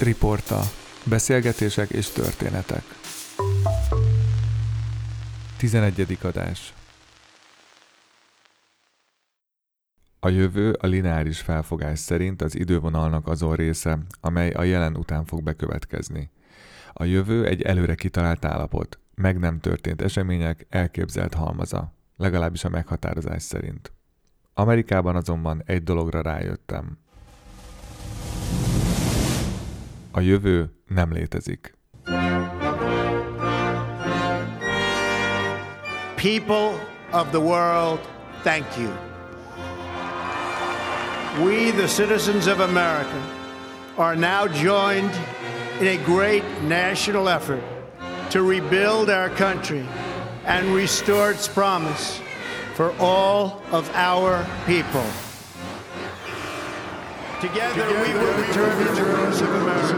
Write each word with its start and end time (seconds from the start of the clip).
Riporta. 0.00 0.60
Beszélgetések 1.04 1.90
és 1.90 2.08
történetek. 2.10 2.82
11. 5.56 6.18
adás. 6.22 6.74
A 10.20 10.28
jövő 10.28 10.72
a 10.72 10.86
lineáris 10.86 11.40
felfogás 11.40 11.98
szerint 11.98 12.42
az 12.42 12.56
idővonalnak 12.56 13.28
azon 13.28 13.54
része, 13.54 13.98
amely 14.20 14.50
a 14.50 14.62
jelen 14.62 14.96
után 14.96 15.24
fog 15.24 15.42
bekövetkezni. 15.42 16.30
A 16.92 17.04
jövő 17.04 17.46
egy 17.46 17.62
előre 17.62 17.94
kitalált 17.94 18.44
állapot, 18.44 18.98
meg 19.14 19.38
nem 19.38 19.60
történt 19.60 20.02
események 20.02 20.66
elképzelt 20.68 21.34
halmaza, 21.34 21.92
legalábbis 22.16 22.64
a 22.64 22.68
meghatározás 22.68 23.42
szerint. 23.42 23.92
Amerikában 24.54 25.16
azonban 25.16 25.62
egy 25.64 25.82
dologra 25.82 26.20
rájöttem. 26.22 26.98
A 30.16 30.20
jövő 30.20 30.70
nem 30.88 31.12
létezik. 31.12 31.74
People 36.14 36.72
of 37.12 37.30
the 37.30 37.40
world, 37.40 37.98
thank 38.42 38.64
you. 38.78 38.90
We, 41.44 41.70
the 41.70 41.86
citizens 41.86 42.46
of 42.46 42.60
America, 42.60 43.20
are 43.96 44.16
now 44.16 44.46
joined 44.46 45.14
in 45.80 45.86
a 45.86 46.04
great 46.04 46.44
national 46.62 47.28
effort 47.28 47.62
to 48.30 48.42
rebuild 48.42 49.10
our 49.10 49.28
country 49.28 49.86
and 50.46 50.74
restore 50.74 51.30
its 51.30 51.46
promise 51.46 52.20
for 52.74 52.94
all 52.98 53.60
of 53.70 53.90
our 53.94 54.46
people. 54.64 55.25
Together, 57.40 57.86
we 58.02 58.14
will 58.14 58.34
return 58.44 58.74
to 58.78 58.94
the 58.94 59.04
roots 59.04 59.40
of 59.42 59.48
America 59.48 59.96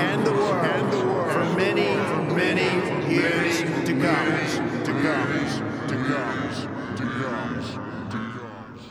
and 0.00 0.26
the 0.26 0.32
world, 0.32 0.64
and 0.64 0.92
the 0.92 1.04
world 1.06 1.30
for 1.32 1.44
many, 1.56 1.88
many 2.34 2.68
years 3.14 3.62
to 3.84 3.92
come. 3.92 4.34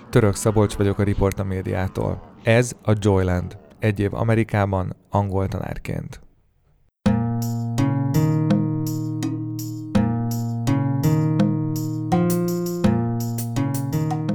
Török 0.09 0.35
Szabolcs 0.35 0.73
vagyok 0.73 0.99
a 0.99 1.03
Riporta 1.03 1.43
médiától. 1.43 2.21
Ez 2.43 2.71
a 2.83 2.93
Joyland, 2.99 3.57
egy 3.79 3.99
év 3.99 4.13
Amerikában 4.13 4.95
angol 5.09 5.47
tanárként. 5.47 6.21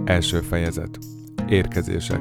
Első 0.04 0.40
fejezet. 0.40 0.98
Érkezések. 1.48 2.20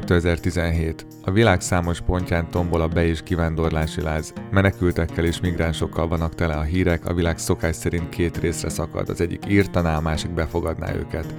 2017. 0.00 1.06
A 1.22 1.30
világ 1.30 1.60
számos 1.60 2.00
pontján 2.00 2.50
tombol 2.50 2.80
a 2.80 2.88
be- 2.88 3.04
és 3.04 3.22
kivándorlási 3.22 4.00
láz. 4.02 4.32
Menekültekkel 4.50 5.24
és 5.24 5.40
migránsokkal 5.40 6.08
vannak 6.08 6.34
tele 6.34 6.54
a 6.54 6.62
hírek, 6.62 7.06
a 7.06 7.14
világ 7.14 7.38
szokás 7.38 7.76
szerint 7.76 8.08
két 8.08 8.38
részre 8.38 8.68
szakad. 8.68 9.08
Az 9.08 9.20
egyik 9.20 9.42
írtaná, 9.48 9.96
a 9.96 10.00
másik 10.00 10.30
befogadná 10.30 10.94
őket. 10.94 11.34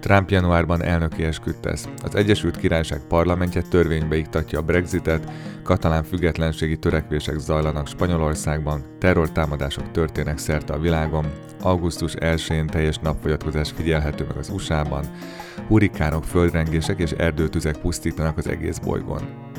Trump 0.00 0.30
januárban 0.30 0.82
elnöki 0.82 1.24
esküdt 1.24 1.60
tesz. 1.60 1.88
Az 2.02 2.14
Egyesült 2.14 2.56
Királyság 2.56 3.00
parlamentje 3.08 3.62
törvénybe 3.62 4.16
iktatja 4.16 4.58
a 4.58 4.62
Brexitet, 4.62 5.32
katalán 5.62 6.04
függetlenségi 6.04 6.78
törekvések 6.78 7.38
zajlanak 7.38 7.86
Spanyolországban, 7.86 8.84
terrortámadások 8.98 9.90
történnek 9.90 10.38
szerte 10.38 10.72
a 10.72 10.78
világon, 10.78 11.26
augusztus 11.62 12.14
1-én 12.18 12.66
teljes 12.66 12.98
napfogyatkozás 12.98 13.70
figyelhető 13.70 14.24
meg 14.28 14.36
az 14.36 14.48
USA-ban, 14.48 15.04
hurikánok, 15.68 16.24
földrengések 16.24 16.98
és 16.98 17.10
erdőtüzek 17.10 17.76
pusztítanak 17.76 18.38
az 18.38 18.48
egész 18.48 18.78
bolygón. 18.78 19.49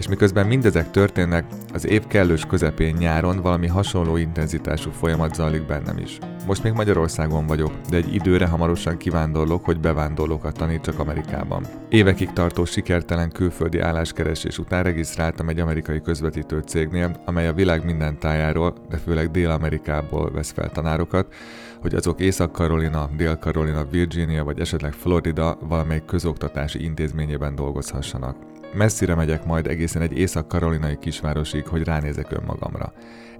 És 0.00 0.08
miközben 0.08 0.46
mindezek 0.46 0.90
történnek, 0.90 1.44
az 1.72 1.86
év 1.86 2.06
kellős 2.06 2.46
közepén 2.46 2.94
nyáron 2.98 3.40
valami 3.40 3.66
hasonló 3.66 4.16
intenzitású 4.16 4.90
folyamat 4.90 5.34
zajlik 5.34 5.66
bennem 5.66 5.98
is. 5.98 6.18
Most 6.46 6.62
még 6.62 6.72
Magyarországon 6.72 7.46
vagyok, 7.46 7.72
de 7.90 7.96
egy 7.96 8.14
időre 8.14 8.46
hamarosan 8.46 8.96
kivándorlok, 8.96 9.64
hogy 9.64 9.80
bevándorlókat 9.80 10.56
tanítsak 10.56 10.98
Amerikában. 10.98 11.64
Évekig 11.88 12.32
tartó 12.32 12.64
sikertelen 12.64 13.30
külföldi 13.30 13.78
álláskeresés 13.78 14.58
után 14.58 14.82
regisztráltam 14.82 15.48
egy 15.48 15.60
amerikai 15.60 16.00
közvetítő 16.00 16.62
cégnél, 16.66 17.22
amely 17.24 17.48
a 17.48 17.52
világ 17.52 17.84
minden 17.84 18.18
tájáról, 18.18 18.74
de 18.88 18.96
főleg 18.96 19.30
Dél-Amerikából 19.30 20.30
vesz 20.30 20.52
fel 20.52 20.70
tanárokat, 20.70 21.34
hogy 21.80 21.94
azok 21.94 22.20
Észak-Karolina, 22.20 23.10
Dél-Karolina, 23.16 23.84
Virginia 23.90 24.44
vagy 24.44 24.60
esetleg 24.60 24.92
Florida 24.92 25.58
valamelyik 25.68 26.04
közoktatási 26.04 26.84
intézményében 26.84 27.54
dolgozhassanak. 27.54 28.49
Messzire 28.72 29.14
megyek 29.14 29.44
majd 29.44 29.66
egészen 29.66 30.02
egy 30.02 30.18
észak-karolinai 30.18 30.98
kisvárosig, 30.98 31.66
hogy 31.66 31.84
ránézek 31.84 32.30
önmagamra. 32.30 32.92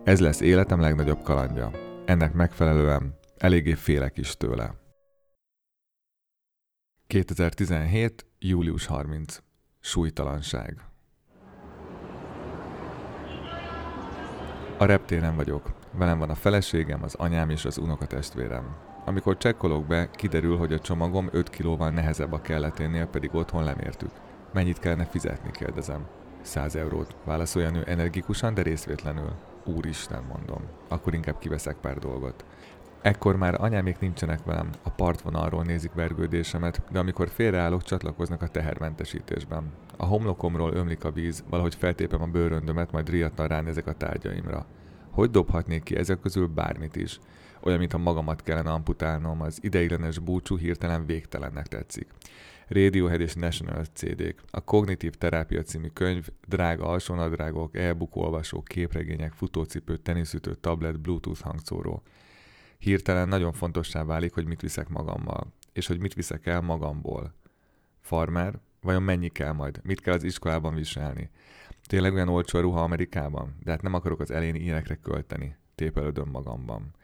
Ez 0.04 0.20
lesz 0.20 0.40
életem 0.40 0.80
legnagyobb 0.80 1.22
kalandja. 1.22 1.70
Ennek 2.04 2.32
megfelelően 2.32 3.18
eléggé 3.36 3.74
félek 3.74 4.18
is 4.18 4.36
tőle. 4.36 4.74
2017. 7.06 8.26
július 8.38 8.86
30. 8.86 9.38
Súlytalanság. 9.80 10.80
A 14.78 14.84
reptéren 14.84 15.36
vagyok. 15.36 15.72
Velem 15.92 16.18
van 16.18 16.30
a 16.30 16.34
feleségem, 16.34 17.02
az 17.02 17.14
anyám 17.14 17.50
és 17.50 17.64
az 17.64 17.78
unokatestvérem. 17.78 18.76
Amikor 19.04 19.36
csekkolok 19.36 19.86
be, 19.86 20.10
kiderül, 20.10 20.56
hogy 20.56 20.72
a 20.72 20.80
csomagom 20.80 21.28
5 21.32 21.50
kilóval 21.50 21.90
nehezebb 21.90 22.32
a 22.32 22.40
kelleténél, 22.40 23.06
pedig 23.06 23.34
otthon 23.34 23.64
lemértük. 23.64 24.10
Mennyit 24.52 24.78
kellene 24.78 25.04
fizetni, 25.04 25.50
kérdezem. 25.50 26.06
100 26.42 26.74
eurót, 26.76 27.16
válaszolja 27.24 27.68
a 27.68 27.70
nő 27.70 27.82
energikusan, 27.82 28.54
de 28.54 28.62
részvétlenül. 28.62 29.32
Úristen, 29.64 30.22
mondom. 30.28 30.62
Akkor 30.88 31.14
inkább 31.14 31.38
kiveszek 31.38 31.76
pár 31.76 31.98
dolgot. 31.98 32.44
Ekkor 33.02 33.36
már 33.36 33.60
anyámék 33.60 33.98
nincsenek 33.98 34.44
velem, 34.44 34.70
a 34.82 34.90
partvonalról 34.90 35.64
nézik 35.64 35.92
vergődésemet, 35.92 36.82
de 36.90 36.98
amikor 36.98 37.28
félreállok, 37.28 37.82
csatlakoznak 37.82 38.42
a 38.42 38.48
tehermentesítésben. 38.48 39.72
A 39.96 40.04
homlokomról 40.04 40.72
ömlik 40.72 41.04
a 41.04 41.10
víz, 41.10 41.44
valahogy 41.48 41.74
feltépem 41.74 42.22
a 42.22 42.26
bőröndömet, 42.26 42.92
majd 42.92 43.08
riadtan 43.08 43.46
ránézek 43.46 43.86
a 43.86 43.92
tárgyaimra. 43.92 44.66
Hogy 45.10 45.30
dobhatnék 45.30 45.82
ki 45.82 45.96
ezek 45.96 46.20
közül 46.20 46.46
bármit 46.46 46.96
is? 46.96 47.18
Olyan, 47.60 47.78
mintha 47.78 47.98
magamat 47.98 48.42
kellene 48.42 48.70
amputálnom, 48.70 49.40
az 49.40 49.58
ideiglenes 49.62 50.18
búcsú 50.18 50.58
hirtelen 50.58 51.06
végtelennek 51.06 51.66
tetszik. 51.66 52.08
Radiohead 52.72 53.20
és 53.20 53.34
National 53.34 53.84
CD-k. 53.84 54.42
A 54.50 54.60
Kognitív 54.60 55.14
Terápia 55.14 55.62
című 55.62 55.88
könyv, 55.88 56.28
drága 56.48 56.84
alsónadrágok, 56.84 57.76
e-book 57.76 58.16
olvasó, 58.16 58.62
képregények, 58.62 59.32
futócipő, 59.32 59.96
teniszütő, 59.96 60.54
tablet, 60.54 61.00
bluetooth 61.00 61.40
hangszóró. 61.40 62.02
Hirtelen 62.78 63.28
nagyon 63.28 63.52
fontossá 63.52 64.04
válik, 64.04 64.34
hogy 64.34 64.46
mit 64.46 64.60
viszek 64.60 64.88
magammal, 64.88 65.52
és 65.72 65.86
hogy 65.86 66.00
mit 66.00 66.14
viszek 66.14 66.46
el 66.46 66.60
magamból. 66.60 67.34
Farmer, 68.00 68.58
vajon 68.80 69.02
mennyi 69.02 69.28
kell 69.28 69.52
majd? 69.52 69.80
Mit 69.82 70.00
kell 70.00 70.14
az 70.14 70.24
iskolában 70.24 70.74
viselni? 70.74 71.30
Tényleg 71.86 72.14
olyan 72.14 72.28
olcsó 72.28 72.58
a 72.58 72.62
ruha 72.62 72.82
Amerikában? 72.82 73.56
De 73.62 73.70
hát 73.70 73.82
nem 73.82 73.94
akarok 73.94 74.20
az 74.20 74.30
eléni 74.30 74.58
ilyenekre 74.58 74.94
költeni. 74.94 75.56
Tépelődöm 75.74 76.28
magamban. 76.28 76.94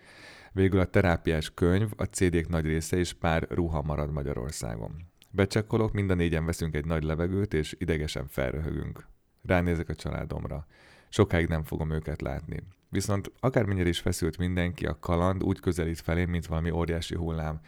Végül 0.53 0.81
a 0.81 0.84
terápiás 0.84 1.50
könyv, 1.54 1.91
a 1.97 2.04
CD-k 2.04 2.48
nagy 2.48 2.65
része 2.65 2.97
és 2.97 3.12
pár 3.12 3.47
ruha 3.50 3.83
marad 3.83 4.10
Magyarországon. 4.10 5.15
Becsekkolok, 5.36 5.92
mind 5.92 6.10
a 6.10 6.14
négyen 6.14 6.47
veszünk 6.47 6.74
egy 6.74 6.84
nagy 6.84 7.02
levegőt, 7.02 7.54
és 7.54 7.76
idegesen 7.78 8.26
felröhögünk. 8.26 9.06
Ránézek 9.42 9.88
a 9.88 9.94
családomra. 9.94 10.66
Sokáig 11.09 11.48
nem 11.48 11.65
fogom 11.65 11.91
őket 11.91 12.21
látni. 12.21 12.62
Viszont 12.88 13.33
akármennyire 13.41 13.88
is 13.88 13.98
feszült 13.98 14.38
mindenki, 14.38 14.86
a 14.86 14.98
kaland 15.00 15.42
úgy 15.42 15.60
közelít 15.60 16.00
felém, 16.00 16.30
mint 16.30 16.47
valami 16.47 16.71
óriási 16.71 17.15
hullám. 17.15 17.60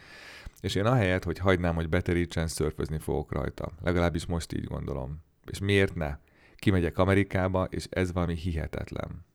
És 0.61 0.75
én 0.75 0.85
ahelyett, 0.85 1.23
hogy 1.23 1.37
hagynám, 1.37 1.75
hogy 1.75 1.89
beterítsen, 1.89 2.47
szörfözni 2.47 2.99
fogok 2.99 3.31
rajta. 3.31 3.71
Legalábbis 3.81 4.25
most 4.25 4.53
így 4.53 4.65
gondolom. 4.65 5.23
És 5.51 5.59
miért 5.59 5.95
ne? 5.95 6.17
Kimegyek 6.55 6.97
Amerikába, 6.97 7.67
és 7.69 7.87
ez 7.89 8.13
valami 8.13 8.35
hihetetlen. 8.35 9.25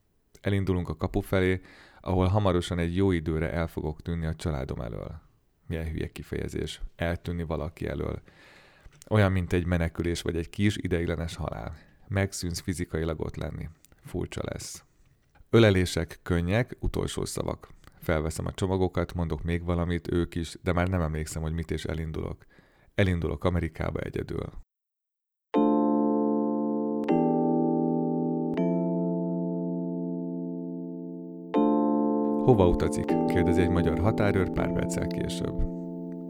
Elindulunk 0.41 0.89
a 0.89 0.95
kapu 0.95 1.19
felé, 1.19 1.61
ahol 2.01 2.27
hamarosan 2.27 2.79
egy 2.79 2.95
jó 2.95 3.11
időre 3.11 3.51
el 3.51 3.67
fogok 3.67 4.01
tűnni 4.01 4.25
a 4.25 4.35
családom 4.35 4.81
elől. 4.81 5.24
Milyen 5.67 5.91
hülye 5.91 6.07
kifejezés. 6.07 6.81
Eltűnni 6.95 7.43
valaki 7.43 7.87
elől. 7.87 8.21
Olyan, 9.09 9.31
mint 9.31 9.53
egy 9.53 9.65
menekülés 9.65 10.21
vagy 10.21 10.35
egy 10.35 10.49
kis 10.49 10.77
ideiglenes 10.77 11.35
halál. 11.35 11.77
Megszűnsz 12.07 12.59
fizikailag 12.59 13.19
ott 13.19 13.35
lenni. 13.35 13.69
Furcsa 14.03 14.41
lesz. 14.43 14.83
Ölelések 15.49 16.19
könnyek, 16.23 16.75
utolsó 16.79 17.25
szavak. 17.25 17.69
Felveszem 18.01 18.45
a 18.45 18.53
csomagokat, 18.53 19.13
mondok 19.13 19.43
még 19.43 19.63
valamit, 19.63 20.11
ők 20.11 20.35
is, 20.35 20.57
de 20.61 20.73
már 20.73 20.87
nem 20.87 21.01
emlékszem, 21.01 21.41
hogy 21.41 21.53
mit 21.53 21.71
és 21.71 21.83
elindulok. 21.83 22.45
Elindulok 22.95 23.43
Amerikába 23.43 23.99
egyedül. 23.99 24.51
Hova 32.45 32.67
utazik? 32.67 33.05
kérdezi 33.05 33.61
egy 33.61 33.69
magyar 33.69 33.99
határőr 33.99 34.49
pár 34.49 34.73
perccel 34.73 35.07
később. 35.07 35.63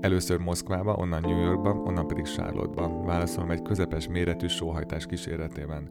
Először 0.02 0.40
Moszkvába, 0.40 0.94
onnan 0.94 1.22
New 1.22 1.42
Yorkba, 1.42 1.70
onnan 1.70 2.08
pedig 2.08 2.26
Charlotteba, 2.26 3.04
válaszolom 3.04 3.52
egy 3.52 3.62
közepes 3.62 4.08
méretű 4.08 4.48
sóhajtás 4.48 5.06
kíséretében. 5.06 5.90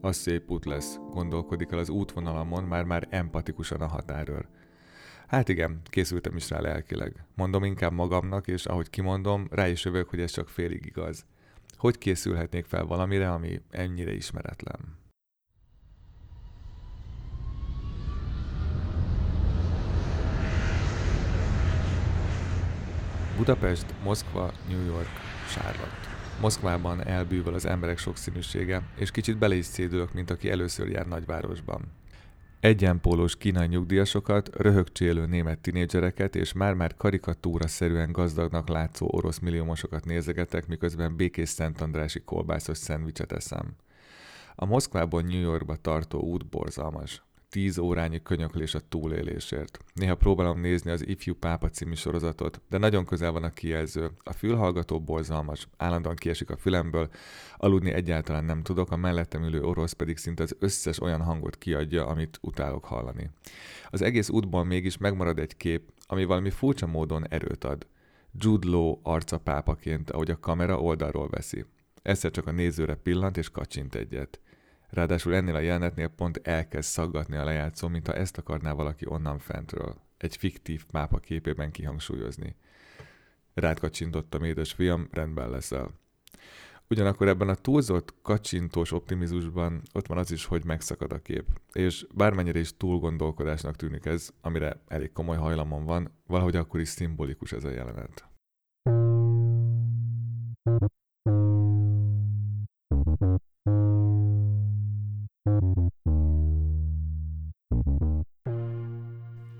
Az 0.00 0.16
szép 0.16 0.50
út 0.50 0.64
lesz, 0.64 0.98
gondolkodik 1.10 1.72
el 1.72 1.78
az 1.78 1.88
útvonalamon 1.88 2.64
már-már 2.64 3.06
empatikusan 3.10 3.80
a 3.80 3.86
határőr. 3.86 4.48
Hát 5.26 5.48
igen, 5.48 5.80
készültem 5.84 6.36
is 6.36 6.50
rá 6.50 6.60
lelkileg. 6.60 7.24
Mondom 7.34 7.64
inkább 7.64 7.92
magamnak, 7.92 8.46
és 8.46 8.66
ahogy 8.66 8.90
kimondom, 8.90 9.46
rá 9.50 9.68
is 9.68 9.84
jövök, 9.84 10.08
hogy 10.08 10.20
ez 10.20 10.30
csak 10.30 10.48
félig 10.48 10.86
igaz. 10.86 11.24
Hogy 11.76 11.98
készülhetnék 11.98 12.64
fel 12.64 12.84
valamire, 12.84 13.32
ami 13.32 13.60
ennyire 13.70 14.12
ismeretlen? 14.12 14.97
Budapest, 23.38 23.94
Moszkva, 24.02 24.52
New 24.68 24.84
York, 24.84 25.08
Charlotte. 25.54 26.08
Moszkvában 26.40 27.06
elbűvöl 27.06 27.54
az 27.54 27.66
emberek 27.66 27.98
sokszínűsége, 27.98 28.82
és 28.96 29.10
kicsit 29.10 29.38
bele 29.38 29.54
is 29.54 29.64
szédülök, 29.64 30.12
mint 30.12 30.30
aki 30.30 30.50
először 30.50 30.88
jár 30.88 31.06
nagyvárosban. 31.06 31.82
Egyenpólós 32.60 33.36
kínai 33.36 33.66
nyugdíjasokat, 33.66 34.50
röhögcsélő 34.56 35.26
német 35.26 35.58
tinédzsereket 35.58 36.36
és 36.36 36.52
már-már 36.52 36.96
karikatúra-szerűen 36.96 38.12
gazdagnak 38.12 38.68
látszó 38.68 39.08
orosz 39.10 39.38
milliómosokat 39.38 40.04
nézegetek, 40.04 40.66
miközben 40.66 41.16
békés 41.16 41.48
Szent 41.48 41.80
Andrási 41.80 42.20
kolbászos 42.20 42.78
szendvicset 42.78 43.32
eszem. 43.32 43.74
A 44.54 44.64
Moszkvából 44.64 45.22
New 45.22 45.40
Yorkba 45.40 45.76
tartó 45.76 46.20
út 46.20 46.46
borzalmas 46.46 47.22
tíz 47.50 47.78
órányi 47.78 48.22
könyöklés 48.22 48.74
a 48.74 48.80
túlélésért. 48.88 49.78
Néha 49.94 50.14
próbálom 50.14 50.60
nézni 50.60 50.90
az 50.90 51.06
Ifjú 51.06 51.34
Pápa 51.34 51.68
című 51.68 51.94
sorozatot, 51.94 52.60
de 52.68 52.78
nagyon 52.78 53.04
közel 53.04 53.32
van 53.32 53.44
a 53.44 53.50
kijelző. 53.50 54.10
A 54.22 54.32
fülhallgató 54.32 55.00
borzalmas, 55.00 55.68
állandóan 55.76 56.16
kiesik 56.16 56.50
a 56.50 56.56
fülemből, 56.56 57.08
aludni 57.56 57.92
egyáltalán 57.92 58.44
nem 58.44 58.62
tudok, 58.62 58.90
a 58.90 58.96
mellettem 58.96 59.42
ülő 59.42 59.62
orosz 59.62 59.92
pedig 59.92 60.16
szinte 60.16 60.42
az 60.42 60.56
összes 60.58 61.00
olyan 61.00 61.22
hangot 61.22 61.58
kiadja, 61.58 62.06
amit 62.06 62.38
utálok 62.42 62.84
hallani. 62.84 63.30
Az 63.90 64.02
egész 64.02 64.28
útból 64.28 64.64
mégis 64.64 64.96
megmarad 64.96 65.38
egy 65.38 65.56
kép, 65.56 65.92
ami 66.06 66.24
valami 66.24 66.50
furcsa 66.50 66.86
módon 66.86 67.28
erőt 67.28 67.64
ad. 67.64 67.86
Jude 68.38 68.68
Law 68.68 68.98
arca 69.02 69.38
pápaként, 69.38 70.10
ahogy 70.10 70.30
a 70.30 70.40
kamera 70.40 70.80
oldalról 70.80 71.28
veszi. 71.28 71.64
Egyszer 72.02 72.30
csak 72.30 72.46
a 72.46 72.52
nézőre 72.52 72.94
pillant 72.94 73.36
és 73.36 73.50
kacsint 73.50 73.94
egyet. 73.94 74.40
Ráadásul 74.90 75.34
ennél 75.34 75.54
a 75.54 75.60
jelenetnél 75.60 76.08
pont 76.08 76.40
elkezd 76.42 76.88
szaggatni 76.88 77.36
a 77.36 77.44
lejátszó, 77.44 77.88
mintha 77.88 78.14
ezt 78.14 78.38
akarná 78.38 78.72
valaki 78.72 79.06
onnan 79.08 79.38
fentről, 79.38 79.96
egy 80.16 80.36
fiktív 80.36 80.84
pápa 80.86 81.18
képében 81.18 81.70
kihangsúlyozni. 81.70 82.56
Rád 83.54 83.78
kacsintottam, 83.78 84.44
édes 84.44 84.72
fiam, 84.72 85.08
rendben 85.10 85.50
leszel. 85.50 85.90
Ugyanakkor 86.90 87.28
ebben 87.28 87.48
a 87.48 87.54
túlzott 87.54 88.14
kacsintós 88.22 88.92
optimizmusban 88.92 89.82
ott 89.92 90.06
van 90.06 90.18
az 90.18 90.30
is, 90.30 90.44
hogy 90.44 90.64
megszakad 90.64 91.12
a 91.12 91.18
kép. 91.18 91.60
És 91.72 92.06
bármennyire 92.14 92.58
is 92.58 92.76
túl 92.76 92.98
gondolkodásnak 92.98 93.76
tűnik 93.76 94.04
ez, 94.04 94.30
amire 94.40 94.82
elég 94.86 95.12
komoly 95.12 95.36
hajlamon 95.36 95.84
van, 95.84 96.10
valahogy 96.26 96.56
akkor 96.56 96.80
is 96.80 96.88
szimbolikus 96.88 97.52
ez 97.52 97.64
a 97.64 97.70
jelenet. 97.70 98.28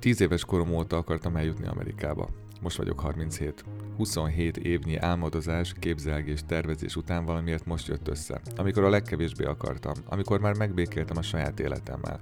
Tíz 0.09 0.21
éves 0.21 0.45
korom 0.45 0.73
óta 0.73 0.97
akartam 0.97 1.37
eljutni 1.37 1.67
Amerikába. 1.67 2.29
Most 2.61 2.77
vagyok 2.77 3.01
37. 3.01 3.65
27 3.97 4.57
évnyi 4.57 4.97
álmodozás, 4.97 5.75
képzelgés, 5.79 6.41
tervezés 6.47 6.97
után 6.97 7.25
valamiért 7.25 7.67
most 7.67 7.87
jött 7.87 8.09
össze. 8.09 8.41
Amikor 8.57 8.85
a 8.85 8.89
legkevésbé 8.89 9.45
akartam, 9.45 9.93
amikor 10.07 10.41
már 10.41 10.57
megbékéltem 10.57 11.17
a 11.17 11.23
saját 11.23 11.61
életemmel, 11.61 12.21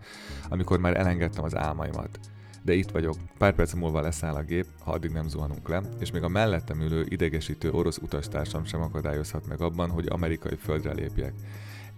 amikor 0.48 0.78
már 0.78 0.96
elengedtem 0.96 1.44
az 1.44 1.56
álmaimat. 1.56 2.18
De 2.62 2.74
itt 2.74 2.90
vagyok, 2.90 3.16
pár 3.38 3.54
perc 3.54 3.72
múlva 3.72 4.00
leszáll 4.00 4.34
a 4.34 4.42
gép, 4.42 4.66
ha 4.80 4.92
addig 4.92 5.10
nem 5.10 5.28
zuhanunk 5.28 5.68
le, 5.68 5.82
és 5.98 6.10
még 6.10 6.22
a 6.22 6.28
mellettem 6.28 6.80
ülő 6.80 7.04
idegesítő 7.08 7.70
orosz 7.70 7.98
utastársam 7.98 8.64
sem 8.64 8.82
akadályozhat 8.82 9.46
meg 9.48 9.60
abban, 9.60 9.90
hogy 9.90 10.06
amerikai 10.08 10.56
földre 10.56 10.92
lépjek. 10.92 11.32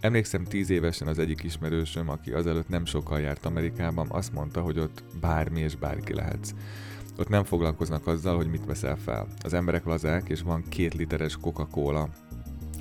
Emlékszem 0.01 0.45
tíz 0.45 0.71
évesen 0.71 1.09
az 1.09 1.19
egyik 1.19 1.43
ismerősöm, 1.43 2.09
aki 2.09 2.31
azelőtt 2.31 2.69
nem 2.69 2.85
sokkal 2.85 3.21
járt 3.21 3.47
Amerikában, 3.47 4.07
azt 4.11 4.33
mondta, 4.33 4.61
hogy 4.61 4.79
ott 4.79 5.03
bármi 5.21 5.61
és 5.61 5.77
bárki 5.77 6.15
lehetsz. 6.15 6.55
Ott 7.19 7.29
nem 7.29 7.45
foglalkoznak 7.45 8.07
azzal, 8.07 8.37
hogy 8.37 8.51
mit 8.51 8.65
veszel 8.65 8.97
fel. 8.97 9.27
Az 9.43 9.53
emberek 9.53 9.85
lazák, 9.85 10.29
és 10.29 10.43
van 10.43 10.65
két 10.69 10.95
literes 10.95 11.37
Coca-Cola. 11.37 12.09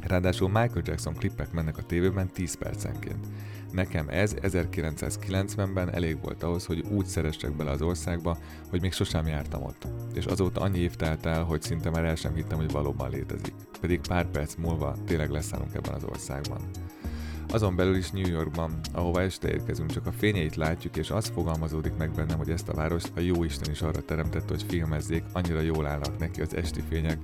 Ráadásul 0.01 0.47
Michael 0.47 0.81
Jackson 0.83 1.13
klippek 1.13 1.51
mennek 1.51 1.77
a 1.77 1.83
tévében 1.83 2.27
10 2.27 2.57
percenként. 2.57 3.27
Nekem 3.71 4.09
ez 4.09 4.35
1990-ben 4.41 5.93
elég 5.93 6.21
volt 6.21 6.43
ahhoz, 6.43 6.65
hogy 6.65 6.85
úgy 6.89 7.05
szeressek 7.05 7.55
bele 7.55 7.71
az 7.71 7.81
országba, 7.81 8.37
hogy 8.69 8.81
még 8.81 8.91
sosem 8.91 9.27
jártam 9.27 9.63
ott. 9.63 9.87
És 10.13 10.25
azóta 10.25 10.61
annyi 10.61 10.79
év 10.79 10.95
telt 10.95 11.25
el, 11.25 11.43
hogy 11.43 11.61
szinte 11.61 11.89
már 11.89 12.05
el 12.05 12.15
sem 12.15 12.33
hittem, 12.33 12.57
hogy 12.57 12.71
valóban 12.71 13.09
létezik. 13.09 13.53
Pedig 13.81 13.99
pár 14.07 14.25
perc 14.25 14.55
múlva 14.55 14.95
tényleg 15.05 15.29
leszállunk 15.29 15.73
ebben 15.73 15.93
az 15.93 16.03
országban. 16.03 16.59
Azon 17.51 17.75
belül 17.75 17.95
is 17.95 18.11
New 18.11 18.27
Yorkban, 18.27 18.79
ahova 18.93 19.21
este 19.21 19.49
érkezünk, 19.51 19.91
csak 19.91 20.05
a 20.05 20.11
fényeit 20.11 20.55
látjuk, 20.55 20.97
és 20.97 21.09
az 21.09 21.31
fogalmazódik 21.33 21.93
meg 21.97 22.11
bennem, 22.11 22.37
hogy 22.37 22.49
ezt 22.49 22.69
a 22.69 22.73
várost 22.73 23.11
a 23.15 23.19
jó 23.19 23.43
Isten 23.43 23.71
is 23.71 23.81
arra 23.81 24.01
teremtette, 24.01 24.47
hogy 24.47 24.65
filmezzék, 24.67 25.23
annyira 25.33 25.61
jól 25.61 25.85
állnak 25.85 26.17
neki 26.17 26.41
az 26.41 26.55
esti 26.55 26.81
fények, 26.89 27.17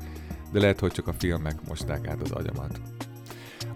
de 0.52 0.60
lehet, 0.60 0.80
hogy 0.80 0.92
csak 0.92 1.08
a 1.08 1.14
filmek 1.14 1.68
mosták 1.68 2.08
át 2.08 2.22
az 2.22 2.32
agyamat. 2.32 2.82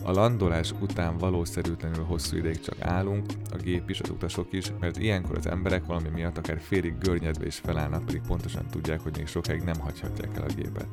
A 0.04 0.12
landolás 0.12 0.74
után 0.80 1.18
valószerűtlenül 1.18 2.04
hosszú 2.04 2.38
ideig 2.38 2.60
csak 2.60 2.82
állunk, 2.82 3.26
a 3.52 3.56
gép 3.56 3.90
is, 3.90 4.00
az 4.00 4.10
utasok 4.10 4.54
is, 4.54 4.72
mert 4.80 4.98
ilyenkor 4.98 5.38
az 5.38 5.48
emberek 5.48 5.86
valami 5.86 6.10
miatt 6.10 6.38
akár 6.38 6.60
félig 6.62 6.98
görnyedve 6.98 7.46
is 7.46 7.56
felállnak, 7.56 8.06
pedig 8.06 8.22
pontosan 8.28 8.66
tudják, 8.72 9.00
hogy 9.00 9.18
még 9.18 9.28
sokáig 9.28 9.62
nem 9.62 9.80
hagyhatják 9.80 10.38
el 10.38 10.44
a 10.44 10.54
gépet. 10.56 10.88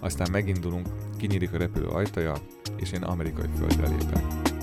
Aztán 0.00 0.30
megindulunk, 0.30 0.88
kinyílik 1.16 1.52
a 1.52 1.58
repülő 1.58 1.86
ajtaja, 1.86 2.34
és 2.76 2.92
én 2.92 3.02
amerikai 3.02 3.48
földre 3.56 3.88
lépek. 3.88 4.57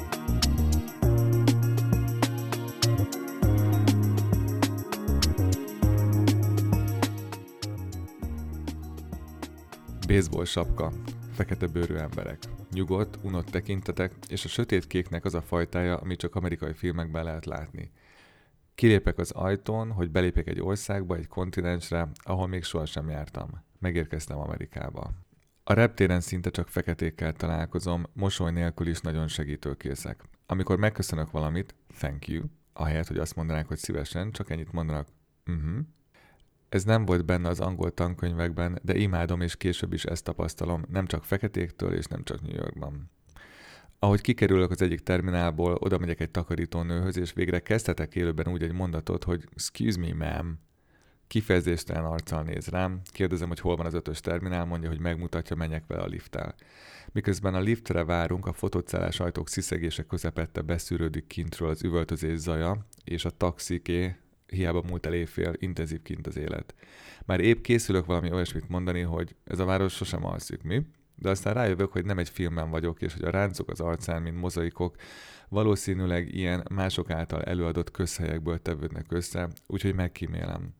Baseball 10.07 10.45
sapka, 10.45 10.91
fekete 11.33 11.67
bőrű 11.67 11.95
emberek, 11.95 12.37
nyugodt, 12.71 13.17
unott 13.21 13.45
tekintetek, 13.45 14.13
és 14.27 14.45
a 14.45 14.47
sötét 14.47 14.87
kéknek 14.87 15.25
az 15.25 15.33
a 15.33 15.41
fajtája, 15.41 15.97
ami 15.97 16.15
csak 16.15 16.35
amerikai 16.35 16.73
filmekben 16.73 17.23
lehet 17.23 17.45
látni. 17.45 17.91
Kilépek 18.75 19.17
az 19.17 19.31
ajtón, 19.31 19.91
hogy 19.91 20.11
belépek 20.11 20.47
egy 20.47 20.61
országba, 20.61 21.15
egy 21.15 21.27
kontinensre, 21.27 22.09
ahol 22.17 22.47
még 22.47 22.63
sohasem 22.63 23.09
jártam. 23.09 23.63
Megérkeztem 23.79 24.37
Amerikába. 24.37 25.11
A 25.63 25.73
reptéren 25.73 26.21
szinte 26.21 26.49
csak 26.49 26.67
feketékkel 26.67 27.33
találkozom, 27.33 28.03
mosoly 28.13 28.51
nélkül 28.51 28.87
is 28.87 28.99
nagyon 28.99 29.27
segítőkészek. 29.27 30.23
Amikor 30.45 30.77
megköszönök 30.77 31.31
valamit, 31.31 31.75
thank 31.97 32.27
you, 32.27 32.43
ahelyett, 32.73 33.07
hogy 33.07 33.17
azt 33.17 33.35
mondanák, 33.35 33.67
hogy 33.67 33.77
szívesen, 33.77 34.31
csak 34.31 34.49
ennyit 34.49 34.71
mondanak, 34.71 35.07
mhm, 35.45 35.79
ez 36.75 36.83
nem 36.83 37.05
volt 37.05 37.25
benne 37.25 37.49
az 37.49 37.59
angol 37.59 37.93
tankönyvekben, 37.93 38.79
de 38.83 38.95
imádom 38.95 39.41
és 39.41 39.57
később 39.57 39.93
is 39.93 40.03
ezt 40.03 40.23
tapasztalom, 40.23 40.85
nem 40.89 41.05
csak 41.05 41.23
feketéktől 41.23 41.93
és 41.93 42.05
nem 42.05 42.23
csak 42.23 42.41
New 42.41 42.55
Yorkban. 42.55 43.11
Ahogy 43.99 44.21
kikerülök 44.21 44.71
az 44.71 44.81
egyik 44.81 44.99
terminálból, 44.99 45.77
oda 45.79 45.97
megyek 45.97 46.19
egy 46.19 46.29
takarítónőhöz, 46.29 47.17
és 47.17 47.33
végre 47.33 47.59
kezdhetek 47.59 48.15
élőben 48.15 48.47
úgy 48.47 48.63
egy 48.63 48.71
mondatot, 48.71 49.23
hogy 49.23 49.43
excuse 49.53 49.99
me, 49.99 50.13
ma'am. 50.13 50.53
Kifejezéstelen 51.27 52.05
arccal 52.05 52.43
néz 52.43 52.67
rám, 52.67 53.01
kérdezem, 53.05 53.47
hogy 53.47 53.59
hol 53.59 53.75
van 53.75 53.85
az 53.85 53.93
ötös 53.93 54.19
terminál, 54.19 54.65
mondja, 54.65 54.89
hogy 54.89 54.99
megmutatja, 54.99 55.55
menjek 55.55 55.83
vele 55.87 56.01
a 56.01 56.07
lifttel. 56.07 56.55
Miközben 57.11 57.55
a 57.55 57.59
liftre 57.59 58.03
várunk, 58.03 58.45
a 58.45 58.53
fotocellás 58.53 59.19
ajtók 59.19 59.49
sziszegése 59.49 60.03
közepette 60.03 60.61
beszűrődik 60.61 61.27
kintről 61.27 61.69
az 61.69 61.83
üvöltözés 61.83 62.39
zaja, 62.39 62.85
és 63.03 63.25
a 63.25 63.29
taxiké, 63.29 64.15
hiába 64.47 64.83
múlt 64.87 65.05
el 65.05 65.13
évfél, 65.13 65.53
intenzív 65.57 66.01
kint 66.01 66.27
az 66.27 66.37
élet. 66.37 66.75
Már 67.25 67.39
épp 67.39 67.61
készülök 67.61 68.05
valami 68.05 68.31
olyasmit 68.31 68.69
mondani, 68.69 69.01
hogy 69.01 69.35
ez 69.43 69.59
a 69.59 69.65
város 69.65 69.93
sosem 69.93 70.25
alszik, 70.25 70.61
mi? 70.61 70.81
De 71.15 71.29
aztán 71.29 71.53
rájövök, 71.53 71.91
hogy 71.91 72.05
nem 72.05 72.17
egy 72.17 72.29
filmben 72.29 72.69
vagyok, 72.69 73.01
és 73.01 73.13
hogy 73.13 73.23
a 73.23 73.29
ráncok 73.29 73.69
az 73.69 73.79
arcán, 73.79 74.21
mint 74.21 74.39
mozaikok, 74.39 74.95
valószínűleg 75.49 76.35
ilyen 76.35 76.63
mások 76.73 77.09
által 77.09 77.43
előadott 77.43 77.91
közhelyekből 77.91 78.61
tevődnek 78.61 79.05
össze, 79.11 79.47
úgyhogy 79.67 79.95
megkímélem. 79.95 80.73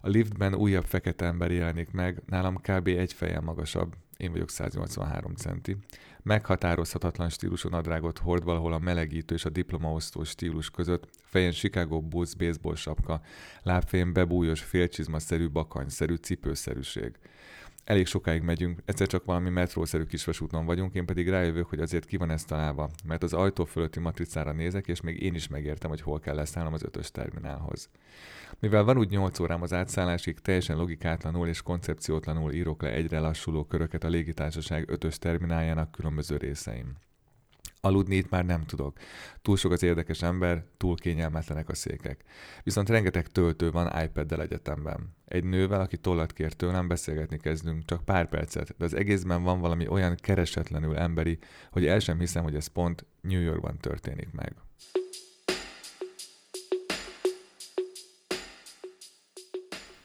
A 0.00 0.08
liftben 0.08 0.54
újabb 0.54 0.84
fekete 0.84 1.24
ember 1.26 1.50
jelenik 1.50 1.90
meg, 1.90 2.22
nálam 2.26 2.56
kb. 2.56 2.86
egy 2.86 3.12
fejjel 3.12 3.40
magasabb, 3.40 3.94
én 4.16 4.32
vagyok 4.32 4.50
183 4.50 5.34
centi. 5.34 5.76
Meghatározhatatlan 6.22 7.28
stílusú 7.28 7.68
nadrágot 7.68 8.18
hord 8.18 8.44
valahol 8.44 8.72
a 8.72 8.78
melegítő 8.78 9.34
és 9.34 9.44
a 9.44 9.50
diplomaosztó 9.50 10.24
stílus 10.24 10.70
között, 10.70 11.08
fejen 11.22 11.52
Chicago 11.52 12.00
Bulls 12.00 12.34
baseball 12.34 12.74
sapka, 12.74 13.20
lábfején 13.62 14.12
bebújos 14.12 14.60
félcsizmaszerű 14.60 15.48
bakanyszerű 15.48 16.14
cipőszerűség 16.14 17.18
elég 17.88 18.06
sokáig 18.06 18.42
megyünk, 18.42 18.80
egyszer 18.84 19.06
csak 19.06 19.24
valami 19.24 19.50
metrószerű 19.50 20.04
kisvasúton 20.04 20.66
vagyunk, 20.66 20.94
én 20.94 21.06
pedig 21.06 21.28
rájövök, 21.28 21.68
hogy 21.68 21.80
azért 21.80 22.04
ki 22.04 22.16
van 22.16 22.30
ez 22.30 22.44
találva, 22.44 22.90
mert 23.04 23.22
az 23.22 23.32
ajtó 23.32 23.64
fölötti 23.64 24.00
matricára 24.00 24.52
nézek, 24.52 24.88
és 24.88 25.00
még 25.00 25.22
én 25.22 25.34
is 25.34 25.48
megértem, 25.48 25.90
hogy 25.90 26.00
hol 26.00 26.20
kell 26.20 26.34
leszállnom 26.34 26.72
az 26.72 26.82
ötös 26.82 27.10
terminálhoz. 27.10 27.88
Mivel 28.58 28.84
van 28.84 28.98
úgy 28.98 29.10
8 29.10 29.38
órám 29.38 29.62
az 29.62 29.72
átszállásig, 29.72 30.38
teljesen 30.38 30.76
logikátlanul 30.76 31.48
és 31.48 31.62
koncepciótlanul 31.62 32.52
írok 32.52 32.82
le 32.82 32.92
egyre 32.92 33.18
lassuló 33.18 33.64
köröket 33.64 34.04
a 34.04 34.08
légitársaság 34.08 34.90
ötös 34.90 35.18
termináljának 35.18 35.90
különböző 35.90 36.36
részein. 36.36 36.96
Aludni 37.80 38.16
itt 38.16 38.30
már 38.30 38.44
nem 38.44 38.64
tudok. 38.64 38.98
Túl 39.42 39.56
sok 39.56 39.72
az 39.72 39.82
érdekes 39.82 40.22
ember, 40.22 40.64
túl 40.76 40.96
kényelmetlenek 40.96 41.68
a 41.68 41.74
székek. 41.74 42.24
Viszont 42.62 42.88
rengeteg 42.88 43.26
töltő 43.26 43.70
van 43.70 44.02
iPad-del 44.04 44.40
egyetemben. 44.40 45.16
Egy 45.24 45.44
nővel, 45.44 45.80
aki 45.80 45.96
tollat 45.96 46.32
kér 46.32 46.52
tőlem, 46.52 46.88
beszélgetni 46.88 47.36
kezdünk, 47.36 47.84
csak 47.84 48.04
pár 48.04 48.28
percet, 48.28 48.74
de 48.78 48.84
az 48.84 48.94
egészben 48.94 49.42
van 49.42 49.60
valami 49.60 49.88
olyan 49.88 50.14
keresetlenül 50.14 50.96
emberi, 50.96 51.38
hogy 51.70 51.86
el 51.86 51.98
sem 51.98 52.18
hiszem, 52.18 52.42
hogy 52.42 52.54
ez 52.54 52.66
pont 52.66 53.04
New 53.20 53.40
Yorkban 53.40 53.78
történik 53.78 54.32
meg. 54.32 54.54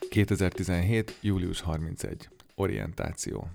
...2017. 0.10 1.10
július 1.22 1.62
31. 1.62 2.30
Orientáció. 2.56 3.50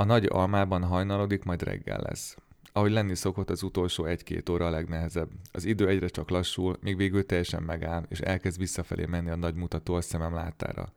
A 0.00 0.04
nagy 0.04 0.26
almában 0.30 0.84
hajnalodik, 0.84 1.44
majd 1.44 1.62
reggel 1.62 2.00
lesz. 2.00 2.36
Ahogy 2.72 2.90
lenni 2.90 3.14
szokott, 3.14 3.50
az 3.50 3.62
utolsó 3.62 4.04
egy-két 4.04 4.48
óra 4.48 4.66
a 4.66 4.70
legnehezebb. 4.70 5.28
Az 5.52 5.64
idő 5.64 5.88
egyre 5.88 6.08
csak 6.08 6.30
lassul, 6.30 6.76
még 6.80 6.96
végül 6.96 7.26
teljesen 7.26 7.62
megáll, 7.62 8.04
és 8.08 8.20
elkezd 8.20 8.58
visszafelé 8.58 9.04
menni 9.04 9.30
a 9.30 9.36
nagy 9.36 9.54
mutató 9.54 9.94
a 9.94 10.00
szemem 10.00 10.34
látára. 10.34 10.92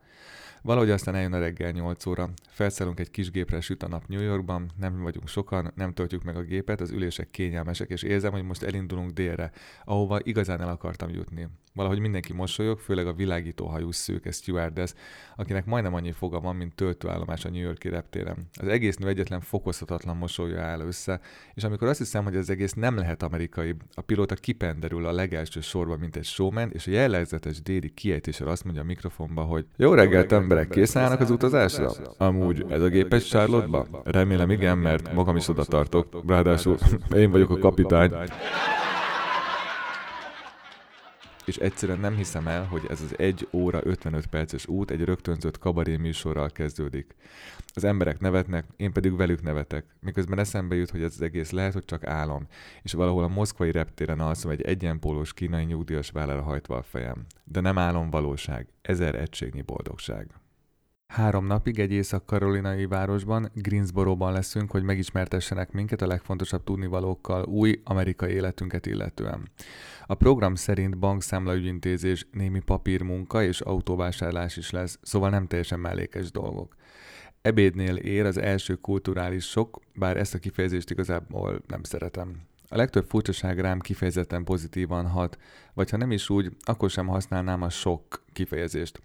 Valahogy 0.64 0.90
aztán 0.90 1.14
eljön 1.14 1.32
a 1.32 1.38
reggel 1.38 1.70
8 1.70 2.06
óra, 2.06 2.30
felszállunk 2.48 3.00
egy 3.00 3.10
kis 3.10 3.30
gépre, 3.30 3.60
süt 3.60 3.82
a 3.82 3.88
nap 3.88 4.06
New 4.06 4.20
Yorkban, 4.20 4.70
nem 4.76 5.02
vagyunk 5.02 5.28
sokan, 5.28 5.72
nem 5.74 5.92
töltjük 5.92 6.22
meg 6.22 6.36
a 6.36 6.42
gépet, 6.42 6.80
az 6.80 6.90
ülések 6.90 7.30
kényelmesek, 7.30 7.90
és 7.90 8.02
érzem, 8.02 8.32
hogy 8.32 8.42
most 8.42 8.62
elindulunk 8.62 9.10
délre, 9.10 9.50
ahova 9.84 10.18
igazán 10.22 10.60
el 10.60 10.68
akartam 10.68 11.10
jutni. 11.10 11.48
Valahogy 11.74 11.98
mindenki 11.98 12.32
mosolyog, 12.32 12.78
főleg 12.78 13.06
a 13.06 13.12
világító 13.12 13.66
hajú 13.66 13.90
szőke 13.90 14.30
stewardess, 14.30 14.94
akinek 15.36 15.64
majdnem 15.64 15.94
annyi 15.94 16.12
foga 16.12 16.40
van, 16.40 16.56
mint 16.56 16.74
töltőállomás 16.74 17.44
a 17.44 17.50
New 17.50 17.62
Yorki 17.62 17.88
reptéren. 17.88 18.36
Az 18.60 18.68
egész 18.68 18.96
nő 18.96 19.08
egyetlen 19.08 19.40
fokozhatatlan 19.40 20.16
mosolya 20.16 20.60
áll 20.60 20.80
össze, 20.80 21.20
és 21.54 21.64
amikor 21.64 21.88
azt 21.88 21.98
hiszem, 21.98 22.24
hogy 22.24 22.36
az 22.36 22.50
egész 22.50 22.72
nem 22.72 22.96
lehet 22.96 23.22
amerikai, 23.22 23.74
a 23.94 24.00
pilóta 24.00 24.34
kipenderül 24.34 25.06
a 25.06 25.12
legelső 25.12 25.60
sorba, 25.60 25.96
mint 25.96 26.16
egy 26.16 26.24
showman, 26.24 26.70
és 26.72 26.86
a 26.86 26.90
jellegzetes 26.90 27.62
déli 27.62 27.90
kiejtéssel 27.90 28.48
azt 28.48 28.64
mondja 28.64 28.82
a 28.82 28.86
mikrofonba, 28.86 29.42
hogy 29.42 29.66
Jó 29.76 29.94
reggelt, 29.94 30.32
emberek, 30.52 30.70
készen 30.70 31.02
állnak 31.02 31.20
az 31.20 31.30
utazásra? 31.30 31.90
Amúgy 32.16 32.66
ez 32.68 32.82
a 32.82 32.88
gép 32.88 33.12
egy 33.12 33.24
Charlotte-ba? 33.24 33.86
Remélem 34.04 34.50
igen, 34.50 34.78
mert 34.78 35.12
magam 35.12 35.36
is 35.36 35.48
oda 35.48 35.64
tartok. 35.64 36.22
Ráadásul 36.26 36.76
én 37.14 37.30
vagyok 37.30 37.50
a 37.50 37.58
kapitány 37.58 38.10
és 41.44 41.56
egyszerűen 41.56 42.00
nem 42.00 42.16
hiszem 42.16 42.46
el, 42.46 42.64
hogy 42.64 42.86
ez 42.88 43.00
az 43.00 43.18
1 43.18 43.48
óra 43.52 43.80
55 43.82 44.26
perces 44.26 44.66
út 44.66 44.90
egy 44.90 45.04
rögtönzött 45.04 45.58
kabaré 45.58 45.96
műsorral 45.96 46.50
kezdődik. 46.50 47.14
Az 47.74 47.84
emberek 47.84 48.20
nevetnek, 48.20 48.64
én 48.76 48.92
pedig 48.92 49.16
velük 49.16 49.42
nevetek, 49.42 49.84
miközben 50.00 50.38
eszembe 50.38 50.74
jut, 50.74 50.90
hogy 50.90 51.02
ez 51.02 51.12
az 51.14 51.22
egész 51.22 51.50
lehet, 51.50 51.72
hogy 51.72 51.84
csak 51.84 52.06
álom, 52.06 52.46
és 52.82 52.92
valahol 52.92 53.24
a 53.24 53.28
moszkvai 53.28 53.70
reptéren 53.70 54.20
alszom 54.20 54.50
egy 54.50 54.62
egyenpólós 54.62 55.34
kínai 55.34 55.64
nyugdíjas 55.64 56.10
vállára 56.10 56.42
hajtva 56.42 56.76
a 56.76 56.82
fejem. 56.82 57.26
De 57.44 57.60
nem 57.60 57.78
álom 57.78 58.10
valóság, 58.10 58.66
ezer 58.82 59.14
egységnyi 59.14 59.62
boldogság. 59.62 60.41
Három 61.12 61.46
napig 61.46 61.78
egy 61.78 61.92
észak-karolinai 61.92 62.86
városban, 62.86 63.50
Greensboro-ban 63.54 64.32
leszünk, 64.32 64.70
hogy 64.70 64.82
megismertessenek 64.82 65.72
minket 65.72 66.02
a 66.02 66.06
legfontosabb 66.06 66.64
tudnivalókkal 66.64 67.44
új 67.44 67.80
amerikai 67.84 68.32
életünket 68.32 68.86
illetően. 68.86 69.48
A 70.06 70.14
program 70.14 70.54
szerint 70.54 70.98
bankszámlaügyintézés, 70.98 72.26
némi 72.30 72.60
papírmunka 72.60 73.42
és 73.42 73.60
autóvásárlás 73.60 74.56
is 74.56 74.70
lesz, 74.70 74.98
szóval 75.02 75.30
nem 75.30 75.46
teljesen 75.46 75.80
mellékes 75.80 76.30
dolgok. 76.30 76.76
Ebédnél 77.42 77.96
ér 77.96 78.24
az 78.24 78.38
első 78.38 78.74
kulturális 78.74 79.44
sok, 79.44 79.80
bár 79.94 80.16
ezt 80.16 80.34
a 80.34 80.38
kifejezést 80.38 80.90
igazából 80.90 81.62
nem 81.66 81.82
szeretem. 81.82 82.50
A 82.68 82.76
legtöbb 82.76 83.04
furcsaság 83.08 83.60
rám 83.60 83.80
kifejezetten 83.80 84.44
pozitívan 84.44 85.06
hat, 85.06 85.38
vagy 85.74 85.90
ha 85.90 85.96
nem 85.96 86.10
is 86.10 86.30
úgy, 86.30 86.56
akkor 86.60 86.90
sem 86.90 87.06
használnám 87.06 87.62
a 87.62 87.68
sok 87.70 88.24
kifejezést. 88.32 89.00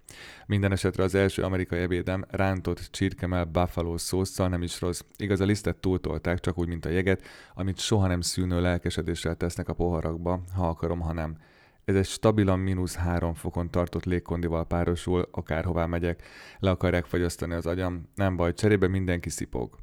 Minden 0.46 0.72
esetre 0.72 1.04
az 1.04 1.16
első 1.16 1.44
amerikai 1.44 1.80
ebédem 1.80 2.26
rántott 2.30 2.88
csirkemel 2.92 3.46
buffalo 3.46 3.98
szószal 3.98 4.48
nem 4.48 4.62
is 4.62 4.82
rossz. 4.82 5.02
Igaz, 5.18 5.40
a 5.40 5.46
lisztet 5.46 5.78
túltolták, 5.78 6.40
csak 6.40 6.58
úgy, 6.58 6.68
mint 6.68 6.86
a 6.86 6.90
jeget, 6.90 7.22
amit 7.54 7.80
soha 7.80 8.08
nem 8.08 8.22
szűnő 8.22 8.62
lelkesedéssel 8.62 9.36
tesznek 9.36 9.70
a 9.70 9.74
poharakba, 9.74 10.42
ha 10.56 10.68
akarom, 10.68 11.00
ha 11.00 11.14
nem. 11.14 11.38
Ez 11.86 11.96
egy 11.96 12.06
stabilan 12.06 12.60
mínusz 12.60 12.96
három 12.96 13.34
fokon 13.34 13.70
tartott 13.70 14.06
légkondival 14.06 14.66
párosul, 14.66 15.28
akárhová 15.32 15.86
megyek, 15.86 16.24
le 16.60 16.70
akarják 16.70 17.06
fagyasztani 17.06 17.54
az 17.54 17.66
agyam, 17.66 18.10
nem 18.16 18.36
baj, 18.36 18.54
cserébe 18.54 18.88
mindenki 18.88 19.30
szipog. 19.30 19.76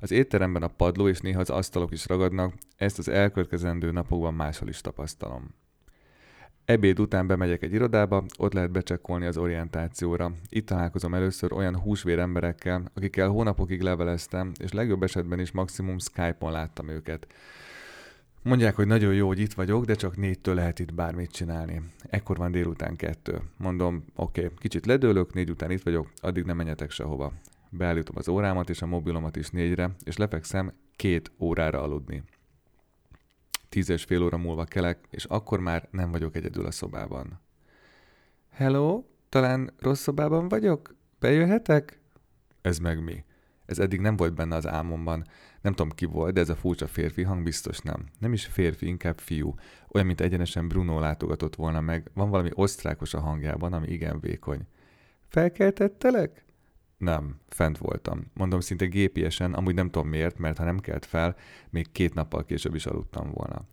Az 0.00 0.10
étteremben 0.10 0.62
a 0.62 0.68
padló 0.68 1.08
és 1.08 1.20
néha 1.20 1.40
az 1.40 1.50
asztalok 1.50 1.92
is 1.92 2.06
ragadnak, 2.06 2.54
ezt 2.76 2.98
az 2.98 3.08
elkövetkezendő 3.08 3.90
napokban 3.90 4.34
máshol 4.34 4.68
is 4.68 4.80
tapasztalom. 4.80 5.54
Ebéd 6.64 7.00
után 7.00 7.26
bemegyek 7.26 7.62
egy 7.62 7.72
irodába, 7.72 8.24
ott 8.38 8.52
lehet 8.52 8.70
becsekkolni 8.70 9.26
az 9.26 9.36
orientációra. 9.36 10.32
Itt 10.48 10.66
találkozom 10.66 11.14
először 11.14 11.52
olyan 11.52 11.76
húsvér 11.76 12.18
emberekkel, 12.18 12.90
akikkel 12.94 13.28
hónapokig 13.28 13.80
leveleztem, 13.80 14.52
és 14.58 14.72
legjobb 14.72 15.02
esetben 15.02 15.40
is 15.40 15.50
maximum 15.50 15.98
Skype-on 15.98 16.52
láttam 16.52 16.88
őket. 16.88 17.26
Mondják, 18.42 18.76
hogy 18.76 18.86
nagyon 18.86 19.14
jó, 19.14 19.26
hogy 19.26 19.38
itt 19.38 19.52
vagyok, 19.52 19.84
de 19.84 19.94
csak 19.94 20.16
négytől 20.16 20.54
lehet 20.54 20.78
itt 20.78 20.94
bármit 20.94 21.30
csinálni. 21.30 21.82
Ekkor 22.02 22.36
van 22.36 22.50
délután 22.50 22.96
kettő. 22.96 23.40
Mondom, 23.56 24.04
oké, 24.14 24.44
okay, 24.44 24.56
kicsit 24.58 24.86
ledőlök, 24.86 25.34
négy 25.34 25.50
után 25.50 25.70
itt 25.70 25.82
vagyok, 25.82 26.10
addig 26.20 26.44
nem 26.44 26.56
menjetek 26.56 26.90
sehova. 26.90 27.32
Beállítom 27.70 28.16
az 28.18 28.28
órámat 28.28 28.70
és 28.70 28.82
a 28.82 28.86
mobilomat 28.86 29.36
is 29.36 29.50
négyre, 29.50 29.90
és 30.04 30.16
lefekszem 30.16 30.72
két 30.96 31.32
órára 31.38 31.82
aludni. 31.82 32.22
Tíz 33.70 33.88
és 33.88 34.04
fél 34.04 34.22
óra 34.22 34.36
múlva 34.36 34.64
kelek, 34.64 34.98
és 35.10 35.24
akkor 35.24 35.60
már 35.60 35.88
nem 35.90 36.10
vagyok 36.10 36.36
egyedül 36.36 36.66
a 36.66 36.70
szobában. 36.70 37.40
Hello, 38.50 39.04
talán 39.28 39.70
rossz 39.78 40.00
szobában 40.00 40.48
vagyok? 40.48 40.94
Bejöhetek? 41.18 42.00
Ez 42.60 42.78
meg 42.78 43.02
mi? 43.02 43.24
Ez 43.66 43.78
eddig 43.78 44.00
nem 44.00 44.16
volt 44.16 44.34
benne 44.34 44.56
az 44.56 44.66
álmomban. 44.66 45.26
Nem 45.60 45.72
tudom 45.72 45.90
ki 45.90 46.04
volt, 46.04 46.34
de 46.34 46.40
ez 46.40 46.48
a 46.48 46.56
furcsa 46.56 46.86
férfi 46.86 47.22
hang 47.22 47.42
biztos 47.42 47.78
nem. 47.78 48.06
Nem 48.18 48.32
is 48.32 48.46
férfi, 48.46 48.86
inkább 48.86 49.18
fiú. 49.18 49.54
Olyan, 49.88 50.06
mint 50.06 50.20
egyenesen 50.20 50.68
Bruno 50.68 51.00
látogatott 51.00 51.54
volna 51.54 51.80
meg. 51.80 52.10
Van 52.14 52.30
valami 52.30 52.50
osztrákos 52.54 53.14
a 53.14 53.20
hangjában, 53.20 53.72
ami 53.72 53.88
igen 53.88 54.20
vékony. 54.20 54.66
Felkeltettelek? 55.28 56.44
Nem, 57.00 57.40
fent 57.48 57.78
voltam. 57.78 58.30
Mondom 58.34 58.60
szinte 58.60 58.86
gépiesen, 58.86 59.54
amúgy 59.54 59.74
nem 59.74 59.90
tudom 59.90 60.08
miért, 60.08 60.38
mert 60.38 60.58
ha 60.58 60.64
nem 60.64 60.78
kelt 60.78 61.06
fel, 61.06 61.36
még 61.70 61.92
két 61.92 62.14
nappal 62.14 62.44
később 62.44 62.74
is 62.74 62.86
aludtam 62.86 63.30
volna. 63.30 63.64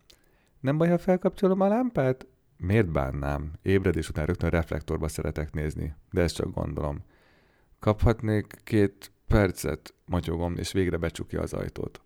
Nem 0.60 0.78
baj, 0.78 0.88
ha 0.88 0.98
felkapcsolom 0.98 1.60
a 1.60 1.68
lámpát? 1.68 2.26
Miért 2.56 2.92
bánnám? 2.92 3.52
Ébredés 3.62 4.08
után 4.08 4.26
rögtön 4.26 4.50
reflektorba 4.50 5.08
szeretek 5.08 5.52
nézni, 5.52 5.94
de 6.10 6.22
ezt 6.22 6.34
csak 6.34 6.54
gondolom. 6.54 7.04
Kaphatnék 7.78 8.54
két 8.64 9.12
percet, 9.26 9.94
matyogom, 10.06 10.56
és 10.56 10.72
végre 10.72 10.96
becsukja 10.96 11.40
az 11.40 11.52
ajtót. 11.52 12.00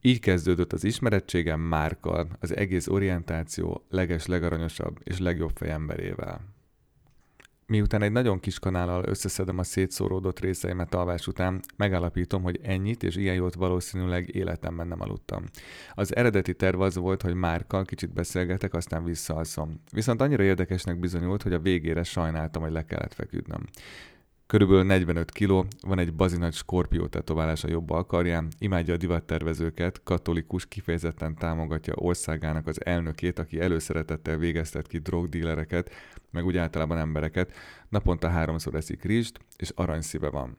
Így 0.00 0.20
kezdődött 0.20 0.72
az 0.72 0.84
ismerettségem 0.84 1.60
Márkkal, 1.60 2.28
az 2.40 2.56
egész 2.56 2.86
orientáció 2.86 3.84
leges, 3.88 4.26
legaranyosabb 4.26 5.00
és 5.04 5.18
legjobb 5.18 5.52
fejemberével. 5.54 6.53
Miután 7.66 8.02
egy 8.02 8.12
nagyon 8.12 8.40
kis 8.40 8.58
kanállal 8.58 9.04
összeszedem 9.06 9.58
a 9.58 9.62
szétszóródott 9.62 10.40
részeimet 10.40 10.94
alvás 10.94 11.26
után, 11.26 11.60
megállapítom, 11.76 12.42
hogy 12.42 12.60
ennyit 12.62 13.02
és 13.02 13.16
ilyen 13.16 13.34
jót 13.34 13.54
valószínűleg 13.54 14.34
életemben 14.34 14.86
nem 14.86 15.00
aludtam. 15.00 15.44
Az 15.94 16.16
eredeti 16.16 16.54
terv 16.54 16.80
az 16.80 16.96
volt, 16.96 17.22
hogy 17.22 17.34
Márkkal 17.34 17.84
kicsit 17.84 18.12
beszélgetek, 18.12 18.74
aztán 18.74 19.04
visszaalszom. 19.04 19.80
Viszont 19.92 20.20
annyira 20.20 20.42
érdekesnek 20.42 20.98
bizonyult, 20.98 21.42
hogy 21.42 21.52
a 21.52 21.58
végére 21.58 22.02
sajnáltam, 22.02 22.62
hogy 22.62 22.72
le 22.72 22.86
kellett 22.86 23.14
feküdnöm. 23.14 23.66
Körülbelül 24.46 24.82
45 24.82 25.30
kiló, 25.30 25.66
van 25.80 25.98
egy 25.98 26.14
bazinagy 26.14 26.54
skorpió 26.54 27.06
tetoválás 27.06 27.64
a 27.64 27.68
jobb 27.68 27.90
alkarján, 27.90 28.48
imádja 28.58 28.94
a 28.94 28.96
divattervezőket, 28.96 30.02
katolikus, 30.02 30.66
kifejezetten 30.66 31.34
támogatja 31.34 31.94
országának 31.96 32.66
az 32.66 32.84
elnökét, 32.84 33.38
aki 33.38 33.60
előszeretettel 33.60 34.36
végeztet 34.36 34.86
ki 34.86 34.98
drogdílereket, 34.98 35.90
meg 36.30 36.44
úgy 36.44 36.56
általában 36.56 36.98
embereket, 36.98 37.52
naponta 37.88 38.28
háromszor 38.28 38.74
eszik 38.74 39.02
rizst, 39.02 39.40
és 39.56 39.72
aranyszíve 39.74 40.30
van. 40.30 40.58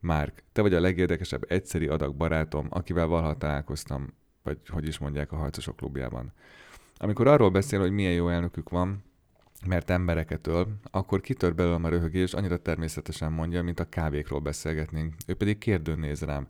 Márk, 0.00 0.42
te 0.52 0.62
vagy 0.62 0.74
a 0.74 0.80
legérdekesebb 0.80 1.44
egyszeri 1.48 1.86
adag 1.86 2.14
barátom, 2.16 2.66
akivel 2.70 3.06
valaha 3.06 3.36
találkoztam, 3.36 4.12
vagy 4.42 4.58
hogy 4.68 4.86
is 4.86 4.98
mondják 4.98 5.32
a 5.32 5.36
harcosok 5.36 5.76
klubjában. 5.76 6.32
Amikor 6.96 7.26
arról 7.26 7.50
beszél, 7.50 7.80
hogy 7.80 7.90
milyen 7.90 8.12
jó 8.12 8.28
elnökük 8.28 8.68
van, 8.68 9.04
mert 9.66 9.90
embereket 9.90 10.46
öl, 10.46 10.66
akkor 10.90 11.20
kitör 11.20 11.54
belőlem 11.54 11.84
a 11.84 11.88
röhögés, 11.88 12.32
annyira 12.32 12.56
természetesen 12.56 13.32
mondja, 13.32 13.62
mint 13.62 13.80
a 13.80 13.88
kávékról 13.88 14.40
beszélgetnénk. 14.40 15.14
Ő 15.26 15.34
pedig 15.34 15.58
kérdőn 15.58 15.98
néz 15.98 16.22
rám. 16.22 16.48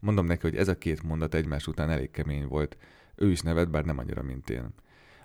Mondom 0.00 0.26
neki, 0.26 0.40
hogy 0.42 0.56
ez 0.56 0.68
a 0.68 0.78
két 0.78 1.02
mondat 1.02 1.34
egymás 1.34 1.66
után 1.66 1.90
elég 1.90 2.10
kemény 2.10 2.46
volt. 2.46 2.76
Ő 3.14 3.30
is 3.30 3.40
nevet, 3.40 3.70
bár 3.70 3.84
nem 3.84 3.98
annyira, 3.98 4.22
mint 4.22 4.50
én. 4.50 4.68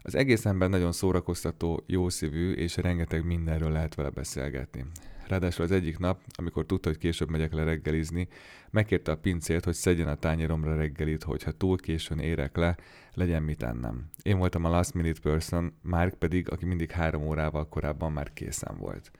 Az 0.01 0.15
egész 0.15 0.45
ember 0.45 0.69
nagyon 0.69 0.91
szórakoztató, 0.91 1.83
jószívű, 1.85 2.51
és 2.51 2.77
rengeteg 2.77 3.25
mindenről 3.25 3.71
lehet 3.71 3.95
vele 3.95 4.09
beszélgetni. 4.09 4.85
Ráadásul 5.31 5.65
az 5.65 5.71
egyik 5.71 5.97
nap, 5.97 6.21
amikor 6.33 6.65
tudta, 6.65 6.89
hogy 6.89 6.97
később 6.97 7.29
megyek 7.29 7.53
le 7.53 7.63
reggelizni, 7.63 8.27
megkérte 8.69 9.11
a 9.11 9.17
pincért, 9.17 9.65
hogy 9.65 9.73
szedjen 9.73 10.07
a 10.07 10.15
tányéromra 10.15 10.75
reggelit, 10.75 11.23
hogyha 11.23 11.51
túl 11.51 11.77
későn 11.77 12.19
érek 12.19 12.57
le, 12.57 12.77
legyen 13.13 13.43
mit 13.43 13.63
ennem. 13.63 14.05
Én 14.23 14.37
voltam 14.37 14.65
a 14.65 14.69
last 14.69 14.93
minute 14.93 15.19
person, 15.21 15.73
Mark 15.81 16.13
pedig, 16.13 16.51
aki 16.51 16.65
mindig 16.65 16.91
három 16.91 17.23
órával 17.23 17.67
korábban 17.69 18.11
már 18.11 18.33
készen 18.33 18.77
volt. 18.77 19.11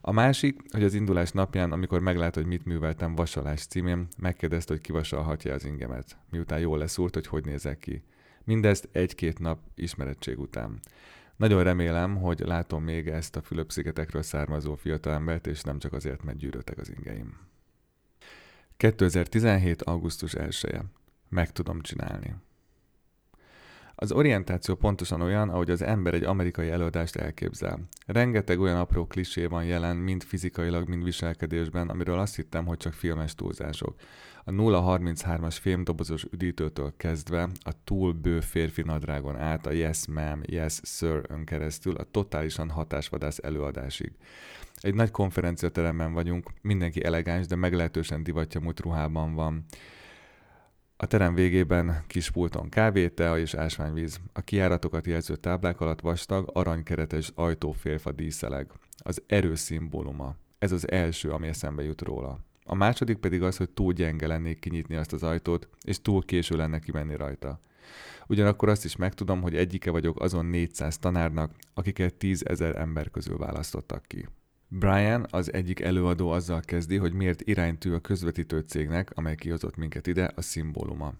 A 0.00 0.12
másik, 0.12 0.60
hogy 0.70 0.84
az 0.84 0.94
indulás 0.94 1.30
napján, 1.30 1.72
amikor 1.72 2.00
meglátta, 2.00 2.40
hogy 2.40 2.48
mit 2.48 2.64
műveltem 2.64 3.14
vasalás 3.14 3.66
címén, 3.66 4.08
megkérdezte, 4.18 4.72
hogy 4.72 4.82
kivasalhatja 4.82 5.54
az 5.54 5.64
ingemet, 5.64 6.16
miután 6.30 6.60
jól 6.60 6.78
leszúrt, 6.78 7.14
hogy 7.14 7.26
hogy 7.26 7.44
nézek 7.44 7.78
ki. 7.78 8.02
Mindezt 8.44 8.88
egy-két 8.92 9.38
nap 9.38 9.58
ismerettség 9.74 10.38
után. 10.38 10.80
Nagyon 11.38 11.62
remélem, 11.62 12.16
hogy 12.16 12.40
látom 12.40 12.84
még 12.84 13.08
ezt 13.08 13.36
a 13.36 13.42
Fülöp-szigetekről 13.42 14.22
származó 14.22 14.74
fiatalembert, 14.74 15.46
és 15.46 15.62
nem 15.62 15.78
csak 15.78 15.92
azért, 15.92 16.22
mert 16.24 16.38
gyűrötek 16.38 16.78
az 16.78 16.90
ingeim. 16.96 17.38
2017. 18.76 19.82
augusztus 19.82 20.34
1 20.34 20.58
-e. 20.62 20.84
Meg 21.28 21.52
tudom 21.52 21.80
csinálni. 21.80 22.34
Az 24.00 24.12
orientáció 24.12 24.74
pontosan 24.74 25.20
olyan, 25.20 25.48
ahogy 25.48 25.70
az 25.70 25.82
ember 25.82 26.14
egy 26.14 26.24
amerikai 26.24 26.70
előadást 26.70 27.16
elképzel. 27.16 27.80
Rengeteg 28.06 28.60
olyan 28.60 28.76
apró 28.76 29.06
klisé 29.06 29.46
van 29.46 29.64
jelen, 29.64 29.96
mind 29.96 30.22
fizikailag, 30.22 30.88
mind 30.88 31.04
viselkedésben, 31.04 31.88
amiről 31.88 32.18
azt 32.18 32.36
hittem, 32.36 32.66
hogy 32.66 32.76
csak 32.76 32.92
filmes 32.92 33.34
túlzások. 33.34 33.94
A 34.44 34.50
033-as 34.50 35.56
fémdobozos 35.60 36.24
üdítőtől 36.30 36.92
kezdve, 36.96 37.48
a 37.60 37.84
túl 37.84 38.12
bő 38.12 38.40
férfi 38.40 38.82
nadrágon 38.82 39.36
át, 39.36 39.66
a 39.66 39.72
Yes 39.72 40.06
ma'am, 40.06 40.40
Yes 40.42 40.80
sir 40.84 41.24
ön 41.28 41.44
keresztül, 41.44 41.94
a 41.94 42.10
totálisan 42.10 42.70
hatásvadász 42.70 43.38
előadásig. 43.42 44.12
Egy 44.80 44.94
nagy 44.94 45.10
konferenciateremben 45.10 46.12
vagyunk, 46.12 46.50
mindenki 46.62 47.04
elegáns, 47.04 47.46
de 47.46 47.56
meglehetősen 47.56 48.22
divatja 48.22 48.60
ruhában 48.82 49.34
van. 49.34 49.64
A 51.00 51.06
terem 51.06 51.34
végében 51.34 52.04
kis 52.06 52.30
pulton 52.30 52.68
kávé, 52.68 53.08
tea 53.08 53.38
és 53.38 53.54
ásványvíz. 53.54 54.20
A 54.32 54.40
kiáratokat 54.40 55.06
jelző 55.06 55.36
táblák 55.36 55.80
alatt 55.80 56.00
vastag, 56.00 56.50
aranykeretes 56.52 57.32
ajtófélfa 57.34 58.12
díszeleg. 58.12 58.70
Az 58.96 59.22
erő 59.26 59.54
szimbóluma. 59.54 60.34
Ez 60.58 60.72
az 60.72 60.90
első, 60.90 61.30
ami 61.30 61.46
eszembe 61.46 61.82
jut 61.82 62.02
róla. 62.02 62.38
A 62.64 62.74
második 62.74 63.16
pedig 63.16 63.42
az, 63.42 63.56
hogy 63.56 63.70
túl 63.70 63.92
gyenge 63.92 64.26
lennék 64.26 64.58
kinyitni 64.58 64.96
azt 64.96 65.12
az 65.12 65.22
ajtót, 65.22 65.68
és 65.84 66.02
túl 66.02 66.24
késő 66.24 66.56
lenne 66.56 66.78
kimenni 66.78 67.16
rajta. 67.16 67.60
Ugyanakkor 68.26 68.68
azt 68.68 68.84
is 68.84 68.96
megtudom, 68.96 69.42
hogy 69.42 69.56
egyike 69.56 69.90
vagyok 69.90 70.20
azon 70.20 70.46
400 70.46 70.98
tanárnak, 70.98 71.52
akiket 71.74 72.14
10 72.14 72.42
ezer 72.46 72.76
ember 72.76 73.10
közül 73.10 73.36
választottak 73.36 74.02
ki. 74.06 74.28
Brian, 74.70 75.26
az 75.30 75.52
egyik 75.52 75.80
előadó 75.80 76.30
azzal 76.30 76.60
kezdi, 76.60 76.96
hogy 76.96 77.12
miért 77.12 77.40
iránytű 77.40 77.92
a 77.92 78.00
közvetítő 78.00 78.60
cégnek, 78.60 79.10
amely 79.14 79.34
kihozott 79.34 79.76
minket 79.76 80.06
ide, 80.06 80.30
a 80.34 80.40
szimbóluma. 80.40 81.14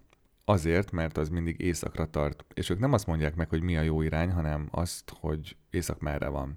Azért, 0.44 0.90
mert 0.90 1.16
az 1.16 1.28
mindig 1.28 1.60
északra 1.60 2.06
tart, 2.06 2.44
és 2.54 2.70
ők 2.70 2.78
nem 2.78 2.92
azt 2.92 3.06
mondják 3.06 3.34
meg, 3.34 3.48
hogy 3.48 3.62
mi 3.62 3.76
a 3.76 3.80
jó 3.82 4.02
irány, 4.02 4.30
hanem 4.30 4.68
azt, 4.70 5.12
hogy 5.20 5.56
észak 5.70 6.00
merre 6.00 6.28
van. 6.28 6.54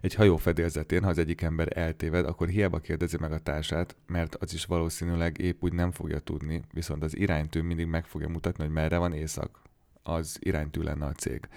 Egy 0.00 0.14
hajó 0.14 0.36
fedélzetén, 0.36 1.02
ha 1.02 1.08
az 1.08 1.18
egyik 1.18 1.42
ember 1.42 1.78
eltéved, 1.78 2.26
akkor 2.26 2.48
hiába 2.48 2.78
kérdezi 2.78 3.16
meg 3.20 3.32
a 3.32 3.38
társát, 3.38 3.96
mert 4.06 4.34
az 4.34 4.54
is 4.54 4.64
valószínűleg 4.64 5.38
épp 5.38 5.62
úgy 5.62 5.72
nem 5.72 5.90
fogja 5.90 6.18
tudni, 6.18 6.62
viszont 6.72 7.02
az 7.02 7.16
iránytű 7.16 7.60
mindig 7.60 7.86
meg 7.86 8.04
fogja 8.04 8.28
mutatni, 8.28 8.64
hogy 8.64 8.72
merre 8.72 8.98
van 8.98 9.12
észak 9.12 9.61
az 10.02 10.36
iránytű 10.40 10.80
lenne 10.80 11.06
a 11.06 11.12
cég. 11.12 11.48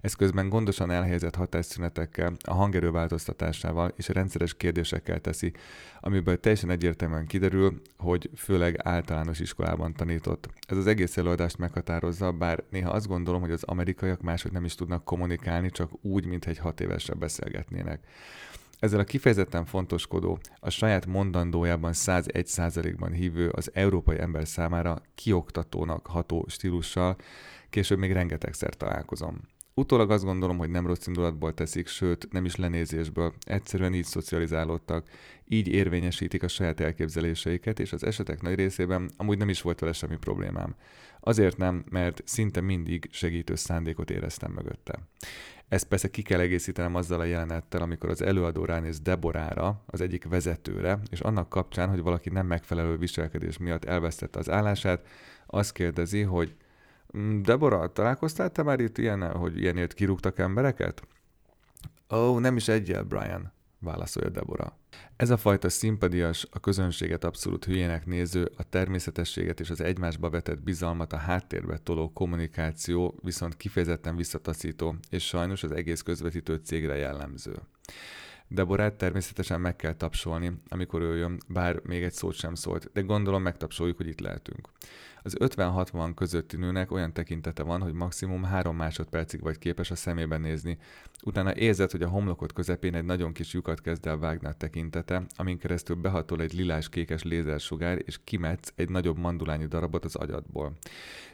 Ez 0.00 0.14
közben 0.14 0.48
gondosan 0.48 0.90
elhelyezett 0.90 1.34
hatásszünetekkel, 1.34 2.32
a 2.42 2.54
hangerő 2.54 2.90
változtatásával 2.90 3.92
és 3.96 4.08
a 4.08 4.12
rendszeres 4.12 4.54
kérdésekkel 4.54 5.20
teszi, 5.20 5.52
amiből 6.00 6.40
teljesen 6.40 6.70
egyértelműen 6.70 7.26
kiderül, 7.26 7.80
hogy 7.96 8.30
főleg 8.36 8.76
általános 8.82 9.40
iskolában 9.40 9.94
tanított. 9.94 10.48
Ez 10.68 10.76
az 10.76 10.86
egész 10.86 11.16
előadást 11.16 11.58
meghatározza, 11.58 12.32
bár 12.32 12.62
néha 12.70 12.90
azt 12.90 13.08
gondolom, 13.08 13.40
hogy 13.40 13.52
az 13.52 13.62
amerikaiak 13.62 14.20
máshogy 14.20 14.52
nem 14.52 14.64
is 14.64 14.74
tudnak 14.74 15.04
kommunikálni, 15.04 15.70
csak 15.70 15.90
úgy, 16.00 16.26
mint 16.26 16.46
egy 16.46 16.58
hat 16.58 16.80
évesre 16.80 17.14
beszélgetnének. 17.14 18.00
Ezzel 18.82 19.00
a 19.00 19.04
kifejezetten 19.04 19.64
fontoskodó, 19.64 20.38
a 20.60 20.70
saját 20.70 21.06
mondandójában 21.06 21.92
101%-ban 21.94 23.12
hívő 23.12 23.48
az 23.48 23.70
európai 23.74 24.20
ember 24.20 24.48
számára 24.48 25.02
kioktatónak 25.14 26.06
ható 26.06 26.46
stílussal 26.48 27.16
később 27.72 27.98
még 27.98 28.12
rengetegszer 28.12 28.74
találkozom. 28.74 29.40
Utólag 29.74 30.10
azt 30.10 30.24
gondolom, 30.24 30.58
hogy 30.58 30.70
nem 30.70 30.86
rossz 30.86 31.06
indulatból 31.06 31.54
teszik, 31.54 31.86
sőt, 31.88 32.32
nem 32.32 32.44
is 32.44 32.56
lenézésből, 32.56 33.34
egyszerűen 33.40 33.94
így 33.94 34.04
szocializálódtak, 34.04 35.08
így 35.44 35.68
érvényesítik 35.68 36.42
a 36.42 36.48
saját 36.48 36.80
elképzeléseiket, 36.80 37.80
és 37.80 37.92
az 37.92 38.04
esetek 38.04 38.42
nagy 38.42 38.54
részében 38.54 39.10
amúgy 39.16 39.38
nem 39.38 39.48
is 39.48 39.62
volt 39.62 39.80
vele 39.80 39.92
semmi 39.92 40.16
problémám. 40.16 40.74
Azért 41.20 41.56
nem, 41.56 41.84
mert 41.90 42.22
szinte 42.24 42.60
mindig 42.60 43.08
segítő 43.10 43.54
szándékot 43.54 44.10
éreztem 44.10 44.52
mögötte. 44.52 44.98
Ezt 45.68 45.88
persze 45.88 46.10
ki 46.10 46.22
kell 46.22 46.40
egészítenem 46.40 46.94
azzal 46.94 47.20
a 47.20 47.24
jelenettel, 47.24 47.82
amikor 47.82 48.10
az 48.10 48.22
előadó 48.22 48.64
ránéz 48.64 49.00
Deborára, 49.00 49.82
az 49.86 50.00
egyik 50.00 50.24
vezetőre, 50.28 50.98
és 51.10 51.20
annak 51.20 51.48
kapcsán, 51.48 51.88
hogy 51.88 52.02
valaki 52.02 52.30
nem 52.30 52.46
megfelelő 52.46 52.96
viselkedés 52.96 53.58
miatt 53.58 53.84
elvesztette 53.84 54.38
az 54.38 54.50
állását, 54.50 55.06
azt 55.46 55.72
kérdezi, 55.72 56.22
hogy 56.22 56.54
Debora, 57.42 57.92
találkoztál 57.92 58.50
te 58.50 58.62
már 58.62 58.80
itt 58.80 58.98
ilyen, 58.98 59.32
hogy 59.32 59.58
ilyenért 59.58 59.94
kirúgtak 59.94 60.38
embereket? 60.38 61.02
Ó, 62.10 62.16
oh, 62.16 62.40
nem 62.40 62.56
is 62.56 62.68
egyel, 62.68 63.02
Brian, 63.02 63.52
válaszolja 63.78 64.30
Debora. 64.30 64.78
Ez 65.16 65.30
a 65.30 65.36
fajta 65.36 65.68
szimpadias, 65.68 66.46
a 66.50 66.60
közönséget 66.60 67.24
abszolút 67.24 67.64
hülyének 67.64 68.06
néző, 68.06 68.50
a 68.56 68.62
természetességet 68.62 69.60
és 69.60 69.70
az 69.70 69.80
egymásba 69.80 70.30
vetett 70.30 70.62
bizalmat 70.62 71.12
a 71.12 71.16
háttérbe 71.16 71.78
toló 71.78 72.12
kommunikáció 72.12 73.18
viszont 73.22 73.56
kifejezetten 73.56 74.16
visszataszító, 74.16 74.94
és 75.10 75.26
sajnos 75.26 75.62
az 75.62 75.72
egész 75.72 76.02
közvetítő 76.02 76.60
cégre 76.64 76.96
jellemző. 76.96 77.54
Deborát 78.48 78.94
természetesen 78.94 79.60
meg 79.60 79.76
kell 79.76 79.94
tapsolni, 79.94 80.52
amikor 80.68 81.00
ő 81.00 81.16
jön, 81.16 81.40
bár 81.48 81.80
még 81.82 82.02
egy 82.02 82.12
szót 82.12 82.34
sem 82.34 82.54
szólt, 82.54 82.90
de 82.92 83.00
gondolom 83.00 83.42
megtapsoljuk, 83.42 83.96
hogy 83.96 84.06
itt 84.06 84.20
lehetünk. 84.20 84.68
Az 85.22 85.36
50-60 85.38 86.12
közötti 86.14 86.56
nőnek 86.56 86.90
olyan 86.90 87.12
tekintete 87.12 87.62
van, 87.62 87.80
hogy 87.80 87.92
maximum 87.92 88.44
három 88.44 88.76
másodpercig 88.76 89.40
vagy 89.40 89.58
képes 89.58 89.90
a 89.90 89.94
szemébe 89.94 90.36
nézni. 90.36 90.78
Utána 91.24 91.54
érzed, 91.54 91.90
hogy 91.90 92.02
a 92.02 92.08
homlokot 92.08 92.52
közepén 92.52 92.94
egy 92.94 93.04
nagyon 93.04 93.32
kis 93.32 93.52
lyukat 93.52 93.80
kezd 93.80 94.06
el 94.06 94.18
vágni 94.18 94.48
a 94.48 94.52
tekintete, 94.52 95.22
amin 95.36 95.58
keresztül 95.58 95.96
behatol 95.96 96.40
egy 96.40 96.52
lilás-kékes 96.52 97.22
lézersugár, 97.22 98.02
és 98.04 98.20
kimetsz 98.24 98.72
egy 98.74 98.88
nagyobb 98.88 99.18
mandulányi 99.18 99.66
darabot 99.66 100.04
az 100.04 100.14
agyadból. 100.14 100.72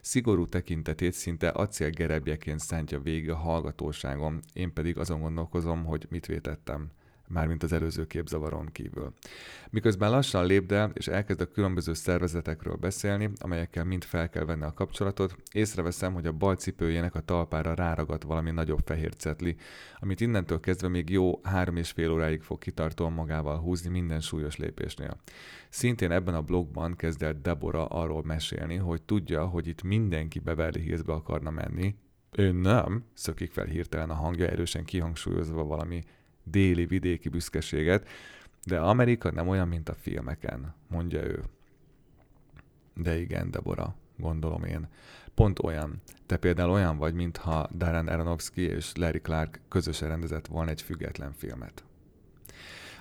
Szigorú 0.01 0.47
tekintetét 0.47 1.13
szinte 1.13 1.49
acél 1.49 1.91
gerebjeként 1.91 2.61
szántja 2.61 3.01
végig 3.01 3.31
a 3.31 3.37
hallgatóságom, 3.37 4.41
én 4.53 4.73
pedig 4.73 4.99
azon 4.99 5.21
gondolkozom, 5.21 5.85
hogy 5.85 6.07
mit 6.11 6.27
vétettem 6.27 6.91
mármint 7.29 7.63
az 7.63 7.73
előző 7.73 8.07
képzavaron 8.07 8.69
kívül. 8.73 9.13
Miközben 9.71 10.11
lassan 10.11 10.47
lépdel, 10.47 10.91
és 10.95 11.07
elkezd 11.07 11.41
a 11.41 11.51
különböző 11.51 11.93
szervezetekről 11.93 12.77
beszélni, 12.77 13.31
amelyekkel 13.39 13.85
mind 13.85 14.05
fel 14.05 14.29
kell 14.29 14.45
venni 14.45 14.63
a 14.63 14.75
kapcsolatot, 14.75 15.37
észreveszem, 15.53 16.15
hogy 16.15 16.27
a 16.27 16.33
bal 16.33 16.57
cipőjének 16.57 17.15
a 17.15 17.21
talpára 17.21 17.75
ráragadt 17.75 18.23
valami 18.23 18.51
nagyobb 18.51 18.81
fehér 18.85 19.17
cetli, 19.17 19.57
amit 19.99 20.21
innentől 20.21 20.61
kezdve 20.61 20.89
még 20.89 21.11
jó 21.11 21.41
három 21.43 21.77
és 21.77 21.91
fél 21.91 22.11
óráig 22.11 22.43
fog 22.43 22.59
kitartóan 22.59 23.13
magával 23.13 23.59
húzni 23.59 23.91
minden 23.91 24.21
súlyos 24.21 24.57
lépésnél. 24.57 25.21
Szintén 25.69 26.11
ebben 26.11 26.35
a 26.35 26.43
blogban 26.43 26.97
kezd 26.97 27.23
el 27.23 27.41
Debora 27.43 27.87
arról 27.87 28.23
mesélni, 28.25 28.77
hogy 28.77 29.03
tudja, 29.03 29.47
hogy 29.47 29.67
itt 29.67 29.83
mindenki 29.83 30.39
Beverly 30.39 30.81
Hillsbe 30.81 31.13
akarna 31.13 31.51
menni, 31.51 31.95
ő 32.31 32.53
nem, 32.53 33.05
szökik 33.15 33.51
fel 33.51 33.65
hirtelen 33.65 34.11
a 34.11 34.15
hangja, 34.15 34.49
erősen 34.49 34.85
kihangsúlyozva 34.85 35.65
valami 35.65 36.03
déli 36.51 36.87
vidéki 36.87 37.29
büszkeséget, 37.29 38.09
de 38.65 38.79
Amerika 38.79 39.31
nem 39.31 39.49
olyan, 39.49 39.69
mint 39.69 39.89
a 39.89 39.95
filmeken, 39.95 40.75
mondja 40.89 41.23
ő. 41.23 41.45
De 42.95 43.19
igen, 43.19 43.51
Debora, 43.51 43.97
gondolom 44.17 44.65
én. 44.65 44.89
Pont 45.35 45.59
olyan. 45.59 46.03
Te 46.27 46.37
például 46.37 46.71
olyan 46.71 46.97
vagy, 46.97 47.15
mintha 47.15 47.69
Darren 47.77 48.09
Aronofsky 48.09 48.63
és 48.63 48.95
Larry 48.95 49.21
Clark 49.21 49.61
közösen 49.69 50.09
rendezett 50.09 50.47
volna 50.47 50.71
egy 50.71 50.83
független 50.83 51.33
filmet. 51.33 51.85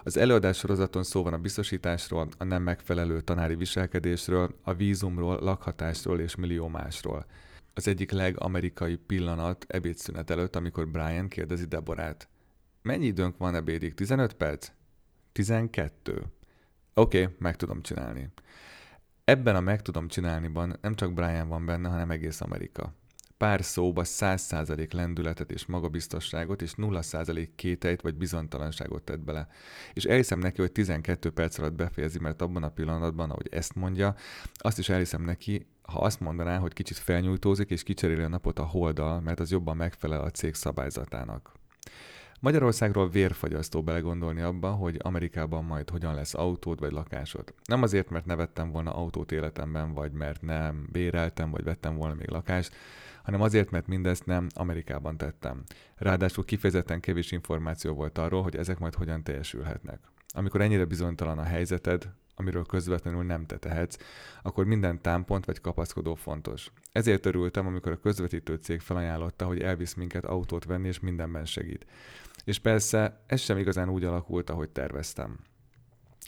Az 0.04 0.18
előadás 0.18 0.58
sorozaton 0.58 1.04
szó 1.04 1.24
van 1.24 1.34
a 1.34 1.38
biztosításról, 1.38 2.28
a 2.38 2.44
nem 2.44 2.64
megfelelő 2.64 3.22
tanári 3.22 3.56
viselkedésről, 3.56 4.56
a 4.62 4.74
vízumról, 4.74 5.40
lakhatásról 5.42 6.20
és 6.20 6.36
millió 6.36 6.68
másról. 6.68 7.26
Az 7.74 7.88
egyik 7.88 8.12
legamerikai 8.12 8.96
pillanat 8.96 9.66
ebédszünet 9.68 10.30
előtt, 10.30 10.56
amikor 10.56 10.88
Brian 10.88 11.28
kérdezi 11.28 11.66
Deborát. 11.66 12.30
Mennyi 12.88 13.06
időnk 13.06 13.38
van 13.38 13.56
ebédig? 13.56 13.94
15 13.94 14.34
perc? 14.34 14.72
12. 15.32 16.12
Oké, 16.94 17.22
okay, 17.22 17.36
meg 17.40 17.56
tudom 17.56 17.82
csinálni. 17.82 18.30
Ebben 19.24 19.56
a 19.56 19.60
meg 19.60 19.82
tudom 19.82 20.08
csinálniban 20.08 20.78
nem 20.82 20.96
csak 20.96 21.14
Brian 21.14 21.48
van 21.48 21.66
benne, 21.66 21.90
hanem 21.90 22.12
egész 22.12 22.42
Amerika. 22.42 22.94
Pár 23.38 23.64
szóba 23.64 24.02
100% 24.06 24.94
lendületet 24.94 25.52
és 25.52 25.66
magabiztosságot, 25.66 26.62
és 26.62 26.74
0% 26.78 27.48
kételyt 27.56 28.02
vagy 28.02 28.16
bizonytalanságot 28.16 29.04
tett 29.04 29.20
bele. 29.20 29.48
És 29.94 30.04
elhiszem 30.04 30.40
neki, 30.40 30.62
hogy 30.62 30.72
12 30.72 31.30
perc 31.30 31.58
alatt 31.58 31.74
befejezi, 31.74 32.20
mert 32.20 32.42
abban 32.42 32.64
a 32.64 32.70
pillanatban, 32.70 33.30
ahogy 33.30 33.48
ezt 33.52 33.76
mondja, 33.76 34.16
azt 34.54 34.80
is 34.80 34.90
elhiszem 34.90 35.24
neki, 35.24 35.68
ha 35.82 36.00
azt 36.00 36.20
mondaná, 36.20 36.58
hogy 36.58 36.74
kicsit 36.74 36.98
felnyújtózik 36.98 37.70
és 37.70 37.84
kicseréli 37.84 38.24
a 38.24 38.28
napot 38.28 38.60
a 38.60 38.66
holdal, 38.66 39.22
mert 39.22 39.40
az 39.40 39.52
jobban 39.52 39.78
megfelel 39.78 40.22
a 40.22 40.32
cég 40.32 40.54
szabályzatának. 40.54 41.52
Magyarországról 42.40 43.10
vérfagyasztó 43.10 43.84
belegondolni 43.84 44.42
abba, 44.42 44.72
hogy 44.72 45.00
Amerikában 45.02 45.64
majd 45.64 45.90
hogyan 45.90 46.16
lesz 46.16 46.34
autód 46.34 46.80
vagy 46.80 46.92
lakásod. 46.92 47.54
Nem 47.64 47.82
azért, 47.82 48.10
mert 48.10 48.26
ne 48.26 48.36
vettem 48.36 48.72
volna 48.72 48.96
autót 48.96 49.32
életemben, 49.32 49.94
vagy 49.94 50.12
mert 50.12 50.42
nem 50.42 50.88
béreltem, 50.92 51.52
vagy 51.52 51.64
vettem 51.64 51.96
volna 51.96 52.14
még 52.14 52.30
lakást, 52.30 52.76
hanem 53.24 53.42
azért, 53.42 53.72
mert 53.72 53.88
mindezt 53.88 54.26
nem 54.26 54.48
Amerikában 54.54 55.18
tettem. 55.18 55.64
Ráadásul 55.96 56.46
kifejezetten 56.46 57.00
kevés 57.00 57.32
információ 57.32 57.94
volt 57.94 58.18
arról, 58.18 58.44
hogy 58.44 58.56
ezek 58.56 58.80
majd 58.80 58.96
hogyan 58.96 59.24
teljesülhetnek. 59.24 60.00
Amikor 60.34 60.62
ennyire 60.62 60.86
bizonytalan 60.86 61.38
a 61.38 61.44
helyzeted, 61.44 62.10
amiről 62.36 62.66
közvetlenül 62.66 63.24
nem 63.24 63.46
te 63.46 63.58
tehetsz, 63.58 63.98
akkor 64.42 64.66
minden 64.66 65.02
támpont 65.02 65.46
vagy 65.46 65.62
kapaszkodó 65.62 66.16
fontos. 66.16 66.72
Ezért 66.92 67.26
örültem, 67.26 67.68
amikor 67.68 67.92
a 67.92 68.00
közvetítő 68.00 68.56
cég 68.56 68.80
felajánlotta, 68.80 69.46
hogy 69.46 69.62
elvisz 69.62 69.94
minket 69.94 70.26
autót 70.26 70.66
venni, 70.66 70.88
és 70.88 71.00
mindenben 71.00 71.46
segít. 71.46 71.86
És 72.48 72.60
persze 72.60 73.24
ez 73.26 73.40
sem 73.42 73.58
igazán 73.58 73.90
úgy 73.90 74.04
alakult, 74.04 74.50
ahogy 74.50 74.70
terveztem. 74.70 75.40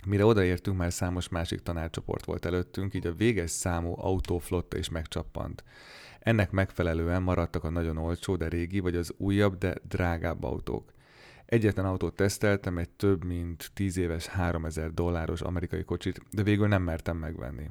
Mire 0.05 0.25
odaértünk, 0.25 0.77
már 0.77 0.93
számos 0.93 1.29
másik 1.29 1.59
tanárcsoport 1.59 2.25
volt 2.25 2.45
előttünk, 2.45 2.93
így 2.93 3.07
a 3.07 3.13
véges 3.13 3.51
számú 3.51 3.93
autóflotta 3.97 4.77
is 4.77 4.89
megcsappant. 4.89 5.63
Ennek 6.19 6.51
megfelelően 6.51 7.21
maradtak 7.21 7.63
a 7.63 7.69
nagyon 7.69 7.97
olcsó, 7.97 8.35
de 8.35 8.47
régi, 8.47 8.79
vagy 8.79 8.95
az 8.95 9.13
újabb, 9.17 9.57
de 9.57 9.75
drágább 9.87 10.43
autók. 10.43 10.93
Egyetlen 11.45 11.85
autót 11.85 12.15
teszteltem, 12.15 12.77
egy 12.77 12.89
több 12.89 13.23
mint 13.23 13.71
10 13.73 13.97
éves 13.97 14.27
3000 14.27 14.93
dolláros 14.93 15.41
amerikai 15.41 15.83
kocsit, 15.83 16.21
de 16.31 16.43
végül 16.43 16.67
nem 16.67 16.83
mertem 16.83 17.17
megvenni. 17.17 17.69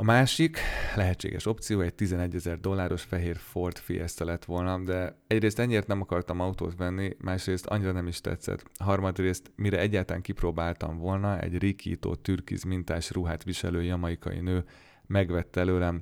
A 0.00 0.02
másik 0.02 0.58
lehetséges 0.96 1.46
opció 1.46 1.80
egy 1.80 1.94
11 1.94 2.34
ezer 2.34 2.60
dolláros 2.60 3.02
fehér 3.02 3.36
Ford 3.36 3.78
Fiesta 3.78 4.24
lett 4.24 4.44
volna, 4.44 4.78
de 4.78 5.18
egyrészt 5.26 5.58
ennyiért 5.58 5.86
nem 5.86 6.00
akartam 6.00 6.40
autót 6.40 6.76
venni, 6.76 7.16
másrészt 7.20 7.66
annyira 7.66 7.92
nem 7.92 8.06
is 8.06 8.20
tetszett. 8.20 8.64
Harmadrészt, 8.78 9.50
mire 9.56 9.78
egyáltalán 9.78 10.22
kipróbáltam 10.22 10.98
volna, 10.98 11.40
egy 11.40 11.58
rikító 11.58 12.14
türkiz 12.14 12.62
mintás 12.62 13.10
ruhát 13.10 13.44
viselő 13.44 13.82
jamaikai 13.82 14.40
nő 14.40 14.64
megvette 15.06 15.60
előlem. 15.60 15.98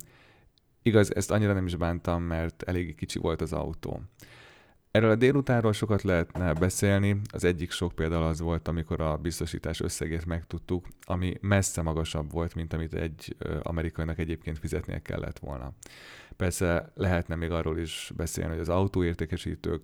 Igaz, 0.81 1.15
ezt 1.15 1.31
annyira 1.31 1.53
nem 1.53 1.65
is 1.65 1.75
bántam, 1.75 2.23
mert 2.23 2.63
elég 2.63 2.95
kicsi 2.95 3.19
volt 3.19 3.41
az 3.41 3.53
autó. 3.53 4.01
Erről 4.97 5.09
a 5.09 5.15
délutánról 5.15 5.73
sokat 5.73 6.01
lehetne 6.01 6.53
beszélni. 6.53 7.21
Az 7.31 7.43
egyik 7.43 7.71
sok 7.71 7.91
példa 7.91 8.27
az 8.27 8.39
volt, 8.39 8.67
amikor 8.67 9.01
a 9.01 9.17
biztosítás 9.17 9.79
összegét 9.79 10.25
megtudtuk, 10.25 10.87
ami 11.01 11.37
messze 11.41 11.81
magasabb 11.81 12.31
volt, 12.31 12.55
mint 12.55 12.73
amit 12.73 12.93
egy 12.93 13.35
amerikainak 13.61 14.19
egyébként 14.19 14.59
fizetnie 14.59 15.01
kellett 15.01 15.39
volna. 15.39 15.73
Persze 16.35 16.91
lehetne 16.95 17.35
még 17.35 17.51
arról 17.51 17.79
is 17.79 18.11
beszélni, 18.15 18.51
hogy 18.51 18.59
az 18.59 18.69
autóértékesítők 18.69 19.81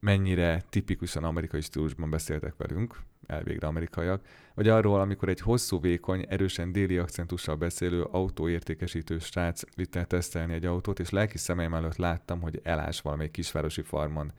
mennyire 0.00 0.62
tipikusan 0.68 1.24
amerikai 1.24 1.60
stílusban 1.60 2.10
beszéltek 2.10 2.54
velünk, 2.56 2.96
elvégre 3.28 3.66
amerikaiak, 3.66 4.24
vagy 4.54 4.68
arról, 4.68 5.00
amikor 5.00 5.28
egy 5.28 5.40
hosszú, 5.40 5.80
vékony, 5.80 6.26
erősen 6.28 6.72
déli 6.72 6.98
akcentussal 6.98 7.56
beszélő 7.56 8.02
autóértékesítő 8.02 9.18
srác 9.18 9.62
vitt 9.76 9.96
el 9.96 10.06
tesztelni 10.06 10.52
egy 10.52 10.64
autót, 10.64 11.00
és 11.00 11.10
lelki 11.10 11.38
szemeim 11.38 11.74
előtt 11.74 11.96
láttam, 11.96 12.40
hogy 12.40 12.60
elás 12.62 13.00
valamelyik 13.00 13.32
kisvárosi 13.32 13.82
farmon. 13.82 14.32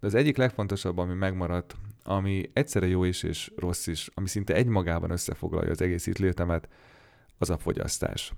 De 0.00 0.06
az 0.06 0.14
egyik 0.14 0.36
legfontosabb, 0.36 0.98
ami 0.98 1.14
megmaradt, 1.14 1.76
ami 2.02 2.50
egyszerre 2.52 2.86
jó 2.86 3.04
is 3.04 3.22
és 3.22 3.52
rossz 3.56 3.86
is, 3.86 4.10
ami 4.14 4.28
szinte 4.28 4.54
egymagában 4.54 5.10
összefoglalja 5.10 5.70
az 5.70 5.80
egész 5.80 6.06
itt 6.06 6.18
létemet, 6.18 6.68
az 7.38 7.50
a 7.50 7.58
fogyasztás. 7.58 8.32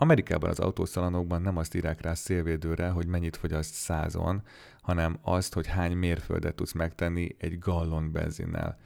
Amerikában 0.00 0.50
az 0.50 0.58
autószalonokban 0.58 1.42
nem 1.42 1.56
azt 1.56 1.74
írják 1.74 2.00
rá 2.00 2.14
szélvédőre, 2.14 2.88
hogy 2.88 3.06
mennyit 3.06 3.36
fogyaszt 3.36 3.74
százon, 3.74 4.42
hanem 4.88 5.18
azt, 5.22 5.54
hogy 5.54 5.66
hány 5.66 5.96
mérföldet 5.96 6.54
tudsz 6.54 6.72
megtenni 6.72 7.36
egy 7.38 7.58
gallon 7.58 8.12
benzinnel. 8.12 8.78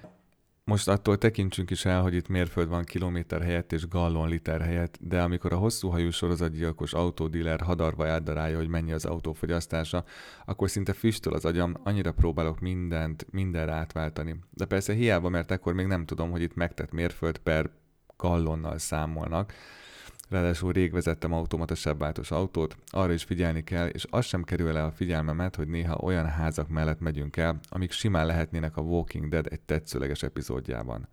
Most 0.64 0.88
attól 0.88 1.18
tekintsünk 1.18 1.70
is 1.70 1.84
el, 1.84 2.02
hogy 2.02 2.14
itt 2.14 2.28
mérföld 2.28 2.68
van 2.68 2.84
kilométer 2.84 3.42
helyett 3.42 3.72
és 3.72 3.88
gallon 3.88 4.28
liter 4.28 4.60
helyett, 4.60 4.98
de 5.00 5.22
amikor 5.22 5.52
a 5.52 5.56
hosszú 5.56 5.88
hajú 5.88 6.10
sorozatgyilkos 6.10 6.92
autódíler 6.92 7.60
hadarva 7.60 8.06
eldarálja, 8.06 8.56
hogy 8.56 8.68
mennyi 8.68 8.92
az 8.92 9.04
autófogyasztása, 9.04 10.04
akkor 10.44 10.70
szinte 10.70 10.92
füstöl 10.92 11.32
az 11.32 11.44
agyam, 11.44 11.74
annyira 11.84 12.12
próbálok 12.12 12.60
mindent, 12.60 13.26
mindenre 13.30 13.72
átváltani. 13.72 14.38
De 14.50 14.64
persze 14.64 14.92
hiába, 14.92 15.28
mert 15.28 15.50
ekkor 15.50 15.74
még 15.74 15.86
nem 15.86 16.04
tudom, 16.04 16.30
hogy 16.30 16.42
itt 16.42 16.54
megtett 16.54 16.92
mérföld 16.92 17.38
per 17.38 17.70
gallonnal 18.16 18.78
számolnak, 18.78 19.52
Ráadásul 20.32 20.72
rég 20.72 20.92
vezettem 20.92 21.32
automata 21.32 21.74
sebváltós 21.74 22.30
autót, 22.30 22.76
arra 22.86 23.12
is 23.12 23.24
figyelni 23.24 23.64
kell, 23.64 23.86
és 23.86 24.06
az 24.10 24.24
sem 24.24 24.42
kerül 24.42 24.76
el 24.76 24.84
a 24.84 24.90
figyelmemet, 24.90 25.56
hogy 25.56 25.68
néha 25.68 25.96
olyan 25.96 26.26
házak 26.26 26.68
mellett 26.68 27.00
megyünk 27.00 27.36
el, 27.36 27.60
amik 27.68 27.90
simán 27.90 28.26
lehetnének 28.26 28.76
a 28.76 28.80
Walking 28.80 29.28
Dead 29.28 29.46
egy 29.50 29.60
tetszőleges 29.60 30.22
epizódjában. 30.22 31.08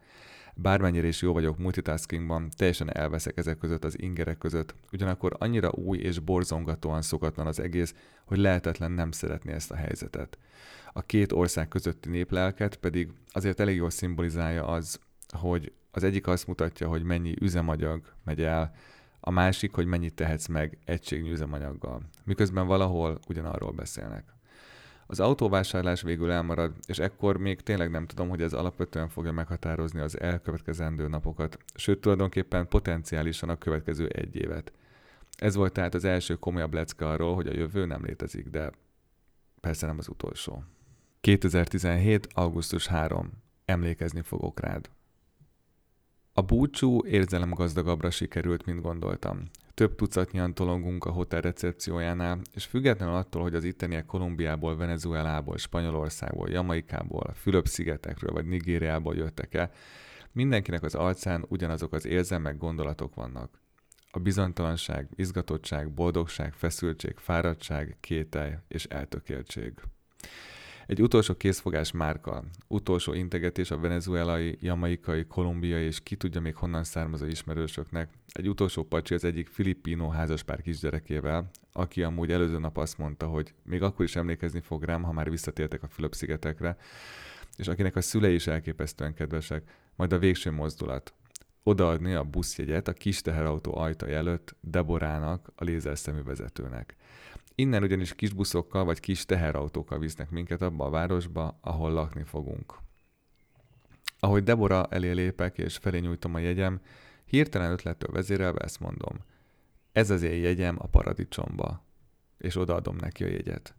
Bármennyire 0.56 1.08
is 1.08 1.22
jó 1.22 1.34
vagyok 1.34 1.58
multitaskingban, 1.58 2.50
teljesen 2.58 2.96
elveszek 2.96 3.38
ezek 3.38 3.58
között 3.58 3.84
az 3.84 4.02
ingerek 4.02 4.38
között, 4.38 4.76
ugyanakkor 4.92 5.36
annyira 5.40 5.70
új 5.72 5.98
és 5.98 6.20
borzongatóan 6.20 7.02
szokatlan 7.02 7.48
az 7.48 7.60
egész, 7.60 7.94
hogy 8.26 8.38
lehetetlen 8.38 8.92
nem 8.92 9.12
szeretni 9.12 9.52
ezt 9.52 9.72
a 9.72 9.76
helyzetet. 9.76 10.38
A 10.94 11.02
két 11.02 11.32
ország 11.32 11.68
közötti 11.68 12.10
néplelket 12.10 12.76
pedig 12.76 13.10
azért 13.32 13.60
elég 13.60 13.76
jól 13.76 13.90
szimbolizálja 13.90 14.68
az, 14.68 15.00
hogy 15.28 15.72
az 15.92 16.04
egyik 16.04 16.28
azt 16.28 16.48
mutatja, 16.48 16.88
hogy 16.88 17.04
mennyi 17.04 17.34
üzemanyag 17.40 18.02
megy 18.24 18.42
el, 18.42 18.72
a 19.20 19.30
másik, 19.32 19.74
hogy 19.74 19.86
mennyit 19.86 20.14
tehetsz 20.14 20.48
meg 20.48 20.78
egységnyi 20.86 21.32
üzemanyaggal, 21.32 22.02
miközben 22.24 22.68
valahol 22.68 23.20
ugyanarról 23.28 23.72
beszélnek. 23.72 24.34
Az 25.08 25.20
autóvásárlás 25.20 26.02
végül 26.02 26.32
elmarad, 26.32 26.74
és 26.86 27.00
ekkor 27.00 27.38
még 27.38 27.62
tényleg 27.62 27.92
nem 27.92 28.06
tudom, 28.06 28.30
hogy 28.30 28.42
ez 28.42 28.54
alapvetően 28.54 29.10
fogja 29.10 29.32
meghatározni 29.32 30.00
az 30.00 30.20
elkövetkezendő 30.20 31.08
napokat, 31.08 31.58
sőt 31.76 32.02
tulajdonképpen 32.02 32.68
potenciálisan 32.68 33.50
a 33.50 33.58
következő 33.58 34.08
egy 34.08 34.36
évet. 34.36 34.72
Ez 35.38 35.56
volt 35.56 35.74
tehát 35.74 35.94
az 35.94 36.04
első 36.04 36.36
komolyabb 36.36 36.74
lecke 36.74 37.08
arról, 37.08 37.36
hogy 37.36 37.48
a 37.48 37.54
jövő 37.54 37.86
nem 37.86 38.06
létezik, 38.06 38.48
de 38.48 38.72
persze 39.60 39.86
nem 39.86 39.98
az 39.98 40.08
utolsó. 40.08 40.64
2017. 41.22 42.28
augusztus 42.34 42.88
3. 42.88 43.32
Emlékezni 43.66 44.22
fogok 44.22 44.60
rád. 44.60 44.90
A 46.40 46.42
búcsú 46.42 47.02
gazdagabbra 47.50 48.10
sikerült, 48.10 48.66
mint 48.66 48.82
gondoltam. 48.82 49.44
Több 49.74 49.96
tucatnyian 49.96 50.54
tolongunk 50.54 51.06
a 51.06 51.12
hotel 51.12 51.42
recepciójánál, 51.42 52.40
és 52.54 52.66
függetlenül 52.66 53.16
attól, 53.16 53.42
hogy 53.42 53.56
az 53.56 53.64
itteniek 53.64 54.06
Kolumbiából, 54.06 54.78
Venezuelából, 54.78 55.58
Spanyolországból, 55.58 56.50
Jamaikából, 56.50 57.34
Fülöp-szigetekről 57.36 58.34
vagy 58.34 58.46
Nigériából 58.46 59.16
jöttek 59.16 59.54
el, 59.54 59.72
mindenkinek 60.32 60.84
az 60.84 60.96
arcán 60.96 61.46
ugyanazok 61.48 61.94
az 61.94 62.06
érzelmek, 62.06 62.58
gondolatok 62.58 63.16
vannak. 63.16 63.62
A 64.12 64.20
bizonytalanság, 64.20 65.08
izgatottság, 65.16 65.92
boldogság, 65.92 66.54
feszültség, 66.54 67.18
fáradtság, 67.18 67.98
kételj 68.00 68.54
és 68.68 68.86
eltökéltség. 68.86 69.74
Egy 70.90 71.02
utolsó 71.02 71.34
készfogás 71.36 71.92
márka, 71.92 72.44
utolsó 72.68 73.14
integetés 73.14 73.72
a 73.72 73.80
venezuelai, 73.80 74.58
jamaikai, 74.62 75.26
kolumbiai 75.26 75.84
és 75.84 76.04
ki 76.04 76.16
tudja 76.16 76.42
még 76.42 76.56
honnan 76.56 76.84
származó 76.84 77.26
ismerősöknek, 77.26 78.10
egy 78.32 78.50
utolsó 78.50 78.84
pacsi 78.84 79.14
az 79.14 79.24
egyik 79.24 79.48
filippino 79.48 80.10
házaspár 80.10 80.62
kisgyerekével, 80.62 81.50
aki 81.72 82.04
amúgy 82.04 82.32
előző 82.32 82.60
nap 82.60 82.78
azt 82.78 82.98
mondta, 82.98 83.28
hogy 83.28 83.54
még 83.64 83.82
akkor 83.82 84.06
is 84.06 84.16
emlékezni 84.16 84.60
fog 84.60 84.84
rám, 84.84 85.04
ha 85.04 85.12
már 85.12 85.30
visszatértek 85.30 85.84
a 85.84 85.88
Fülöp-szigetekre, 85.88 86.78
és 87.58 87.68
akinek 87.68 87.96
a 87.96 88.02
szülei 88.02 88.34
is 88.34 88.48
elképesztően 88.48 89.14
kedvesek, 89.14 89.72
majd 89.96 90.14
a 90.14 90.20
végső 90.20 90.52
mozdulat. 90.52 91.14
Odaadni 91.64 92.14
a 92.14 92.24
buszjegyet 92.24 92.88
a 92.88 92.94
kis 92.94 93.22
teherautó 93.22 93.78
ajtaj 93.78 94.14
előtt 94.14 94.56
Deborának, 94.62 95.52
a 95.56 95.64
lézerszemű 95.64 96.24
vezetőnek. 96.24 96.96
Innen 97.60 97.84
ugyanis 97.84 98.16
kisbuszokkal 98.16 98.86
vagy 98.86 99.00
kis 99.00 99.26
teherautókkal 99.26 100.00
visznek 100.00 100.30
minket 100.30 100.62
abba 100.62 100.86
a 100.86 100.90
városba, 100.90 101.58
ahol 101.62 101.92
lakni 101.92 102.24
fogunk. 102.24 102.74
Ahogy 104.20 104.44
Debora 104.44 104.86
elé 104.86 105.12
lépek 105.12 105.58
és 105.58 105.78
felé 105.78 106.00
nyújtom 106.00 106.34
a 106.34 106.40
jegyem, 106.40 106.82
hirtelen 107.26 107.72
ötlettől 107.72 108.12
vezérelve 108.12 108.60
ezt 108.60 108.80
mondom. 108.80 109.18
Ez 109.92 110.10
az 110.10 110.22
én 110.22 110.42
jegyem 110.42 110.76
a 110.80 110.88
paradicsomba. 110.88 111.84
És 112.38 112.56
odaadom 112.56 112.96
neki 112.96 113.24
a 113.24 113.28
jegyet. 113.28 113.76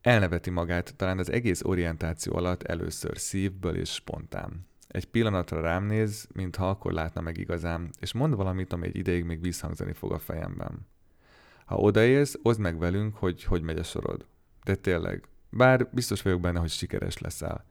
Elneveti 0.00 0.50
magát, 0.50 0.96
talán 0.96 1.18
az 1.18 1.30
egész 1.30 1.62
orientáció 1.64 2.36
alatt 2.36 2.62
először 2.62 3.18
szívből 3.18 3.76
és 3.76 3.92
spontán. 3.92 4.66
Egy 4.88 5.06
pillanatra 5.06 5.60
rám 5.60 5.84
néz, 5.84 6.28
mintha 6.34 6.68
akkor 6.68 6.92
látna 6.92 7.20
meg 7.20 7.38
igazán, 7.38 7.90
és 8.00 8.12
mond 8.12 8.34
valamit, 8.34 8.72
ami 8.72 8.86
egy 8.86 8.96
ideig 8.96 9.24
még 9.24 9.40
visszhangzani 9.40 9.92
fog 9.92 10.12
a 10.12 10.18
fejemben. 10.18 10.86
Ha 11.68 11.76
odaérsz, 11.76 12.38
oszd 12.42 12.60
meg 12.60 12.78
velünk, 12.78 13.16
hogy 13.16 13.44
hogy 13.44 13.62
megy 13.62 13.78
a 13.78 13.82
sorod. 13.82 14.26
De 14.64 14.74
tényleg, 14.74 15.28
bár 15.50 15.88
biztos 15.92 16.22
vagyok 16.22 16.40
benne, 16.40 16.58
hogy 16.58 16.70
sikeres 16.70 17.18
leszel. 17.18 17.64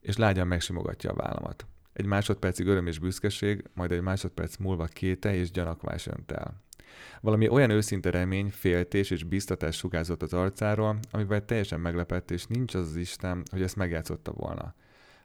És 0.00 0.16
lágyan 0.16 0.46
megsimogatja 0.46 1.10
a 1.10 1.14
vállamat. 1.14 1.66
Egy 1.92 2.04
másodpercig 2.04 2.66
öröm 2.66 2.86
és 2.86 2.98
büszkeség, 2.98 3.64
majd 3.74 3.92
egy 3.92 4.00
másodperc 4.00 4.56
múlva 4.56 4.84
kéte 4.84 5.34
és 5.34 5.50
gyanakvás 5.50 6.06
önt 6.06 6.30
el. 6.30 6.62
Valami 7.20 7.48
olyan 7.48 7.70
őszinte 7.70 8.10
remény, 8.10 8.50
féltés 8.50 9.10
és 9.10 9.24
biztatás 9.24 9.76
sugázott 9.76 10.22
az 10.22 10.32
arcáról, 10.32 10.98
amivel 11.10 11.44
teljesen 11.44 11.80
meglepett, 11.80 12.30
és 12.30 12.46
nincs 12.46 12.74
az 12.74 12.88
az 12.88 12.96
Isten, 12.96 13.42
hogy 13.50 13.62
ezt 13.62 13.76
megjátszotta 13.76 14.32
volna. 14.32 14.74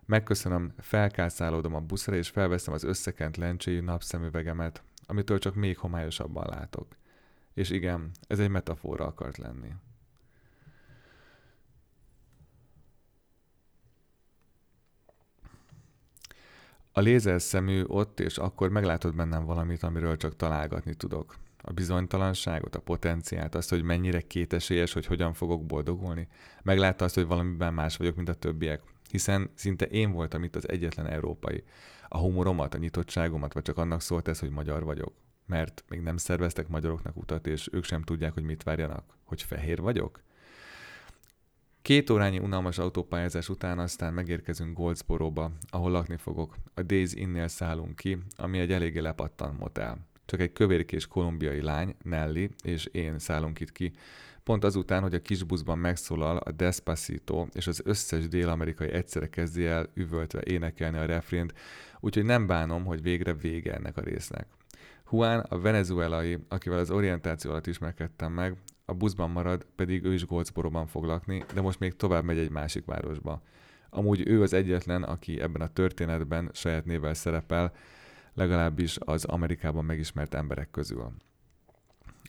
Megköszönöm, 0.05 0.73
felkászálódom 0.77 1.75
a 1.75 1.79
buszra, 1.79 2.15
és 2.15 2.29
felveszem 2.29 2.73
az 2.73 2.83
összekent 2.83 3.37
lencséjű 3.37 3.81
napszemüvegemet, 3.81 4.83
amitől 5.05 5.39
csak 5.39 5.55
még 5.55 5.77
homályosabban 5.77 6.47
látok. 6.49 6.99
És 7.53 7.69
igen, 7.69 8.11
ez 8.27 8.39
egy 8.39 8.49
metafora 8.49 9.05
akart 9.05 9.37
lenni. 9.37 9.73
A 16.93 16.99
lézer 16.99 17.41
szemű 17.41 17.83
ott 17.83 18.19
és 18.19 18.37
akkor 18.37 18.69
meglátod 18.69 19.15
bennem 19.15 19.45
valamit, 19.45 19.83
amiről 19.83 20.17
csak 20.17 20.35
találgatni 20.35 20.93
tudok. 20.95 21.35
A 21.61 21.73
bizonytalanságot, 21.73 22.75
a 22.75 22.79
potenciált, 22.79 23.55
azt, 23.55 23.69
hogy 23.69 23.83
mennyire 23.83 24.21
kétesélyes, 24.21 24.93
hogy 24.93 25.05
hogyan 25.05 25.33
fogok 25.33 25.65
boldogulni. 25.65 26.27
Meglátta 26.63 27.05
azt, 27.05 27.15
hogy 27.15 27.25
valamiben 27.25 27.73
más 27.73 27.97
vagyok, 27.97 28.15
mint 28.15 28.29
a 28.29 28.33
többiek. 28.33 28.81
Hiszen 29.09 29.49
szinte 29.53 29.85
én 29.85 30.11
voltam 30.11 30.43
itt 30.43 30.55
az 30.55 30.69
egyetlen 30.69 31.07
európai. 31.07 31.63
A 32.07 32.17
humoromat, 32.17 32.73
a 32.73 32.77
nyitottságomat, 32.77 33.53
vagy 33.53 33.63
csak 33.63 33.77
annak 33.77 34.01
szólt 34.01 34.27
ez, 34.27 34.39
hogy 34.39 34.49
magyar 34.49 34.83
vagyok. 34.83 35.13
Mert 35.45 35.83
még 35.87 36.01
nem 36.01 36.17
szerveztek 36.17 36.67
magyaroknak 36.67 37.17
utat, 37.17 37.47
és 37.47 37.69
ők 37.71 37.83
sem 37.83 38.01
tudják, 38.01 38.33
hogy 38.33 38.43
mit 38.43 38.63
várjanak. 38.63 39.17
Hogy 39.23 39.41
fehér 39.41 39.81
vagyok? 39.81 40.21
Két 41.81 42.09
órányi 42.09 42.39
unalmas 42.39 42.77
autópályázás 42.77 43.49
után 43.49 43.79
aztán 43.79 44.13
megérkezünk 44.13 44.77
Goldsboróba, 44.77 45.51
ahol 45.69 45.91
lakni 45.91 46.17
fogok. 46.17 46.55
A 46.73 46.81
Days 46.81 47.13
Innél 47.13 47.47
szállunk 47.47 47.95
ki, 47.95 48.17
ami 48.37 48.59
egy 48.59 48.71
eléggé 48.71 48.99
lepattan 48.99 49.55
motel. 49.59 49.97
Csak 50.25 50.39
egy 50.39 50.53
kövérkés 50.53 51.07
kolumbiai 51.07 51.61
lány, 51.61 51.95
Nelly, 52.03 52.49
és 52.63 52.85
én 52.85 53.19
szállunk 53.19 53.59
itt 53.59 53.71
ki, 53.71 53.91
pont 54.43 54.63
azután, 54.63 55.01
hogy 55.01 55.13
a 55.13 55.21
kis 55.21 55.43
buszban 55.43 55.77
megszólal 55.77 56.37
a 56.37 56.51
Despacito, 56.51 57.47
és 57.53 57.67
az 57.67 57.81
összes 57.83 58.27
dél-amerikai 58.27 58.91
egyszerre 58.91 59.29
kezdi 59.29 59.65
el 59.65 59.89
üvöltve 59.93 60.41
énekelni 60.41 60.97
a 60.97 61.05
refrént, 61.05 61.53
úgyhogy 61.99 62.25
nem 62.25 62.47
bánom, 62.47 62.85
hogy 62.85 63.01
végre 63.01 63.33
vége 63.33 63.73
ennek 63.73 63.97
a 63.97 64.01
résznek. 64.01 64.47
Juan, 65.11 65.39
a 65.39 65.59
venezuelai, 65.59 66.37
akivel 66.47 66.79
az 66.79 66.91
orientáció 66.91 67.51
alatt 67.51 67.67
ismerkedtem 67.67 68.31
meg, 68.33 68.57
a 68.85 68.93
buszban 68.93 69.29
marad, 69.29 69.65
pedig 69.75 70.03
ő 70.03 70.13
is 70.13 70.25
Goldsboróban 70.25 70.87
fog 70.87 71.03
lakni, 71.03 71.43
de 71.53 71.61
most 71.61 71.79
még 71.79 71.95
tovább 71.95 72.23
megy 72.23 72.37
egy 72.37 72.49
másik 72.49 72.85
városba. 72.85 73.41
Amúgy 73.89 74.27
ő 74.27 74.41
az 74.41 74.53
egyetlen, 74.53 75.03
aki 75.03 75.41
ebben 75.41 75.61
a 75.61 75.73
történetben 75.73 76.49
saját 76.53 76.85
névvel 76.85 77.13
szerepel, 77.13 77.73
legalábbis 78.33 78.97
az 78.99 79.25
Amerikában 79.25 79.85
megismert 79.85 80.33
emberek 80.33 80.71
közül. 80.71 81.11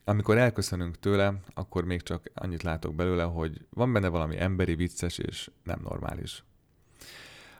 Amikor 0.04 0.38
elköszönünk 0.38 0.98
tőle, 0.98 1.34
akkor 1.54 1.84
még 1.84 2.02
csak 2.02 2.30
annyit 2.34 2.62
látok 2.62 2.94
belőle, 2.94 3.22
hogy 3.22 3.66
van 3.70 3.92
benne 3.92 4.08
valami 4.08 4.40
emberi, 4.40 4.74
vicces 4.74 5.18
és 5.18 5.50
nem 5.64 5.80
normális. 5.82 6.44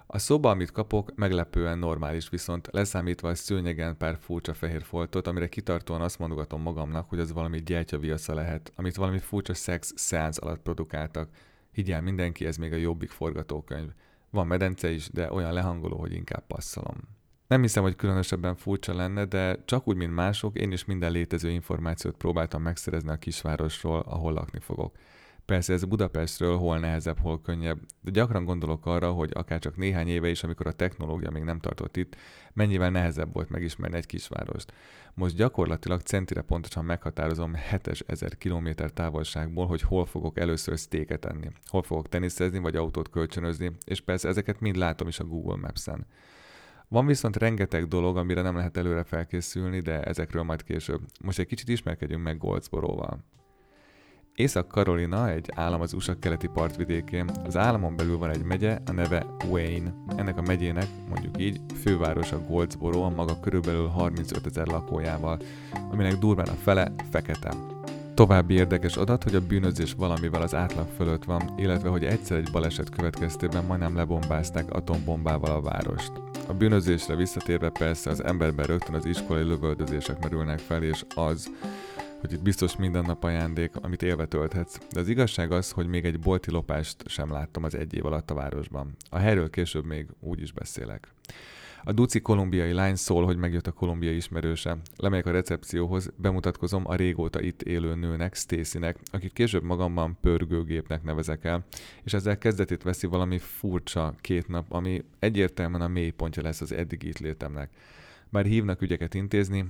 A 0.06 0.18
szoba, 0.18 0.50
amit 0.50 0.70
kapok, 0.70 1.14
meglepően 1.14 1.78
normális, 1.78 2.28
viszont 2.28 2.68
leszámítva 2.70 3.28
a 3.28 3.34
szőnyegen 3.34 3.96
pár 3.96 4.18
furcsa 4.20 4.54
fehér 4.54 4.82
foltot, 4.82 5.26
amire 5.26 5.48
kitartóan 5.48 6.00
azt 6.00 6.18
mondogatom 6.18 6.62
magamnak, 6.62 7.08
hogy 7.08 7.18
az 7.18 7.32
valami 7.32 7.62
gyertyaviasza 7.62 8.34
lehet, 8.34 8.72
amit 8.76 8.96
valami 8.96 9.18
furcsa 9.18 9.54
szex 9.54 9.92
szeánsz 9.96 10.42
alatt 10.42 10.62
produkáltak. 10.62 11.28
Higgyel 11.72 12.02
mindenki, 12.02 12.46
ez 12.46 12.56
még 12.56 12.72
a 12.72 12.76
jobbik 12.76 13.10
forgatókönyv. 13.10 13.90
Van 14.30 14.46
medence 14.46 14.90
is, 14.90 15.10
de 15.10 15.32
olyan 15.32 15.52
lehangoló, 15.52 15.98
hogy 15.98 16.12
inkább 16.12 16.46
passzolom. 16.46 16.96
Nem 17.46 17.62
hiszem, 17.62 17.82
hogy 17.82 17.96
különösebben 17.96 18.56
furcsa 18.56 18.94
lenne, 18.94 19.24
de 19.24 19.64
csak 19.64 19.88
úgy, 19.88 19.96
mint 19.96 20.14
mások, 20.14 20.58
én 20.58 20.72
is 20.72 20.84
minden 20.84 21.12
létező 21.12 21.50
információt 21.50 22.16
próbáltam 22.16 22.62
megszerezni 22.62 23.10
a 23.10 23.16
kisvárosról, 23.16 24.00
ahol 24.00 24.32
lakni 24.32 24.60
fogok. 24.60 24.96
Persze 25.52 25.72
ez 25.72 25.84
Budapestről 25.84 26.56
hol 26.56 26.78
nehezebb, 26.78 27.18
hol 27.18 27.40
könnyebb, 27.40 27.78
de 28.00 28.10
gyakran 28.10 28.44
gondolok 28.44 28.86
arra, 28.86 29.10
hogy 29.10 29.30
akár 29.34 29.58
csak 29.58 29.76
néhány 29.76 30.08
éve 30.08 30.28
is, 30.28 30.42
amikor 30.42 30.66
a 30.66 30.72
technológia 30.72 31.30
még 31.30 31.42
nem 31.42 31.58
tartott 31.58 31.96
itt, 31.96 32.16
mennyivel 32.52 32.90
nehezebb 32.90 33.32
volt 33.32 33.48
megismerni 33.48 33.96
egy 33.96 34.06
kisvárost. 34.06 34.72
Most 35.14 35.36
gyakorlatilag 35.36 36.00
centire 36.00 36.40
pontosan 36.42 36.84
meghatározom 36.84 37.54
7000 37.54 38.38
km 38.38 38.68
távolságból, 38.94 39.66
hogy 39.66 39.82
hol 39.82 40.06
fogok 40.06 40.38
először 40.38 40.78
sztéket 40.78 41.24
enni, 41.24 41.48
hol 41.66 41.82
fogok 41.82 42.08
teniszezni 42.08 42.58
vagy 42.58 42.76
autót 42.76 43.10
kölcsönözni, 43.10 43.72
és 43.84 44.00
persze 44.00 44.28
ezeket 44.28 44.60
mind 44.60 44.76
látom 44.76 45.08
is 45.08 45.18
a 45.18 45.24
Google 45.24 45.56
Maps-en. 45.56 46.06
Van 46.88 47.06
viszont 47.06 47.36
rengeteg 47.36 47.86
dolog, 47.86 48.16
amire 48.16 48.42
nem 48.42 48.56
lehet 48.56 48.76
előre 48.76 49.04
felkészülni, 49.04 49.80
de 49.80 50.02
ezekről 50.02 50.42
majd 50.42 50.62
később. 50.62 51.00
Most 51.20 51.38
egy 51.38 51.46
kicsit 51.46 51.68
ismerkedjünk 51.68 52.22
meg 52.22 52.38
Goldsboróval. 52.38 53.24
Észak-Karolina 54.34 55.30
egy 55.30 55.50
állam 55.54 55.80
az 55.80 55.92
USA 55.92 56.18
keleti 56.18 56.46
partvidékén. 56.46 57.30
Az 57.44 57.56
államon 57.56 57.96
belül 57.96 58.18
van 58.18 58.30
egy 58.30 58.42
megye, 58.42 58.78
a 58.86 58.92
neve 58.92 59.26
Wayne. 59.50 59.94
Ennek 60.16 60.38
a 60.38 60.42
megyének, 60.42 60.86
mondjuk 61.08 61.40
így, 61.40 61.60
fővárosa 61.82 62.40
Goldsboro 62.48 63.02
a 63.02 63.08
maga 63.08 63.40
körülbelül 63.40 63.86
35 63.86 64.46
ezer 64.46 64.66
lakójával, 64.66 65.38
aminek 65.90 66.18
durván 66.18 66.48
a 66.48 66.56
fele 66.62 66.92
fekete. 67.10 67.54
További 68.14 68.54
érdekes 68.54 68.96
adat, 68.96 69.22
hogy 69.22 69.34
a 69.34 69.46
bűnözés 69.46 69.92
valamivel 69.92 70.42
az 70.42 70.54
átlag 70.54 70.86
fölött 70.96 71.24
van, 71.24 71.54
illetve 71.56 71.88
hogy 71.88 72.04
egyszer 72.04 72.36
egy 72.36 72.50
baleset 72.52 72.88
következtében 72.88 73.64
majdnem 73.64 73.96
lebombázták 73.96 74.70
atombombával 74.70 75.50
a 75.50 75.60
várost. 75.60 76.12
A 76.48 76.52
bűnözésre 76.52 77.14
visszatérve 77.16 77.70
persze 77.70 78.10
az 78.10 78.24
emberben 78.24 78.66
rögtön 78.66 78.94
az 78.94 79.06
iskolai 79.06 79.44
lövöldözések 79.44 80.22
merülnek 80.22 80.58
fel, 80.58 80.82
és 80.82 81.04
az, 81.14 81.50
hogy 82.22 82.32
itt 82.32 82.42
biztos 82.42 82.76
minden 82.76 83.04
nap 83.04 83.24
ajándék, 83.24 83.76
amit 83.76 84.02
élve 84.02 84.26
tölthetsz. 84.26 84.78
De 84.92 85.00
az 85.00 85.08
igazság 85.08 85.52
az, 85.52 85.70
hogy 85.70 85.86
még 85.86 86.04
egy 86.04 86.18
bolti 86.18 86.50
lopást 86.50 87.08
sem 87.08 87.30
láttam 87.30 87.64
az 87.64 87.74
egy 87.74 87.94
év 87.94 88.06
alatt 88.06 88.30
a 88.30 88.34
városban. 88.34 88.96
A 89.10 89.18
helyről 89.18 89.50
később 89.50 89.84
még 89.84 90.06
úgy 90.20 90.40
is 90.40 90.52
beszélek. 90.52 91.08
A 91.84 91.92
duci 91.92 92.20
kolumbiai 92.20 92.72
lány 92.72 92.94
szól, 92.94 93.24
hogy 93.24 93.36
megjött 93.36 93.66
a 93.66 93.72
kolumbiai 93.72 94.16
ismerőse. 94.16 94.76
Lemegyek 94.96 95.26
a 95.26 95.30
recepcióhoz, 95.30 96.10
bemutatkozom 96.16 96.82
a 96.86 96.94
régóta 96.94 97.40
itt 97.40 97.62
élő 97.62 97.94
nőnek, 97.94 98.34
Stacynek, 98.34 98.98
akit 99.12 99.32
később 99.32 99.62
magamban 99.62 100.16
pörgőgépnek 100.20 101.02
nevezek 101.02 101.44
el, 101.44 101.64
és 102.02 102.12
ezzel 102.12 102.38
kezdetét 102.38 102.82
veszi 102.82 103.06
valami 103.06 103.38
furcsa 103.38 104.14
két 104.20 104.48
nap, 104.48 104.72
ami 104.72 105.04
egyértelműen 105.18 105.82
a 105.82 105.88
mélypontja 105.88 106.42
lesz 106.42 106.60
az 106.60 106.72
eddigi 106.72 107.08
itt 107.08 107.18
létemnek. 107.18 107.70
Bár 108.28 108.44
hívnak 108.44 108.82
ügyeket 108.82 109.14
intézni, 109.14 109.64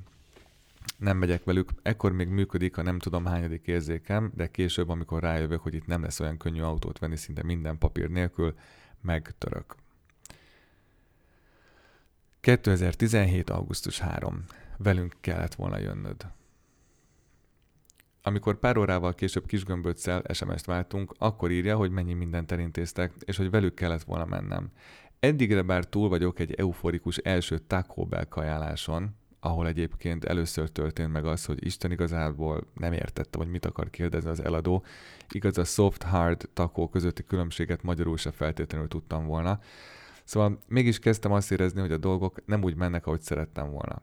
nem 1.03 1.17
megyek 1.17 1.45
velük, 1.45 1.71
ekkor 1.83 2.13
még 2.13 2.29
működik 2.29 2.77
a 2.77 2.83
nem 2.83 2.99
tudom 2.99 3.25
hányadik 3.25 3.67
érzékem, 3.67 4.33
de 4.35 4.47
később, 4.47 4.89
amikor 4.89 5.23
rájövök, 5.23 5.61
hogy 5.61 5.75
itt 5.75 5.87
nem 5.87 6.03
lesz 6.03 6.21
olyan 6.21 6.37
könnyű 6.37 6.61
autót 6.61 6.99
venni 6.99 7.17
szinte 7.17 7.43
minden 7.43 7.79
papír 7.79 8.09
nélkül, 8.09 8.55
megtörök. 9.01 9.75
2017. 12.41 13.51
augusztus 13.51 13.99
3. 13.99 14.45
Velünk 14.77 15.15
kellett 15.21 15.55
volna 15.55 15.79
jönnöd. 15.79 16.27
Amikor 18.23 18.59
pár 18.59 18.77
órával 18.77 19.15
később 19.15 19.47
kisgömböccel 19.47 20.23
SMS-t 20.33 20.65
váltunk, 20.65 21.15
akkor 21.19 21.51
írja, 21.51 21.77
hogy 21.77 21.91
mennyi 21.91 22.13
mindent 22.13 22.53
elintéztek, 22.53 23.13
és 23.19 23.37
hogy 23.37 23.51
velük 23.51 23.75
kellett 23.75 24.03
volna 24.03 24.25
mennem. 24.25 24.71
Eddigre 25.21 25.63
bár 25.63 25.85
túl 25.85 26.09
vagyok 26.09 26.39
egy 26.39 26.55
euforikus 26.55 27.17
első 27.17 27.59
Taco 27.59 28.05
Bell 28.05 28.25
kajáláson, 28.25 29.21
ahol 29.45 29.67
egyébként 29.67 30.25
először 30.25 30.69
történt 30.71 31.13
meg 31.13 31.25
az, 31.25 31.45
hogy 31.45 31.67
Isten 31.67 31.91
igazából 31.91 32.67
nem 32.75 32.93
értette, 32.93 33.39
hogy 33.39 33.49
mit 33.49 33.67
akar 33.67 33.91
kérdezni 33.91 34.31
az 34.31 34.41
eladó. 34.41 34.85
Igaz, 35.31 35.59
a 35.59 35.65
soft-hard 35.65 36.49
takó 36.53 36.89
közötti 36.89 37.25
különbséget 37.25 37.83
magyarul 37.83 38.17
se 38.17 38.31
feltétlenül 38.31 38.89
tudtam 38.89 39.27
volna. 39.27 39.61
Szóval 40.25 40.59
mégis 40.69 40.99
kezdtem 40.99 41.33
azt 41.33 41.53
érezni, 41.53 41.81
hogy 41.81 41.93
a 41.93 41.97
dolgok 41.97 42.47
nem 42.47 42.63
úgy 42.63 42.75
mennek, 42.75 43.07
ahogy 43.07 43.21
szerettem 43.21 43.71
volna. 43.71 44.03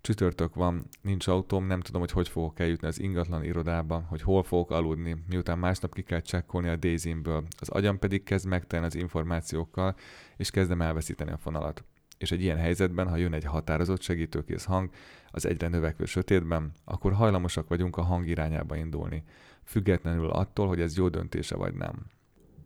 Csütörtök 0.00 0.54
van, 0.54 0.88
nincs 1.00 1.26
autóm, 1.26 1.66
nem 1.66 1.80
tudom, 1.80 2.00
hogy 2.00 2.10
hogy 2.10 2.28
fogok 2.28 2.58
eljutni 2.58 2.86
az 2.86 3.00
ingatlan 3.00 3.44
irodába, 3.44 4.04
hogy 4.08 4.22
hol 4.22 4.42
fogok 4.42 4.70
aludni, 4.70 5.16
miután 5.28 5.58
másnap 5.58 5.94
ki 5.94 6.02
kell 6.02 6.20
csekkolni 6.20 6.68
a 6.68 6.76
Daisy-ből. 6.76 7.44
Az 7.58 7.68
agyam 7.68 7.98
pedig 7.98 8.22
kezd 8.22 8.46
megtelni 8.46 8.86
az 8.86 8.94
információkkal, 8.94 9.96
és 10.36 10.50
kezdem 10.50 10.82
elveszíteni 10.82 11.30
a 11.30 11.36
fonalat. 11.36 11.84
És 12.22 12.30
egy 12.30 12.42
ilyen 12.42 12.56
helyzetben, 12.56 13.08
ha 13.08 13.16
jön 13.16 13.32
egy 13.32 13.44
határozott 13.44 14.02
segítőkész 14.02 14.64
hang 14.64 14.90
az 15.30 15.46
egyre 15.46 15.68
növekvő 15.68 16.04
sötétben, 16.04 16.72
akkor 16.84 17.12
hajlamosak 17.12 17.68
vagyunk 17.68 17.96
a 17.96 18.02
hang 18.02 18.28
irányába 18.28 18.76
indulni, 18.76 19.24
függetlenül 19.64 20.30
attól, 20.30 20.66
hogy 20.68 20.80
ez 20.80 20.96
jó 20.96 21.08
döntése 21.08 21.56
vagy 21.56 21.74
nem. 21.74 22.06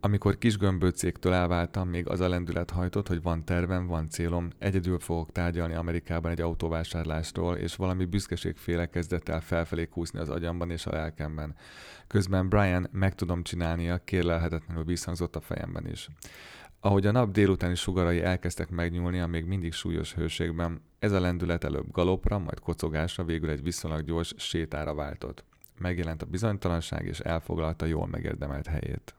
Amikor 0.00 0.38
kis 0.38 0.58
gömböcéktől 0.58 1.32
elváltam, 1.32 1.88
még 1.88 2.08
az 2.08 2.20
a 2.20 2.28
lendület 2.28 2.70
hajtott, 2.70 3.08
hogy 3.08 3.22
van 3.22 3.44
tervem, 3.44 3.86
van 3.86 4.08
célom, 4.08 4.50
egyedül 4.58 4.98
fogok 4.98 5.32
tárgyalni 5.32 5.74
Amerikában 5.74 6.30
egy 6.30 6.40
autóvásárlásról, 6.40 7.56
és 7.56 7.76
valami 7.76 8.04
büszkeségféle 8.04 8.86
kezdett 8.86 9.28
el 9.28 9.40
felfelé 9.40 9.86
kúszni 9.86 10.18
az 10.18 10.28
agyamban 10.28 10.70
és 10.70 10.86
a 10.86 10.92
lelkemben. 10.92 11.54
Közben 12.06 12.48
Brian 12.48 12.88
meg 12.92 13.14
tudom 13.14 13.42
csinálnia, 13.42 13.98
kérlelhetetlenül 14.04 14.84
visszhangzott 14.84 15.36
a 15.36 15.40
fejemben 15.40 15.86
is. 15.86 16.08
Ahogy 16.80 17.06
a 17.06 17.10
nap 17.10 17.30
délutáni 17.30 17.74
sugarai 17.74 18.20
elkezdtek 18.20 18.70
megnyúlni 18.70 19.20
a 19.20 19.26
még 19.26 19.44
mindig 19.44 19.72
súlyos 19.72 20.14
hőségben, 20.14 20.82
ez 20.98 21.12
a 21.12 21.20
lendület 21.20 21.64
előbb 21.64 21.90
galopra, 21.90 22.38
majd 22.38 22.60
kocogásra, 22.60 23.24
végül 23.24 23.50
egy 23.50 23.62
viszonylag 23.62 24.04
gyors 24.04 24.34
sétára 24.36 24.94
váltott. 24.94 25.44
Megjelent 25.78 26.22
a 26.22 26.26
bizonytalanság, 26.26 27.06
és 27.06 27.20
elfoglalta 27.20 27.86
jól 27.86 28.06
megérdemelt 28.06 28.66
helyét. 28.66 29.14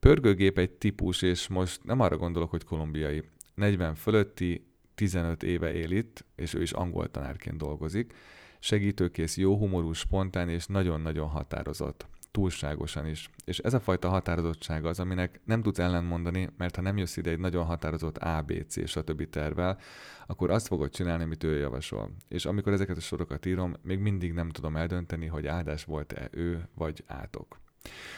Pörgőgép 0.00 0.58
egy 0.58 0.70
típus, 0.70 1.22
és 1.22 1.48
most 1.48 1.84
nem 1.84 2.00
arra 2.00 2.16
gondolok, 2.16 2.50
hogy 2.50 2.64
kolumbiai. 2.64 3.22
40 3.54 3.94
fölötti, 3.94 4.66
15 4.94 5.42
éve 5.42 5.72
él 5.72 5.90
itt, 5.90 6.24
és 6.36 6.54
ő 6.54 6.62
is 6.62 6.72
angol 6.72 7.10
tanárként 7.10 7.56
dolgozik. 7.56 8.14
Segítőkész, 8.58 9.36
jó 9.36 9.56
humorú, 9.56 9.92
spontán 9.92 10.48
és 10.48 10.66
nagyon-nagyon 10.66 11.28
határozott. 11.28 12.06
Túlságosan 12.32 13.06
is. 13.06 13.30
És 13.44 13.58
ez 13.58 13.74
a 13.74 13.80
fajta 13.80 14.08
határozottság 14.08 14.84
az, 14.84 15.00
aminek 15.00 15.40
nem 15.44 15.62
tudsz 15.62 15.78
ellentmondani, 15.78 16.48
mert 16.56 16.76
ha 16.76 16.82
nem 16.82 16.96
jössz 16.96 17.16
ide 17.16 17.30
egy 17.30 17.38
nagyon 17.38 17.64
határozott 17.64 18.18
ABC, 18.18 18.88
stb. 18.88 19.28
tervel, 19.30 19.78
akkor 20.26 20.50
azt 20.50 20.66
fogod 20.66 20.90
csinálni, 20.90 21.22
amit 21.22 21.44
ő 21.44 21.58
javasol. 21.58 22.10
És 22.28 22.44
amikor 22.44 22.72
ezeket 22.72 22.96
a 22.96 23.00
sorokat 23.00 23.46
írom, 23.46 23.74
még 23.82 23.98
mindig 23.98 24.32
nem 24.32 24.48
tudom 24.48 24.76
eldönteni, 24.76 25.26
hogy 25.26 25.46
áldás 25.46 25.84
volt-e 25.84 26.28
ő, 26.30 26.68
vagy 26.74 27.04
átok. 27.06 27.60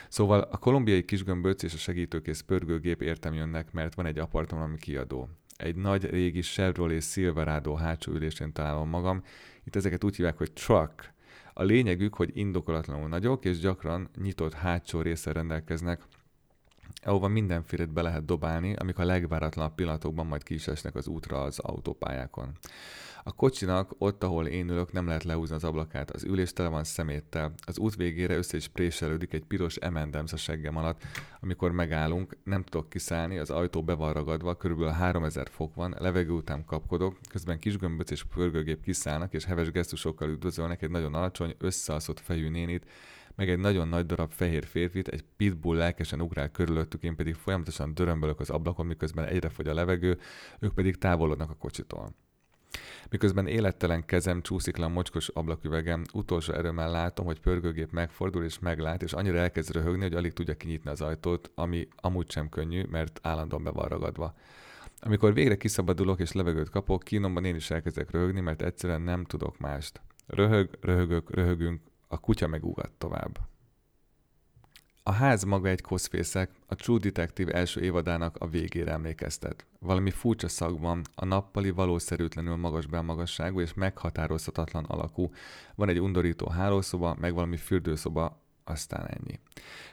Szóval 0.09 0.41
a 0.41 0.57
kolumbiai 0.57 1.05
kisgömböc 1.05 1.63
és 1.63 1.75
a 1.75 1.77
segítőkész 1.77 2.41
pörgőgép 2.41 3.03
értem 3.03 3.35
jönnek, 3.35 3.73
mert 3.73 3.95
van 3.95 4.07
egy 4.07 4.19
apartman, 4.19 4.77
kiadó. 4.77 5.29
Egy 5.57 5.77
nagy 5.77 6.05
régi 6.11 6.41
Chevrolet 6.41 7.03
Silverado 7.03 7.75
hátsó 7.75 8.13
ülésén 8.13 8.53
találom 8.53 8.89
magam. 8.89 9.23
Itt 9.65 9.77
ezeket 9.77 10.05
úgy 10.05 10.17
hívják, 10.17 10.37
hogy 10.37 10.53
truck. 10.53 11.14
A 11.57 11.63
lényegük, 11.63 12.15
hogy 12.15 12.37
indokolatlanul 12.37 13.09
nagyok, 13.09 13.45
és 13.45 13.59
gyakran 13.59 14.09
nyitott 14.23 14.53
hátsó 14.53 15.01
része 15.01 15.33
rendelkeznek, 15.33 16.03
ahova 17.03 17.29
mindenfélét 17.29 17.93
be 17.93 18.03
lehet 18.03 18.25
dobálni, 18.25 18.75
amik 18.75 18.99
a 18.99 19.05
legváratlanabb 19.05 19.75
pillanatokban 19.75 20.27
majd 20.27 20.43
ki 20.43 20.55
is 20.55 20.69
esnek 20.69 20.95
az 20.95 21.07
útra 21.07 21.43
az 21.43 21.59
autópályákon. 21.59 22.53
A 23.27 23.33
kocsinak 23.33 23.95
ott, 23.99 24.25
ahol 24.25 24.47
én 24.47 24.69
ülök, 24.69 24.93
nem 24.93 25.07
lehet 25.07 25.25
leúzni 25.25 25.55
az 25.55 25.65
ablakát, 25.65 26.11
az 26.11 26.25
ülés 26.25 26.53
tele 26.53 26.69
van 26.69 26.85
szeméttel. 26.85 27.53
Az 27.67 27.79
út 27.79 27.97
végére 27.97 28.37
össze 28.37 28.57
is 28.57 28.69
préselődik 28.69 29.33
egy 29.33 29.45
piros 29.45 29.79
M&M's 29.79 30.33
a 30.33 30.37
seggem 30.37 30.77
alatt. 30.77 31.03
Amikor 31.41 31.71
megállunk, 31.73 32.37
nem 32.45 32.63
tudok 32.63 32.89
kiszállni, 32.89 33.39
az 33.39 33.51
ajtó 33.51 33.83
be 33.83 33.95
van 33.95 34.13
ragadva, 34.13 34.57
körülbelül 34.57 34.93
3000 34.93 35.49
fok 35.51 35.75
van, 35.75 35.97
levegő 35.99 36.31
után 36.31 36.65
kapkodok, 36.65 37.19
közben 37.31 37.59
kisgömböc 37.59 38.11
és 38.11 38.25
pörgőgép 38.25 38.83
kiszállnak, 38.83 39.33
és 39.33 39.45
heves 39.45 39.71
gesztusokkal 39.71 40.29
üdvözölnek 40.29 40.83
egy 40.83 40.91
nagyon 40.91 41.15
alacsony, 41.15 41.55
összeaszott 41.59 42.21
fejű 42.21 42.49
nénit, 42.49 42.91
meg 43.35 43.51
egy 43.51 43.59
nagyon 43.59 43.89
nagy 43.89 44.07
darab 44.07 44.33
fehér 44.33 44.65
férfit, 44.65 45.09
egy 45.09 45.25
pitbull 45.37 45.77
lelkesen 45.77 46.21
ugrál 46.21 46.51
körülöttük, 46.51 47.03
én 47.03 47.17
pedig 47.17 47.35
folyamatosan 47.35 47.95
dörömbölök 47.95 48.41
az 48.41 48.51
ablakon, 48.51 48.87
miközben 48.87 49.25
egyre 49.25 49.49
fogy 49.49 49.69
a 49.69 49.75
levegő, 49.75 50.19
ők 50.61 50.75
pedig 50.75 50.99
távolodnak 50.99 51.51
a 51.51 51.55
kocsitól. 51.55 52.15
Miközben 53.11 53.47
élettelen 53.47 54.05
kezem 54.05 54.43
csúszik 54.43 54.77
le 54.77 54.85
a 54.85 54.89
mocskos 54.89 55.29
ablaküvegem, 55.29 56.03
utolsó 56.13 56.53
erőmmel 56.53 56.91
látom, 56.91 57.27
hogy 57.27 57.41
pörgőgép 57.41 57.93
megfordul 57.93 58.45
és 58.45 58.59
meglát, 58.59 59.03
és 59.03 59.13
annyira 59.13 59.39
elkezd 59.39 59.73
röhögni, 59.73 60.03
hogy 60.03 60.15
alig 60.15 60.33
tudja 60.33 60.55
kinyitni 60.55 60.91
az 60.91 61.01
ajtót, 61.01 61.51
ami 61.55 61.89
amúgy 61.97 62.31
sem 62.31 62.49
könnyű, 62.49 62.83
mert 62.91 63.21
állandóan 63.23 63.63
be 63.63 63.71
van 63.71 63.89
ragadva. 63.89 64.35
Amikor 65.01 65.35
végre 65.35 65.57
kiszabadulok 65.57 66.21
és 66.21 66.33
levegőt 66.33 66.71
kapok, 66.71 67.03
kínomban 67.03 67.45
én 67.45 67.55
is 67.55 67.71
elkezdek 67.71 68.11
röhögni, 68.11 68.41
mert 68.41 68.63
egyszerűen 68.63 69.03
nem 69.03 69.25
tudok 69.25 69.59
mást. 69.59 70.01
Röhög, 70.27 70.79
röhögök, 70.81 71.35
röhögünk, 71.35 71.81
a 72.09 72.19
kutya 72.19 72.47
megúgat 72.47 72.91
tovább. 72.99 73.39
A 75.07 75.13
ház 75.13 75.43
maga 75.43 75.69
egy 75.69 75.81
koszfészek, 75.81 76.51
a 76.67 76.75
True 76.75 76.99
Detective 76.99 77.53
első 77.53 77.81
évadának 77.81 78.37
a 78.37 78.49
végére 78.49 78.93
emlékeztet. 78.93 79.67
Valami 79.79 80.11
furcsa 80.11 80.49
szag 80.49 80.81
van, 80.81 81.03
a 81.15 81.25
nappali 81.25 81.71
valószerűtlenül 81.71 82.57
magas 82.57 82.87
belmagasságú 82.87 83.61
és 83.61 83.75
meghatározhatatlan 83.75 84.85
alakú. 84.85 85.31
Van 85.75 85.89
egy 85.89 86.01
undorító 86.01 86.49
hálószoba, 86.49 87.17
meg 87.21 87.35
valami 87.35 87.57
fürdőszoba, 87.57 88.43
aztán 88.65 89.07
ennyi. 89.07 89.41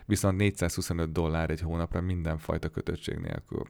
Viszont 0.05 0.37
425 0.37 1.11
dollár 1.11 1.49
egy 1.49 1.61
hónapra 1.61 2.01
mindenfajta 2.01 2.69
kötöttség 2.69 3.17
nélkül. 3.17 3.67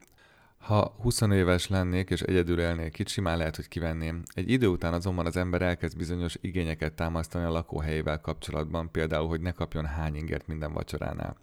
Ha 0.61 0.95
20 0.99 1.21
éves 1.21 1.67
lennék 1.67 2.09
és 2.09 2.21
egyedül 2.21 2.59
élnék 2.59 2.99
itt, 2.99 3.07
simán 3.07 3.37
lehet, 3.37 3.55
hogy 3.55 3.67
kivenném. 3.67 4.23
Egy 4.33 4.49
idő 4.49 4.67
után 4.67 4.93
azonban 4.93 5.25
az 5.25 5.37
ember 5.37 5.61
elkezd 5.61 5.97
bizonyos 5.97 6.37
igényeket 6.41 6.93
támasztani 6.93 7.45
a 7.45 7.51
lakóhelyével 7.51 8.19
kapcsolatban, 8.21 8.91
például, 8.91 9.27
hogy 9.27 9.41
ne 9.41 9.51
kapjon 9.51 9.85
hány 9.85 10.15
ingert 10.15 10.47
minden 10.47 10.73
vacsoránál. 10.73 11.37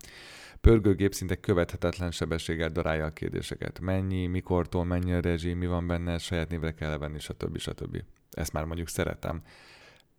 Pörgőgép 0.60 1.14
szinte 1.14 1.34
követhetetlen 1.34 2.10
sebességgel 2.10 2.68
darálja 2.68 3.04
a 3.04 3.12
kérdéseket. 3.12 3.80
Mennyi, 3.80 4.26
mikortól, 4.26 4.84
mennyi 4.84 5.12
a 5.12 5.20
rezsi, 5.20 5.52
mi 5.52 5.66
van 5.66 5.86
benne, 5.86 6.18
saját 6.18 6.48
névre 6.48 6.74
kell 6.74 6.98
venni, 6.98 7.18
stb. 7.18 7.58
stb. 7.58 8.02
Ezt 8.30 8.52
már 8.52 8.64
mondjuk 8.64 8.88
szeretem. 8.88 9.42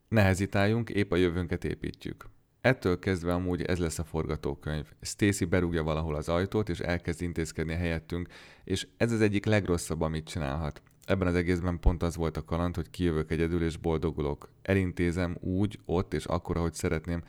Ne 0.07 0.21
hezitáljunk, 0.21 0.89
épp 0.89 1.12
a 1.12 1.15
jövőnket 1.15 1.63
építjük. 1.63 2.25
Ettől 2.62 3.00
kezdve 3.00 3.34
amúgy 3.34 3.62
ez 3.62 3.78
lesz 3.78 4.00
a 4.00 4.04
forgatókönyv. 4.04 4.86
Stacy 5.02 5.45
berúgja 5.45 5.84
valahol 5.84 6.15
az 6.15 6.30
ajtót, 6.30 6.69
és 6.69 6.80
elkezd 6.80 7.22
intézkedni 7.22 7.74
helyettünk, 7.74 8.28
és 8.63 8.88
ez 8.98 9.12
az 9.12 9.22
egyik 9.22 9.45
legrosszabb, 9.45 10.02
amit 10.02 10.28
csinálhat. 10.28 10.82
Ebben 11.06 11.28
az 11.28 11.36
egészben 11.36 11.80
pont 11.80 12.04
az 12.04 12.15
volt 12.15 12.38
a 12.38 12.45
kaland, 12.45 12.76
hogy 12.76 12.89
kijövök 12.89 13.32
egyedül 13.32 13.63
és 13.63 13.78
boldogulok. 13.78 14.50
Elintézem 14.62 15.38
úgy, 15.39 15.80
ott 15.86 16.13
és 16.13 16.26
akkor, 16.26 16.58
ahogy 16.58 16.74
szeretném, 16.74 17.24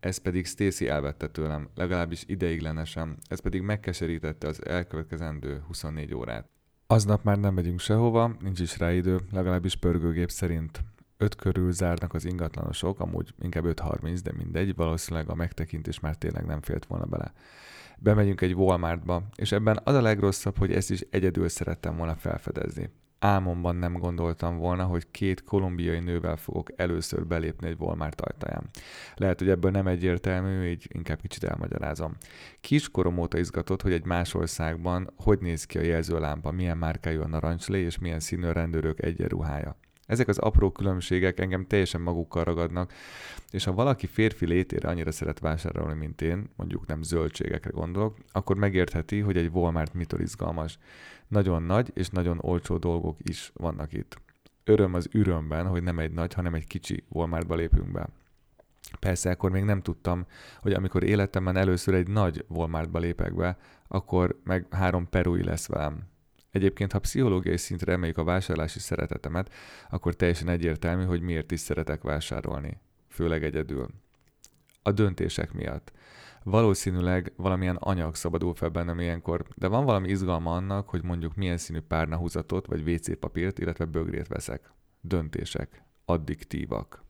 ez 0.00 0.18
pedig 0.18 0.46
Stacy 0.46 0.88
elvette 0.88 1.28
tőlem, 1.28 1.68
legalábbis 1.74 2.24
ideiglenesen, 2.26 3.16
ez 3.28 3.40
pedig 3.40 3.62
megkeserítette 3.62 4.46
az 4.46 4.66
elkövetkezendő 4.66 5.62
24 5.66 6.14
órát. 6.14 6.48
Aznap 6.86 7.24
már 7.24 7.38
nem 7.38 7.54
megyünk 7.54 7.80
sehova, 7.80 8.36
nincs 8.40 8.60
is 8.60 8.78
rá 8.78 8.92
idő, 8.92 9.20
legalábbis 9.32 9.76
pörgőgép 9.76 10.30
szerint. 10.30 10.80
5 11.20 11.34
körül 11.34 11.72
zárnak 11.72 12.14
az 12.14 12.24
ingatlanosok, 12.24 13.00
amúgy 13.00 13.34
inkább 13.40 13.64
5.30, 13.64 14.20
de 14.22 14.32
mindegy, 14.36 14.74
valószínűleg 14.74 15.30
a 15.30 15.34
megtekintés 15.34 16.00
már 16.00 16.16
tényleg 16.16 16.46
nem 16.46 16.60
félt 16.62 16.86
volna 16.86 17.04
bele. 17.04 17.32
Bemegyünk 17.98 18.40
egy 18.40 18.54
Walmartba, 18.54 19.22
és 19.34 19.52
ebben 19.52 19.80
az 19.84 19.94
a 19.94 20.00
legrosszabb, 20.00 20.58
hogy 20.58 20.72
ezt 20.72 20.90
is 20.90 21.00
egyedül 21.10 21.48
szerettem 21.48 21.96
volna 21.96 22.14
felfedezni. 22.14 22.90
Álmomban 23.18 23.76
nem 23.76 23.92
gondoltam 23.92 24.56
volna, 24.56 24.84
hogy 24.84 25.10
két 25.10 25.44
kolumbiai 25.44 25.98
nővel 25.98 26.36
fogok 26.36 26.70
először 26.76 27.26
belépni 27.26 27.68
egy 27.68 27.76
Walmart 27.78 28.20
ajtaján. 28.20 28.70
Lehet, 29.14 29.38
hogy 29.38 29.48
ebből 29.48 29.70
nem 29.70 29.86
egyértelmű, 29.86 30.68
így 30.68 30.86
inkább 30.88 31.20
kicsit 31.20 31.44
elmagyarázom. 31.44 32.16
Kiskorom 32.60 33.18
óta 33.18 33.38
izgatott, 33.38 33.82
hogy 33.82 33.92
egy 33.92 34.04
más 34.04 34.34
országban 34.34 35.12
hogy 35.16 35.38
néz 35.40 35.64
ki 35.64 35.78
a 35.78 35.82
jelzőlámpa, 35.82 36.50
milyen 36.50 36.78
márkájú 36.78 37.22
a 37.22 37.28
narancslé 37.28 37.80
és 37.80 37.98
milyen 37.98 38.20
színű 38.20 38.46
a 38.46 38.52
rendőrök 38.52 39.02
egyenruhája. 39.02 39.76
Ezek 40.10 40.28
az 40.28 40.38
apró 40.38 40.70
különbségek 40.70 41.40
engem 41.40 41.66
teljesen 41.66 42.00
magukkal 42.00 42.44
ragadnak, 42.44 42.92
és 43.50 43.64
ha 43.64 43.72
valaki 43.72 44.06
férfi 44.06 44.46
létére 44.46 44.88
annyira 44.88 45.12
szeret 45.12 45.38
vásárolni, 45.38 45.94
mint 45.98 46.22
én, 46.22 46.50
mondjuk 46.56 46.86
nem 46.86 47.02
zöldségekre 47.02 47.70
gondolok, 47.70 48.16
akkor 48.32 48.56
megértheti, 48.56 49.20
hogy 49.20 49.36
egy 49.36 49.50
Walmart 49.52 49.94
mitől 49.94 50.20
izgalmas. 50.20 50.78
Nagyon 51.28 51.62
nagy 51.62 51.90
és 51.94 52.08
nagyon 52.08 52.38
olcsó 52.40 52.76
dolgok 52.76 53.16
is 53.22 53.52
vannak 53.54 53.92
itt. 53.92 54.20
Öröm 54.64 54.94
az 54.94 55.08
ürömben, 55.12 55.66
hogy 55.66 55.82
nem 55.82 55.98
egy 55.98 56.12
nagy, 56.12 56.34
hanem 56.34 56.54
egy 56.54 56.66
kicsi 56.66 57.04
Walmartba 57.08 57.54
lépünk 57.54 57.92
be. 57.92 58.08
Persze, 59.00 59.30
akkor 59.30 59.50
még 59.50 59.64
nem 59.64 59.82
tudtam, 59.82 60.26
hogy 60.60 60.72
amikor 60.72 61.02
életemben 61.02 61.56
először 61.56 61.94
egy 61.94 62.08
nagy 62.08 62.44
Walmartba 62.48 62.98
lépek 62.98 63.34
be, 63.34 63.58
akkor 63.88 64.40
meg 64.44 64.66
három 64.70 65.08
perui 65.08 65.44
lesz 65.44 65.66
velem. 65.66 66.09
Egyébként, 66.50 66.92
ha 66.92 66.98
pszichológiai 66.98 67.56
szintre 67.56 67.92
emeljük 67.92 68.18
a 68.18 68.24
vásárlási 68.24 68.78
szeretetemet, 68.78 69.52
akkor 69.90 70.14
teljesen 70.14 70.48
egyértelmű, 70.48 71.04
hogy 71.04 71.20
miért 71.20 71.52
is 71.52 71.60
szeretek 71.60 72.02
vásárolni. 72.02 72.80
Főleg 73.08 73.44
egyedül. 73.44 73.88
A 74.82 74.92
döntések 74.92 75.52
miatt. 75.52 75.92
Valószínűleg 76.42 77.32
valamilyen 77.36 77.76
anyag 77.76 78.14
szabadul 78.14 78.54
fel 78.54 78.68
bennem 78.68 79.00
ilyenkor, 79.00 79.44
de 79.54 79.66
van 79.66 79.84
valami 79.84 80.08
izgalma 80.08 80.54
annak, 80.54 80.88
hogy 80.88 81.02
mondjuk 81.02 81.34
milyen 81.34 81.56
színű 81.56 81.80
párnahúzatot 81.80 82.66
vagy 82.66 82.88
WC 82.88 83.18
papírt, 83.18 83.58
illetve 83.58 83.84
bögrét 83.84 84.28
veszek. 84.28 84.72
Döntések. 85.00 85.82
Addiktívak. 86.04 87.04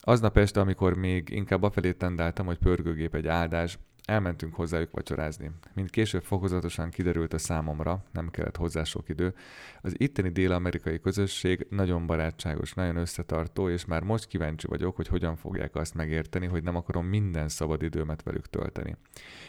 Aznap 0.00 0.36
este, 0.36 0.60
amikor 0.60 0.96
még 0.96 1.28
inkább 1.28 1.62
afelé 1.62 1.92
tendáltam, 1.92 2.46
hogy 2.46 2.58
pörgőgép 2.58 3.14
egy 3.14 3.26
áldás, 3.26 3.78
Elmentünk 4.04 4.54
hozzájuk 4.54 4.90
vacsorázni. 4.90 5.50
Mint 5.74 5.90
később 5.90 6.22
fokozatosan 6.22 6.90
kiderült 6.90 7.32
a 7.32 7.38
számomra, 7.38 8.04
nem 8.12 8.30
kellett 8.30 8.56
hozzá 8.56 8.84
sok 8.84 9.08
idő, 9.08 9.34
az 9.82 9.94
itteni 9.96 10.28
dél-amerikai 10.28 11.00
közösség 11.00 11.66
nagyon 11.70 12.06
barátságos, 12.06 12.72
nagyon 12.72 12.96
összetartó, 12.96 13.68
és 13.68 13.84
már 13.84 14.02
most 14.02 14.26
kíváncsi 14.26 14.66
vagyok, 14.66 14.96
hogy 14.96 15.06
hogyan 15.06 15.36
fogják 15.36 15.74
azt 15.74 15.94
megérteni, 15.94 16.46
hogy 16.46 16.62
nem 16.62 16.76
akarom 16.76 17.06
minden 17.06 17.48
szabad 17.48 17.82
időmet 17.82 18.22
velük 18.22 18.46
tölteni. 18.46 18.96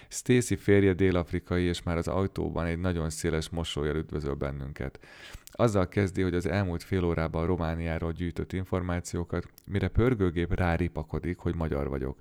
Stacy 0.08 0.56
férje 0.56 0.93
dél-afrikai, 0.93 1.64
és 1.64 1.84
már 1.84 1.97
az 1.97 2.08
autóban 2.08 2.66
egy 2.66 2.80
nagyon 2.80 3.10
széles 3.10 3.49
mosolyjal 3.49 3.95
üdvözöl 3.95 4.34
bennünket. 4.34 4.99
Azzal 5.51 5.88
kezdi, 5.88 6.22
hogy 6.22 6.36
az 6.36 6.45
elmúlt 6.45 6.84
fél 6.84 7.03
órában 7.03 7.45
Romániáról 7.45 8.12
gyűjtött 8.12 8.53
információkat, 8.53 9.47
mire 9.66 9.88
pörgőgép 9.88 10.53
ráripakodik, 10.53 11.38
hogy 11.38 11.56
magyar 11.56 11.89
vagyok 11.89 12.18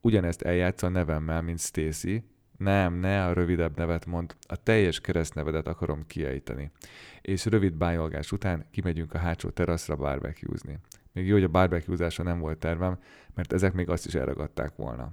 ugyanezt 0.00 0.42
eljátsza 0.42 0.86
a 0.86 0.90
nevemmel, 0.90 1.42
mint 1.42 1.60
Stacy. 1.60 2.24
Nem, 2.56 2.94
ne 2.94 3.24
a 3.24 3.32
rövidebb 3.32 3.76
nevet 3.76 4.06
mond, 4.06 4.36
a 4.46 4.62
teljes 4.62 5.00
keresztnevedet 5.00 5.66
akarom 5.66 6.06
kiejteni. 6.06 6.70
És 7.20 7.44
rövid 7.44 7.74
bájolgás 7.74 8.32
után 8.32 8.66
kimegyünk 8.70 9.14
a 9.14 9.18
hátsó 9.18 9.48
teraszra 9.48 9.96
barbecuezni. 9.96 10.78
Még 11.12 11.26
jó, 11.26 11.32
hogy 11.32 11.44
a 11.44 11.48
barbecuezásra 11.48 12.24
nem 12.24 12.38
volt 12.38 12.58
tervem, 12.58 12.98
mert 13.34 13.52
ezek 13.52 13.72
még 13.72 13.88
azt 13.88 14.06
is 14.06 14.14
elragadták 14.14 14.76
volna. 14.76 15.12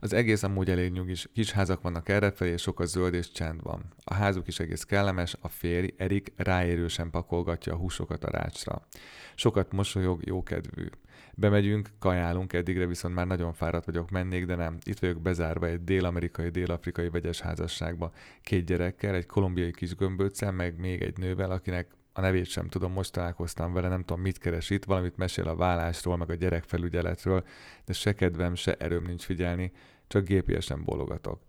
Az 0.00 0.12
egész 0.12 0.42
amúgy 0.42 0.70
elég 0.70 0.92
nyugis, 0.92 1.28
kis 1.32 1.50
házak 1.50 1.82
vannak 1.82 2.08
errefelé, 2.08 2.56
sok 2.56 2.80
a 2.80 2.84
zöld 2.84 3.14
és 3.14 3.30
csend 3.30 3.62
van. 3.62 3.82
A 4.04 4.14
házuk 4.14 4.46
is 4.48 4.60
egész 4.60 4.82
kellemes, 4.82 5.36
a 5.40 5.48
férj, 5.48 5.88
Erik 5.96 6.32
ráérősen 6.36 7.10
pakolgatja 7.10 7.72
a 7.72 7.76
húsokat 7.76 8.24
a 8.24 8.30
rácsra. 8.30 8.86
Sokat 9.34 9.72
mosolyog, 9.72 10.26
jókedvű. 10.26 10.86
Bemegyünk, 11.34 11.88
kajálunk, 11.98 12.52
eddigre 12.52 12.86
viszont 12.86 13.14
már 13.14 13.26
nagyon 13.26 13.52
fáradt 13.52 13.84
vagyok, 13.84 14.10
mennék, 14.10 14.46
de 14.46 14.54
nem. 14.54 14.78
Itt 14.84 14.98
vagyok 14.98 15.20
bezárva 15.20 15.66
egy 15.66 15.84
dél-amerikai, 15.84 16.48
dél-afrikai 16.48 17.08
vegyes 17.08 17.40
házasságba. 17.40 18.12
Két 18.42 18.64
gyerekkel, 18.64 19.14
egy 19.14 19.26
kolumbiai 19.26 19.70
kis 19.70 19.94
gömböccel, 19.94 20.52
meg 20.52 20.78
még 20.78 21.02
egy 21.02 21.18
nővel, 21.18 21.50
akinek 21.50 21.86
a 22.12 22.20
nevét 22.20 22.46
sem 22.46 22.68
tudom, 22.68 22.92
most 22.92 23.12
találkoztam 23.12 23.72
vele, 23.72 23.88
nem 23.88 24.04
tudom, 24.04 24.22
mit 24.22 24.38
keres 24.38 24.70
itt, 24.70 24.84
valamit 24.84 25.16
mesél 25.16 25.48
a 25.48 25.56
vállásról, 25.56 26.16
meg 26.16 26.30
a 26.30 26.34
gyerekfelügyeletről, 26.34 27.44
de 27.84 27.92
se 27.92 28.14
kedvem, 28.14 28.54
se 28.54 28.74
erőm 28.74 29.04
nincs 29.04 29.22
figyelni, 29.22 29.72
csak 30.06 30.26
gépiesen 30.26 30.84
bólogatok. 30.84 31.40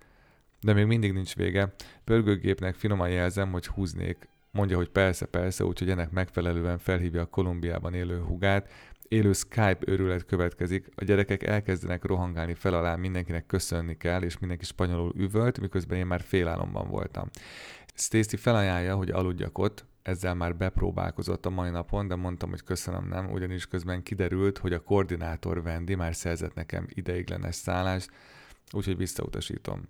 De 0.62 0.74
még 0.74 0.86
mindig 0.86 1.14
nincs 1.14 1.36
vége. 1.36 1.74
Pörgőgépnek 2.04 2.76
finoman 2.76 3.10
jelzem, 3.10 3.52
hogy 3.52 3.68
húznék. 3.68 4.28
Mondja, 4.52 4.78
hogy 4.78 4.90
persze, 4.90 5.26
persze, 5.26 5.66
úgyhogy 5.66 5.90
ennek 5.90 6.12
megfelelően 6.12 6.78
felhívja 6.78 7.22
a 7.22 7.26
Kolumbiában 7.26 7.94
élő 7.94 8.20
hugát, 8.20 8.70
élő 9.14 9.34
Skype 9.34 9.80
őrület 9.86 10.26
következik, 10.26 10.90
a 10.96 11.04
gyerekek 11.04 11.44
elkezdenek 11.44 12.04
rohangálni 12.04 12.54
fel 12.54 12.74
alá, 12.74 12.96
mindenkinek 12.96 13.46
köszönni 13.46 13.98
kell, 13.98 14.22
és 14.22 14.40
mindenki 14.40 14.66
spanyolul 14.66 15.14
üvölt, 15.16 15.60
miközben 15.60 15.98
én 15.98 16.06
már 16.06 16.22
félálomban 16.22 16.90
voltam. 16.90 17.30
Stacy 17.96 18.38
felajánlja, 18.38 18.96
hogy 18.96 19.10
aludjak 19.10 19.58
ott, 19.58 19.86
ezzel 20.02 20.36
már 20.36 20.56
bepróbálkozott 20.56 21.46
a 21.46 21.50
mai 21.50 21.70
napon, 21.70 22.08
de 22.08 22.16
mondtam, 22.16 22.50
hogy 22.50 22.64
köszönöm 22.64 23.08
nem, 23.08 23.32
ugyanis 23.32 23.66
közben 23.66 24.04
kiderült, 24.04 24.58
hogy 24.58 24.74
a 24.74 24.84
koordinátor 24.84 25.64
Vendi 25.64 25.96
már 25.96 26.16
szerzett 26.16 26.54
nekem 26.54 26.86
ideiglenes 26.90 27.56
szállást, 27.56 28.10
úgyhogy 28.72 28.98
visszautasítom. 28.98 29.82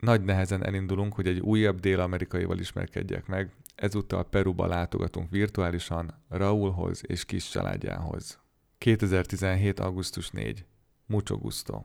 Nagy 0.00 0.24
nehezen 0.24 0.64
elindulunk, 0.64 1.14
hogy 1.14 1.26
egy 1.26 1.40
újabb 1.40 1.80
dél-amerikaival 1.80 2.58
ismerkedjek 2.58 3.26
meg, 3.26 3.52
ezúttal 3.74 4.24
Peruba 4.24 4.66
látogatunk 4.66 5.30
virtuálisan 5.30 6.14
Raúlhoz 6.28 7.02
és 7.06 7.24
kis 7.24 7.48
családjához. 7.48 8.39
2017. 8.80 9.80
augusztus 9.80 10.30
4. 10.30 10.64
Mucho 11.06 11.38
gusto. 11.38 11.82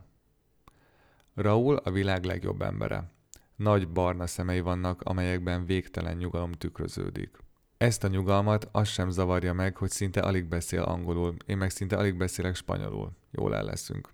Raúl 1.33 1.75
a 1.75 1.91
világ 1.91 2.23
legjobb 2.23 2.61
embere. 2.61 3.11
Nagy 3.55 3.89
barna 3.89 4.27
szemei 4.27 4.59
vannak, 4.59 5.01
amelyekben 5.01 5.65
végtelen 5.65 6.17
nyugalom 6.17 6.51
tükröződik. 6.51 7.37
Ezt 7.77 8.03
a 8.03 8.07
nyugalmat 8.07 8.69
az 8.71 8.87
sem 8.87 9.09
zavarja 9.09 9.53
meg, 9.53 9.77
hogy 9.77 9.89
szinte 9.89 10.19
alig 10.19 10.45
beszél 10.45 10.81
angolul, 10.81 11.35
én 11.45 11.57
meg 11.57 11.69
szinte 11.69 11.97
alig 11.97 12.17
beszélek 12.17 12.55
spanyolul. 12.55 13.11
Jól 13.31 13.55
el 13.55 13.63
leszünk. 13.63 14.09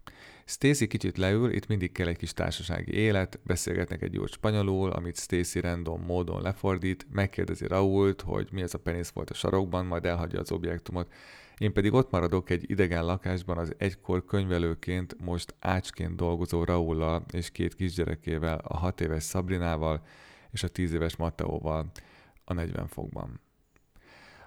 Stacy 0.45 0.87
kicsit 0.87 1.17
leül, 1.17 1.51
itt 1.51 1.67
mindig 1.67 1.91
kell 1.91 2.07
egy 2.07 2.17
kis 2.17 2.33
társasági 2.33 2.93
élet, 2.93 3.39
beszélgetnek 3.43 4.01
egy 4.01 4.13
jó 4.13 4.25
spanyolul, 4.25 4.91
amit 4.91 5.17
Stacy 5.17 5.59
random 5.59 6.01
módon 6.01 6.41
lefordít, 6.41 7.07
megkérdezi 7.11 7.67
Rault, 7.67 8.21
hogy 8.21 8.49
mi 8.51 8.61
ez 8.61 8.73
a 8.73 8.79
penész 8.79 9.09
volt 9.09 9.29
a 9.29 9.33
sarokban, 9.33 9.85
majd 9.85 10.05
elhagyja 10.05 10.39
az 10.39 10.51
objektumot. 10.51 11.11
Én 11.61 11.73
pedig 11.73 11.93
ott 11.93 12.11
maradok 12.11 12.49
egy 12.49 12.69
idegen 12.69 13.05
lakásban 13.05 13.57
az 13.57 13.73
egykor 13.77 14.25
könyvelőként, 14.25 15.15
most 15.19 15.55
ácsként 15.59 16.15
dolgozó 16.15 16.63
Raullal 16.63 17.25
és 17.31 17.51
két 17.51 17.75
kisgyerekével, 17.75 18.57
a 18.63 18.77
hat 18.77 19.01
éves 19.01 19.23
Sabrinával 19.23 20.03
és 20.51 20.63
a 20.63 20.67
tíz 20.67 20.93
éves 20.93 21.15
Matteóval 21.15 21.91
a 22.45 22.53
40 22.53 22.87
fokban. 22.87 23.39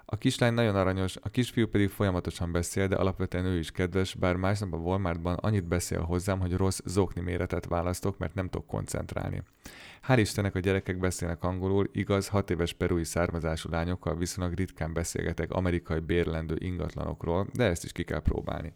A 0.07 0.17
kislány 0.17 0.53
nagyon 0.53 0.75
aranyos, 0.75 1.15
a 1.21 1.29
kisfiú 1.29 1.67
pedig 1.67 1.89
folyamatosan 1.89 2.51
beszél, 2.51 2.87
de 2.87 2.95
alapvetően 2.95 3.45
ő 3.45 3.57
is 3.57 3.71
kedves, 3.71 4.15
bár 4.15 4.35
másnap 4.35 4.73
a 4.73 4.77
Walmartban 4.77 5.35
annyit 5.35 5.67
beszél 5.67 6.01
hozzám, 6.01 6.39
hogy 6.39 6.53
rossz 6.53 6.79
zokni 6.85 7.21
méretet 7.21 7.65
választok, 7.65 8.17
mert 8.17 8.33
nem 8.33 8.49
tudok 8.49 8.67
koncentrálni. 8.67 9.43
Hál' 10.07 10.19
Istennek 10.19 10.55
a 10.55 10.59
gyerekek 10.59 10.97
beszélnek 10.97 11.43
angolul, 11.43 11.89
igaz, 11.91 12.27
hat 12.27 12.49
éves 12.49 12.73
perui 12.73 13.03
származású 13.03 13.69
lányokkal 13.69 14.17
viszonylag 14.17 14.53
ritkán 14.53 14.93
beszélgetek 14.93 15.51
amerikai 15.51 15.99
bérlendő 15.99 16.55
ingatlanokról, 16.57 17.47
de 17.53 17.63
ezt 17.63 17.83
is 17.83 17.91
ki 17.91 18.03
kell 18.03 18.21
próbálni. 18.21 18.73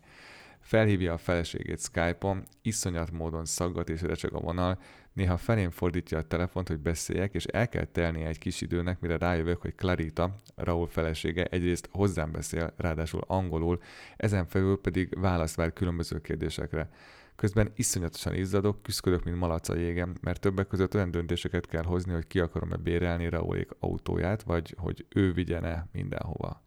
Felhívja 0.60 1.14
a 1.14 1.18
feleségét 1.18 1.80
Skype-on, 1.80 2.43
iszonyat 2.62 3.12
módon 3.12 3.45
szaggat 3.45 3.89
és 3.89 4.01
recseg 4.01 4.34
a 4.34 4.39
vonal, 4.39 4.80
néha 5.14 5.38
felén 5.38 5.72
fordítja 5.72 6.18
a 6.18 6.28
telefont, 6.28 6.68
hogy 6.68 6.80
beszéljek, 6.80 7.34
és 7.34 7.45
el 7.45 7.70
kell 7.70 7.86
telnie 7.86 8.28
egy 8.28 8.38
kis 8.38 8.62
időnek, 8.62 8.99
mire 8.99 9.18
rájövök, 9.18 9.62
hogy 9.62 9.76
Clarita, 9.76 10.36
Raúl 10.55 10.88
felesége 10.88 11.45
egyrészt 11.45 11.89
hozzám 11.91 12.32
beszél, 12.32 12.74
ráadásul 12.78 13.22
angolul, 13.28 13.82
ezen 14.18 14.45
felül 14.45 14.82
pedig 14.82 15.20
választ 15.20 15.55
vár 15.55 15.74
különböző 15.74 16.22
kérdésekre. 16.22 16.89
Közben 17.36 17.72
iszonyatosan 17.76 18.36
izzadok, 18.36 18.82
küzdök, 18.82 19.24
mint 19.24 19.38
malac 19.38 19.70
a 19.70 19.76
jégen, 19.76 20.18
mert 20.22 20.41
többek 20.41 20.68
között 20.68 20.95
olyan 20.95 21.12
döntéseket 21.12 21.66
kell 21.68 21.84
hozni, 21.84 22.14
hogy 22.14 22.28
ki 22.28 22.39
akarom-e 22.39 22.76
bérelni 22.76 23.30
Raúlék 23.30 23.70
autóját, 23.80 24.43
vagy 24.43 24.76
hogy 24.78 25.05
ő 25.10 25.34
vigyene 25.34 25.88
mindenhova. 25.91 26.64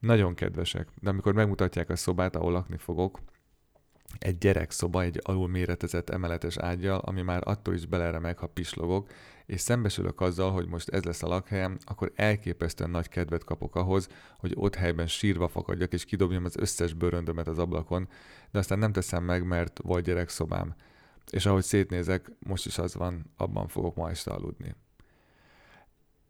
Nagyon 0.00 0.34
kedvesek, 0.34 0.88
de 1.00 1.10
amikor 1.10 1.34
megmutatják 1.34 1.90
a 1.90 1.96
szobát, 1.96 2.36
ahol 2.36 2.52
lakni 2.52 2.76
fogok, 2.76 3.20
egy 4.18 4.38
gyerekszoba 4.38 5.02
egy 5.02 5.20
alul 5.22 5.48
méretezett 5.48 6.10
emeletes 6.10 6.56
ágyjal, 6.56 6.98
ami 6.98 7.22
már 7.22 7.42
attól 7.44 7.74
is 7.74 7.86
beleremeg, 7.86 8.38
ha 8.38 8.46
pislogok, 8.46 9.10
és 9.46 9.60
szembesülök 9.60 10.20
azzal, 10.20 10.52
hogy 10.52 10.68
most 10.68 10.88
ez 10.88 11.02
lesz 11.04 11.22
a 11.22 11.28
lakhelyem, 11.28 11.78
akkor 11.84 12.12
elképesztően 12.14 12.90
nagy 12.90 13.08
kedvet 13.08 13.44
kapok 13.44 13.76
ahhoz, 13.76 14.08
hogy 14.38 14.52
ott 14.54 14.74
helyben 14.74 15.06
sírva 15.06 15.48
fakadjak 15.48 15.92
és 15.92 16.04
kidobjam 16.04 16.44
az 16.44 16.56
összes 16.56 16.92
bőröndömet 16.92 17.48
az 17.48 17.58
ablakon, 17.58 18.08
de 18.50 18.58
aztán 18.58 18.78
nem 18.78 18.92
teszem 18.92 19.24
meg, 19.24 19.46
mert 19.46 19.80
volt 19.82 20.04
gyerekszobám. 20.04 20.74
És 21.30 21.46
ahogy 21.46 21.62
szétnézek, 21.62 22.30
most 22.38 22.66
is 22.66 22.78
az 22.78 22.94
van, 22.94 23.32
abban 23.36 23.68
fogok 23.68 23.94
ma 23.94 24.10
este 24.10 24.30
aludni. 24.30 24.74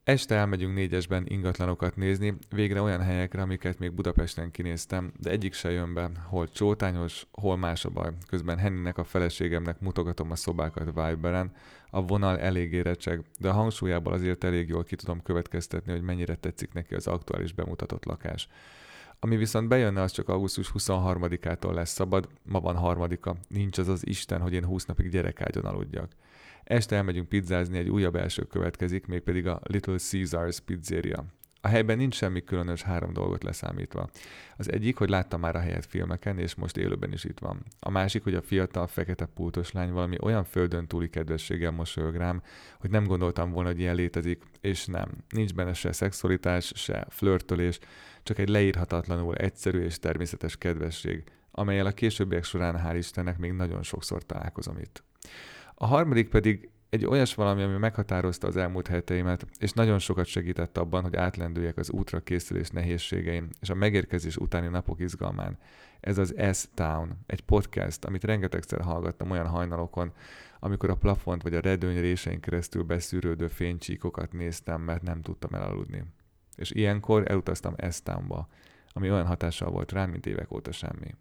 Este 0.04 0.34
elmegyünk 0.34 0.74
négyesben 0.74 1.24
ingatlanokat 1.26 1.96
nézni, 1.96 2.36
végre 2.50 2.82
olyan 2.82 3.00
helyekre, 3.00 3.42
amiket 3.42 3.78
még 3.78 3.92
Budapesten 3.92 4.50
kinéztem, 4.50 5.12
de 5.18 5.30
egyik 5.30 5.52
se 5.52 5.70
jön 5.70 5.94
be, 5.94 6.10
hol 6.24 6.48
csótányos, 6.48 7.26
hol 7.32 7.56
más 7.56 7.84
a 7.84 7.90
baj. 7.90 8.10
Közben 8.28 8.58
Henninek 8.58 8.98
a 8.98 9.04
feleségemnek 9.04 9.80
mutogatom 9.80 10.30
a 10.30 10.36
szobákat 10.36 10.84
Viberen, 10.84 11.52
a 11.90 12.02
vonal 12.02 12.38
elég 12.38 12.72
érecseg, 12.72 13.24
de 13.38 13.48
a 13.48 13.52
hangsúlyából 13.52 14.12
azért 14.12 14.44
elég 14.44 14.68
jól 14.68 14.84
ki 14.84 14.96
tudom 14.96 15.22
következtetni, 15.22 15.92
hogy 15.92 16.02
mennyire 16.02 16.34
tetszik 16.34 16.72
neki 16.72 16.94
az 16.94 17.06
aktuális 17.06 17.52
bemutatott 17.52 18.04
lakás. 18.04 18.48
Ami 19.18 19.36
viszont 19.36 19.68
bejönne, 19.68 20.02
az 20.02 20.12
csak 20.12 20.28
augusztus 20.28 20.72
23-ától 20.74 21.72
lesz 21.72 21.92
szabad, 21.92 22.28
ma 22.42 22.60
van 22.60 22.76
harmadika, 22.76 23.36
nincs 23.48 23.78
az 23.78 23.88
az 23.88 24.06
Isten, 24.06 24.40
hogy 24.40 24.52
én 24.52 24.64
20 24.64 24.84
napig 24.84 25.10
gyerekágyon 25.10 25.64
aludjak. 25.64 26.12
Este 26.70 26.96
elmegyünk 26.96 27.28
pizzázni, 27.28 27.78
egy 27.78 27.88
újabb 27.88 28.16
első 28.16 28.42
következik, 28.42 29.06
mégpedig 29.06 29.46
a 29.46 29.60
Little 29.62 29.98
Caesars 29.98 30.60
pizzeria. 30.60 31.24
A 31.60 31.68
helyben 31.68 31.96
nincs 31.96 32.14
semmi 32.14 32.44
különös 32.44 32.82
három 32.82 33.12
dolgot 33.12 33.42
leszámítva. 33.42 34.10
Az 34.56 34.72
egyik, 34.72 34.96
hogy 34.96 35.08
láttam 35.08 35.40
már 35.40 35.56
a 35.56 35.60
helyet 35.60 35.86
filmeken, 35.86 36.38
és 36.38 36.54
most 36.54 36.76
élőben 36.76 37.12
is 37.12 37.24
itt 37.24 37.38
van. 37.38 37.62
A 37.80 37.90
másik, 37.90 38.22
hogy 38.22 38.34
a 38.34 38.42
fiatal, 38.42 38.86
fekete 38.86 39.26
pultos 39.26 39.72
lány 39.72 39.92
valami 39.92 40.16
olyan 40.20 40.44
földön 40.44 40.86
túli 40.86 41.08
kedvességgel 41.08 41.70
mosolyog 41.70 42.14
rám, 42.14 42.42
hogy 42.78 42.90
nem 42.90 43.06
gondoltam 43.06 43.50
volna, 43.50 43.68
hogy 43.68 43.80
ilyen 43.80 43.94
létezik, 43.94 44.42
és 44.60 44.86
nem. 44.86 45.08
Nincs 45.28 45.54
benne 45.54 45.72
se 45.72 45.92
szexualitás, 45.92 46.72
se 46.74 47.06
flörtölés, 47.08 47.78
csak 48.22 48.38
egy 48.38 48.48
leírhatatlanul 48.48 49.34
egyszerű 49.34 49.80
és 49.80 49.98
természetes 49.98 50.56
kedvesség. 50.56 51.24
amelyel 51.50 51.86
a 51.86 51.92
későbbiek 51.92 52.44
során 52.44 52.80
hál' 52.84 52.96
Istennek 52.96 53.38
még 53.38 53.52
nagyon 53.52 53.82
sokszor 53.82 54.22
találkozom 54.22 54.78
itt. 54.78 55.02
A 55.82 55.86
harmadik 55.86 56.28
pedig 56.28 56.70
egy 56.90 57.06
olyas 57.06 57.34
valami, 57.34 57.62
ami 57.62 57.76
meghatározta 57.76 58.46
az 58.46 58.56
elmúlt 58.56 58.86
heteimet, 58.86 59.46
és 59.58 59.72
nagyon 59.72 59.98
sokat 59.98 60.26
segített 60.26 60.78
abban, 60.78 61.02
hogy 61.02 61.16
átlendüljek 61.16 61.76
az 61.76 61.90
útra 61.90 62.20
készülés 62.20 62.68
nehézségeim 62.68 63.48
és 63.60 63.70
a 63.70 63.74
megérkezés 63.74 64.36
utáni 64.36 64.68
napok 64.68 65.00
izgalmán. 65.00 65.58
Ez 66.00 66.18
az 66.18 66.34
S-Town, 66.52 67.18
egy 67.26 67.40
podcast, 67.40 68.04
amit 68.04 68.24
rengetegszer 68.24 68.80
hallgattam 68.80 69.30
olyan 69.30 69.46
hajnalokon, 69.46 70.12
amikor 70.58 70.90
a 70.90 70.96
plafont 70.96 71.42
vagy 71.42 71.54
a 71.54 71.60
redőny 71.60 72.00
résein 72.00 72.40
keresztül 72.40 72.82
beszűrődő 72.82 73.48
fénycsíkokat 73.48 74.32
néztem, 74.32 74.80
mert 74.80 75.02
nem 75.02 75.22
tudtam 75.22 75.54
elaludni. 75.54 76.04
És 76.56 76.70
ilyenkor 76.70 77.30
elutaztam 77.30 77.74
S-Townba, 77.90 78.48
ami 78.92 79.10
olyan 79.10 79.26
hatással 79.26 79.70
volt 79.70 79.92
rám, 79.92 80.10
mint 80.10 80.26
évek 80.26 80.52
óta 80.52 80.72
semmi. 80.72 81.14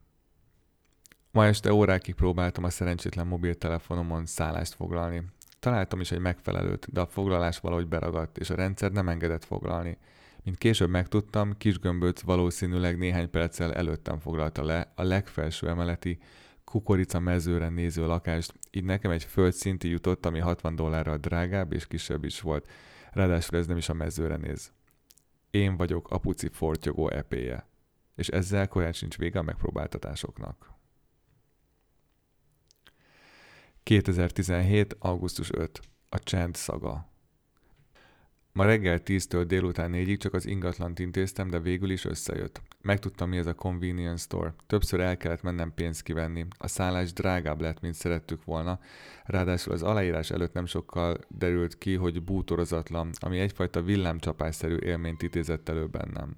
Ma 1.32 1.45
este 1.45 1.73
órákig 1.73 2.15
próbáltam 2.15 2.63
a 2.63 2.69
szerencsétlen 2.69 3.27
mobiltelefonomon 3.27 4.25
szállást 4.25 4.73
foglalni, 4.73 5.23
Találtam 5.59 5.99
is 5.99 6.11
egy 6.11 6.19
megfelelőt, 6.19 6.91
de 6.91 7.01
a 7.01 7.07
foglalás 7.07 7.59
valahogy 7.59 7.88
beragadt, 7.88 8.38
és 8.38 8.49
a 8.49 8.55
rendszer 8.55 8.91
nem 8.91 9.09
engedett 9.09 9.45
foglalni. 9.45 9.97
Mint 10.43 10.57
később 10.57 10.89
megtudtam, 10.89 11.57
Kisgömböc 11.57 12.21
valószínűleg 12.21 12.97
néhány 12.97 13.30
perccel 13.30 13.73
előttem 13.73 14.19
foglalta 14.19 14.63
le 14.63 14.91
a 14.95 15.03
legfelső 15.03 15.67
emeleti 15.67 16.17
kukorica 16.63 17.19
mezőre 17.19 17.69
néző 17.69 18.05
lakást, 18.05 18.53
így 18.71 18.84
nekem 18.84 19.11
egy 19.11 19.23
földszinti 19.23 19.89
jutott, 19.89 20.25
ami 20.25 20.39
60 20.39 20.75
dollárral 20.75 21.17
drágább 21.17 21.73
és 21.73 21.88
kisebb 21.88 22.23
is 22.23 22.41
volt. 22.41 22.69
Ráadásul 23.11 23.57
ez 23.57 23.67
nem 23.67 23.77
is 23.77 23.89
a 23.89 23.93
mezőre 23.93 24.36
néz. 24.36 24.71
Én 25.49 25.77
vagyok 25.77 26.09
apuci 26.09 26.49
fortyogó 26.51 27.09
epéje. 27.09 27.67
És 28.15 28.27
ezzel 28.27 28.67
korán 28.67 28.93
sincs 28.93 29.17
vége 29.17 29.39
a 29.39 29.43
megpróbáltatásoknak. 29.43 30.78
2017. 33.89 34.95
augusztus 34.99 35.51
5. 35.51 35.79
A 36.09 36.19
csend 36.19 36.55
szaga. 36.55 37.09
Ma 38.51 38.65
reggel 38.65 38.99
10-től 39.05 39.43
délután 39.47 39.91
4-ig 39.93 40.17
csak 40.17 40.33
az 40.33 40.45
ingatlant 40.45 40.99
intéztem, 40.99 41.49
de 41.49 41.59
végül 41.59 41.89
is 41.89 42.05
összejött. 42.05 42.61
Megtudtam, 42.81 43.29
mi 43.29 43.37
ez 43.37 43.45
a 43.47 43.53
convenience 43.53 44.23
store. 44.23 44.53
Többször 44.67 44.99
el 44.99 45.17
kellett 45.17 45.41
mennem 45.41 45.73
pénzt 45.73 46.01
kivenni. 46.01 46.45
A 46.57 46.67
szállás 46.67 47.13
drágább 47.13 47.61
lett, 47.61 47.81
mint 47.81 47.93
szerettük 47.93 48.43
volna. 48.43 48.79
Ráadásul 49.25 49.73
az 49.73 49.83
aláírás 49.83 50.31
előtt 50.31 50.53
nem 50.53 50.65
sokkal 50.65 51.17
derült 51.27 51.77
ki, 51.77 51.95
hogy 51.95 52.23
bútorozatlan, 52.23 53.09
ami 53.19 53.39
egyfajta 53.39 53.81
villámcsapásszerű 53.81 54.75
élményt 54.75 55.21
idézett 55.21 55.69
elő 55.69 55.87
bennem. 55.87 56.35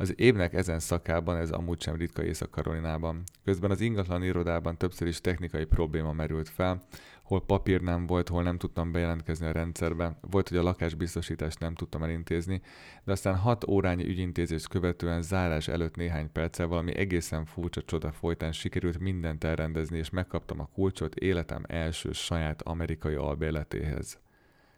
Az 0.00 0.12
évnek 0.16 0.54
ezen 0.54 0.78
szakában 0.78 1.36
ez 1.36 1.50
amúgy 1.50 1.80
sem 1.80 1.96
ritka 1.96 2.24
Észak-Karolinában. 2.24 3.22
Közben 3.44 3.70
az 3.70 3.80
ingatlan 3.80 4.22
irodában 4.22 4.76
többször 4.76 5.08
is 5.08 5.20
technikai 5.20 5.64
probléma 5.64 6.12
merült 6.12 6.48
fel, 6.48 6.82
hol 7.22 7.44
papír 7.44 7.80
nem 7.80 8.06
volt, 8.06 8.28
hol 8.28 8.42
nem 8.42 8.58
tudtam 8.58 8.92
bejelentkezni 8.92 9.46
a 9.46 9.52
rendszerbe, 9.52 10.18
volt, 10.20 10.48
hogy 10.48 10.58
a 10.58 10.62
lakásbiztosítást 10.62 11.58
nem 11.58 11.74
tudtam 11.74 12.02
elintézni, 12.02 12.60
de 13.04 13.12
aztán 13.12 13.36
hat 13.36 13.68
órányi 13.68 14.04
ügyintézést 14.04 14.68
követően 14.68 15.22
zárás 15.22 15.68
előtt 15.68 15.96
néhány 15.96 16.32
perccel 16.32 16.66
valami 16.66 16.96
egészen 16.96 17.44
furcsa 17.44 17.82
csoda 17.82 18.12
folytán 18.12 18.52
sikerült 18.52 18.98
mindent 18.98 19.44
elrendezni, 19.44 19.98
és 19.98 20.10
megkaptam 20.10 20.60
a 20.60 20.68
kulcsot 20.74 21.14
életem 21.14 21.64
első 21.68 22.12
saját 22.12 22.62
amerikai 22.62 23.14
albérletéhez. 23.14 24.18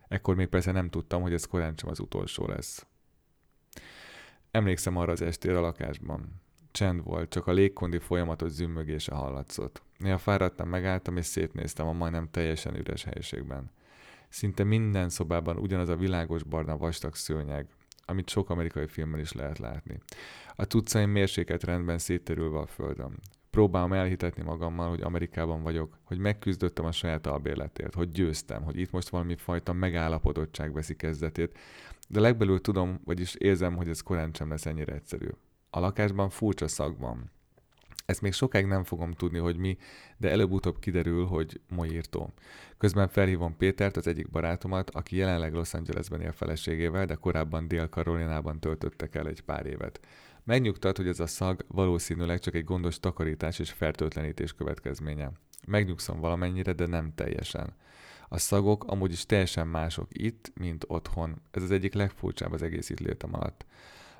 Ekkor 0.08 0.34
még 0.34 0.46
persze 0.46 0.72
nem 0.72 0.88
tudtam, 0.88 1.22
hogy 1.22 1.32
ez 1.32 1.44
korán 1.44 1.74
sem 1.76 1.88
az 1.88 2.00
utolsó 2.00 2.46
lesz. 2.46 2.86
Emlékszem 4.52 4.96
arra 4.96 5.12
az 5.12 5.22
estére 5.22 5.58
a 5.58 5.60
lakásban. 5.60 6.40
Csend 6.72 7.04
volt, 7.04 7.30
csak 7.30 7.46
a 7.46 7.52
légkondi 7.52 7.98
folyamatos 7.98 8.50
zümmögése 8.50 9.14
hallatszott. 9.14 9.82
Néha 9.98 10.18
fáradtam, 10.18 10.68
megálltam 10.68 11.16
és 11.16 11.26
szétnéztem 11.26 11.86
a 11.86 11.92
majdnem 11.92 12.28
teljesen 12.30 12.76
üres 12.76 13.04
helyiségben. 13.04 13.70
Szinte 14.28 14.64
minden 14.64 15.08
szobában 15.08 15.56
ugyanaz 15.56 15.88
a 15.88 15.96
világos 15.96 16.42
barna 16.42 16.76
vastag 16.76 17.14
szőnyeg, 17.14 17.66
amit 18.04 18.28
sok 18.28 18.50
amerikai 18.50 18.86
filmben 18.86 19.20
is 19.20 19.32
lehet 19.32 19.58
látni. 19.58 19.98
A 20.54 20.64
tucaim 20.64 21.10
mérséket 21.10 21.64
rendben 21.64 21.98
szétterülve 21.98 22.58
a 22.58 22.66
földön. 22.66 23.18
Próbálom 23.52 23.92
elhitetni 23.92 24.42
magammal, 24.42 24.88
hogy 24.88 25.00
Amerikában 25.00 25.62
vagyok, 25.62 25.98
hogy 26.04 26.18
megküzdöttem 26.18 26.84
a 26.84 26.92
saját 26.92 27.26
albérletért, 27.26 27.94
hogy 27.94 28.10
győztem, 28.10 28.62
hogy 28.62 28.78
itt 28.78 28.90
most 28.90 29.08
valami 29.08 29.36
fajta 29.36 29.72
megállapodottság 29.72 30.72
veszi 30.72 30.96
kezdetét, 30.96 31.58
de 32.08 32.20
legbelül 32.20 32.60
tudom, 32.60 33.00
vagyis 33.04 33.34
érzem, 33.34 33.76
hogy 33.76 33.88
ez 33.88 34.00
korán 34.00 34.30
sem 34.32 34.48
lesz 34.48 34.66
ennyire 34.66 34.92
egyszerű. 34.92 35.28
A 35.70 35.80
lakásban 35.80 36.30
furcsa 36.30 36.68
szag 36.68 36.98
van. 36.98 37.30
Ezt 38.06 38.20
még 38.20 38.32
sokáig 38.32 38.66
nem 38.66 38.84
fogom 38.84 39.12
tudni, 39.12 39.38
hogy 39.38 39.56
mi, 39.56 39.76
de 40.16 40.30
előbb-utóbb 40.30 40.78
kiderül, 40.78 41.26
hogy 41.26 41.60
moírtó. 41.68 42.32
Közben 42.78 43.08
felhívom 43.08 43.56
Pétert, 43.56 43.96
az 43.96 44.06
egyik 44.06 44.30
barátomat, 44.30 44.90
aki 44.90 45.16
jelenleg 45.16 45.54
Los 45.54 45.74
Angelesben 45.74 46.20
él 46.20 46.32
feleségével, 46.32 47.06
de 47.06 47.14
korábban 47.14 47.68
Dél-Karolinában 47.68 48.60
töltöttek 48.60 49.14
el 49.14 49.26
egy 49.26 49.40
pár 49.40 49.66
évet. 49.66 50.00
Megnyugtat, 50.44 50.96
hogy 50.96 51.08
ez 51.08 51.20
a 51.20 51.26
szag 51.26 51.64
valószínűleg 51.68 52.38
csak 52.38 52.54
egy 52.54 52.64
gondos 52.64 53.00
takarítás 53.00 53.58
és 53.58 53.70
fertőtlenítés 53.70 54.52
következménye. 54.52 55.32
Megnyugszom 55.66 56.20
valamennyire, 56.20 56.72
de 56.72 56.86
nem 56.86 57.12
teljesen. 57.14 57.74
A 58.28 58.38
szagok 58.38 58.84
amúgy 58.84 59.12
is 59.12 59.26
teljesen 59.26 59.66
mások 59.66 60.08
itt, 60.10 60.52
mint 60.54 60.84
otthon. 60.88 61.42
Ez 61.50 61.62
az 61.62 61.70
egyik 61.70 61.94
legfurcsább 61.94 62.52
az 62.52 62.62
egész 62.62 62.90
itt 62.90 63.00
létem 63.00 63.34
alatt. 63.34 63.66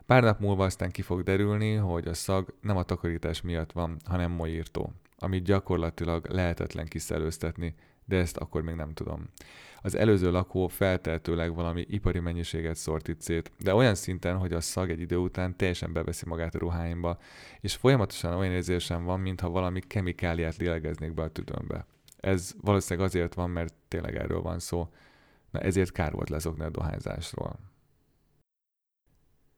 Pár 0.07 0.23
nap 0.23 0.41
múlva 0.41 0.65
aztán 0.65 0.91
ki 0.91 1.03
fog 1.03 1.23
derülni, 1.23 1.75
hogy 1.75 2.07
a 2.07 2.15
szag 2.15 2.55
nem 2.61 2.77
a 2.77 2.83
takarítás 2.83 3.41
miatt 3.41 3.73
van, 3.73 3.97
hanem 4.05 4.31
moírtó, 4.31 4.93
amit 5.19 5.45
gyakorlatilag 5.45 6.27
lehetetlen 6.31 6.87
kiszelőztetni, 6.87 7.75
de 8.05 8.17
ezt 8.17 8.37
akkor 8.37 8.63
még 8.63 8.75
nem 8.75 8.93
tudom. 8.93 9.29
Az 9.85 9.95
előző 9.95 10.31
lakó 10.31 10.67
feltehetőleg 10.67 11.55
valami 11.55 11.85
ipari 11.89 12.19
mennyiséget 12.19 12.77
szórt 12.77 13.09
itt 13.09 13.21
szét, 13.21 13.53
de 13.59 13.75
olyan 13.75 13.95
szinten, 13.95 14.37
hogy 14.37 14.53
a 14.53 14.61
szag 14.61 14.91
egy 14.91 15.01
idő 15.01 15.17
után 15.17 15.57
teljesen 15.57 15.93
beveszi 15.93 16.27
magát 16.27 16.55
a 16.55 16.59
ruháimba, 16.59 17.19
és 17.61 17.75
folyamatosan 17.75 18.35
olyan 18.35 18.53
érzésem 18.53 19.05
van, 19.05 19.21
mintha 19.21 19.51
valami 19.51 19.81
kemikáliát 19.81 20.57
lélegeznék 20.57 21.15
be 21.15 21.23
a 21.23 21.31
tüdőmbe. 21.31 21.87
Ez 22.17 22.55
valószínűleg 22.61 23.09
azért 23.09 23.35
van, 23.35 23.51
mert 23.51 23.75
tényleg 23.89 24.17
erről 24.17 24.41
van 24.41 24.59
szó. 24.59 24.89
Na 25.51 25.61
ezért 25.61 25.93
kár 25.93 26.13
volt 26.13 26.29
lezogni 26.29 26.65
a 26.65 26.71
dohányzásról. 26.71 27.59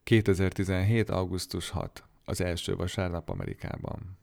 2017. 0.03 1.11
augusztus 1.11 1.71
6. 1.71 2.05
Az 2.25 2.41
első 2.41 2.77
vasárnap 2.77 3.29
Amerikában. 3.29 4.19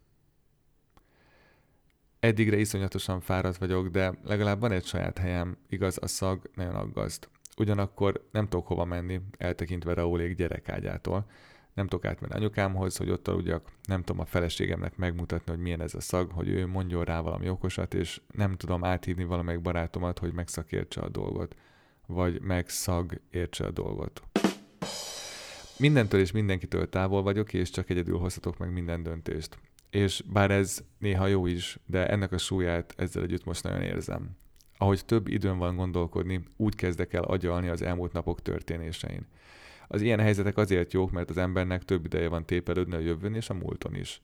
Eddigre 2.22 2.58
iszonyatosan 2.58 3.22
fáradt 3.22 3.58
vagyok, 3.58 3.88
de 3.88 4.14
legalább 4.24 4.60
van 4.60 4.72
egy 4.72 4.86
saját 4.86 5.18
helyem, 5.18 5.58
igaz, 5.70 5.98
a 6.02 6.08
szag 6.08 6.50
nagyon 6.56 6.76
aggaszt. 6.76 7.30
Ugyanakkor 7.58 8.28
nem 8.32 8.48
tudok 8.48 8.68
hova 8.68 8.86
menni, 8.86 9.22
eltekintve 9.38 9.94
Raulék 9.94 10.36
gyerekágyától, 10.36 11.26
nem 11.74 11.88
tudok 11.88 12.06
átmenni 12.06 12.34
anyukámhoz, 12.34 12.98
hogy 12.98 13.10
ott 13.10 13.28
aludjak, 13.28 13.68
nem 13.84 14.04
tudom 14.04 14.22
a 14.22 14.26
feleségemnek 14.26 14.98
megmutatni, 14.98 15.52
hogy 15.52 15.62
milyen 15.62 15.82
ez 15.82 15.94
a 15.94 16.02
szag, 16.02 16.32
hogy 16.32 16.48
ő 16.48 16.68
mondjon 16.68 17.04
rá 17.04 17.22
valami 17.22 17.50
okosat, 17.50 17.94
és 17.94 18.22
nem 18.34 18.58
tudom 18.58 18.84
áthívni 18.84 19.24
valamelyik 19.24 19.62
barátomat, 19.62 20.20
hogy 20.20 20.34
megszakértse 20.34 21.02
a 21.02 21.10
dolgot, 21.10 21.56
vagy 22.08 22.42
megszag 22.42 23.22
értse 23.30 23.66
a 23.66 23.72
dolgot. 23.72 24.24
Mindentől 25.78 26.20
és 26.20 26.32
mindenkitől 26.32 26.90
távol 26.90 27.22
vagyok, 27.22 27.54
és 27.54 27.70
csak 27.70 27.90
egyedül 27.90 28.18
hozhatok 28.18 28.58
meg 28.58 28.72
minden 28.72 29.04
döntést. 29.04 29.58
És 29.92 30.24
bár 30.28 30.52
ez 30.52 30.84
néha 30.98 31.28
jó 31.28 31.46
is, 31.46 31.80
de 31.86 32.08
ennek 32.08 32.32
a 32.32 32.38
súlyát 32.38 32.94
ezzel 32.98 33.24
együtt 33.24 33.46
most 33.46 33.64
nagyon 33.64 33.82
érzem. 33.82 34.30
Ahogy 34.78 35.06
több 35.06 35.28
időm 35.28 35.58
van 35.58 35.76
gondolkodni, 35.76 36.44
úgy 36.58 36.76
kezdek 36.76 37.14
el 37.14 37.24
agyalni 37.24 37.68
az 37.68 37.82
elmúlt 37.82 38.14
napok 38.14 38.42
történésein. 38.42 39.28
Az 39.88 40.02
ilyen 40.02 40.20
helyzetek 40.20 40.58
azért 40.58 40.94
jók, 40.94 41.12
mert 41.12 41.30
az 41.30 41.38
embernek 41.38 41.84
több 41.84 42.06
ideje 42.06 42.28
van 42.28 42.46
tépelődni 42.46 42.96
a 42.96 43.00
jövőn 43.00 43.36
és 43.36 43.50
a 43.50 43.54
múlton 43.54 43.96
is. 43.96 44.22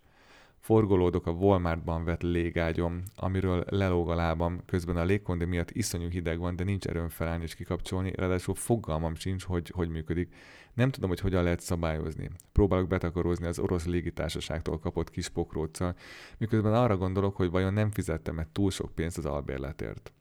Forgolódok 0.60 1.26
a 1.26 1.32
Walmartban 1.32 2.04
vett 2.04 2.22
légágyom, 2.22 3.04
amiről 3.16 3.64
lelóg 3.70 4.10
a 4.10 4.16
lábam, 4.16 4.62
közben 4.66 4.98
a 4.98 5.04
légkondi 5.04 5.46
miatt 5.46 5.72
iszonyú 5.72 6.10
hideg 6.10 6.40
van, 6.40 6.56
de 6.56 6.64
nincs 6.64 6.86
erőm 6.86 7.10
felállni 7.10 7.44
és 7.44 7.56
kikapcsolni, 7.56 8.12
ráadásul 8.16 8.56
fogalmam 8.56 9.16
sincs, 9.16 9.44
hogy 9.44 9.72
hogy 9.76 9.90
működik. 9.90 10.34
Nem 10.78 10.92
tudom, 10.92 11.10
hogy 11.10 11.20
hogyan 11.20 11.44
lehet 11.44 11.60
szabályozni. 11.60 12.30
Próbálok 12.52 12.88
betakarózni 12.88 13.48
az 13.48 13.60
orosz 13.60 13.86
légitársaságtól 13.86 14.80
kapott 14.80 15.10
kis 15.10 15.30
pokróccal, 15.30 15.96
miközben 16.38 16.74
arra 16.74 16.98
gondolok, 16.98 17.36
hogy 17.36 17.50
vajon 17.50 17.74
nem 17.74 17.92
fizettem 17.92 18.40
e 18.40 18.48
túl 18.52 18.72
sok 18.72 18.96
pénzt 18.96 19.18
az 19.18 19.26
albérletért. 19.26 20.12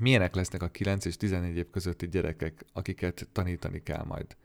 Milyenek 0.00 0.34
lesznek 0.34 0.62
a 0.62 0.68
9 0.68 1.04
és 1.04 1.16
14 1.16 1.56
év 1.56 1.70
közötti 1.70 2.08
gyerekek, 2.08 2.64
akiket 2.72 3.28
tanítani 3.32 3.82
kell 3.82 4.04
majd? 4.04 4.36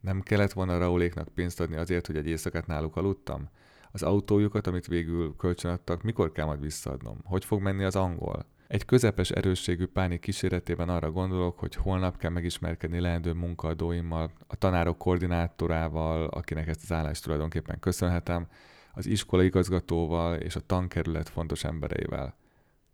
Nem 0.00 0.20
kellett 0.20 0.52
volna 0.52 0.78
Rauléknak 0.78 1.28
pénzt 1.28 1.60
adni 1.60 1.76
azért, 1.76 2.06
hogy 2.06 2.16
egy 2.16 2.26
éjszakát 2.26 2.66
náluk 2.66 2.96
aludtam? 2.96 3.48
Az 3.92 4.02
autójukat, 4.02 4.66
amit 4.66 4.86
végül 4.86 5.36
kölcsönadtak, 5.36 6.02
mikor 6.02 6.32
kell 6.32 6.46
majd 6.46 6.60
visszaadnom? 6.60 7.18
Hogy 7.24 7.44
fog 7.44 7.62
menni 7.62 7.84
az 7.84 7.96
angol? 7.96 8.46
Egy 8.70 8.84
közepes 8.84 9.30
erősségű 9.30 9.86
pánik 9.86 10.20
kíséretében 10.20 10.88
arra 10.88 11.10
gondolok, 11.10 11.58
hogy 11.58 11.74
holnap 11.74 12.16
kell 12.16 12.30
megismerkedni 12.30 13.00
leendő 13.00 13.32
munkaadóimmal, 13.32 14.32
a 14.46 14.56
tanárok 14.56 14.98
koordinátorával, 14.98 16.26
akinek 16.26 16.68
ezt 16.68 16.82
az 16.82 16.92
állást 16.92 17.22
tulajdonképpen 17.22 17.78
köszönhetem, 17.78 18.46
az 18.92 19.06
iskola 19.06 19.42
igazgatóval 19.42 20.36
és 20.36 20.56
a 20.56 20.60
tankerület 20.60 21.28
fontos 21.28 21.64
embereivel. 21.64 22.36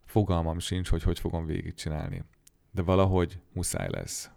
Fogalmam 0.05 0.59
sincs, 0.59 0.89
hogy 0.89 1.03
hogy 1.03 1.19
fogom 1.19 1.45
végigcsinálni. 1.45 2.23
De 2.71 2.81
valahogy 2.81 3.39
muszáj 3.53 3.87
lesz. 3.89 4.31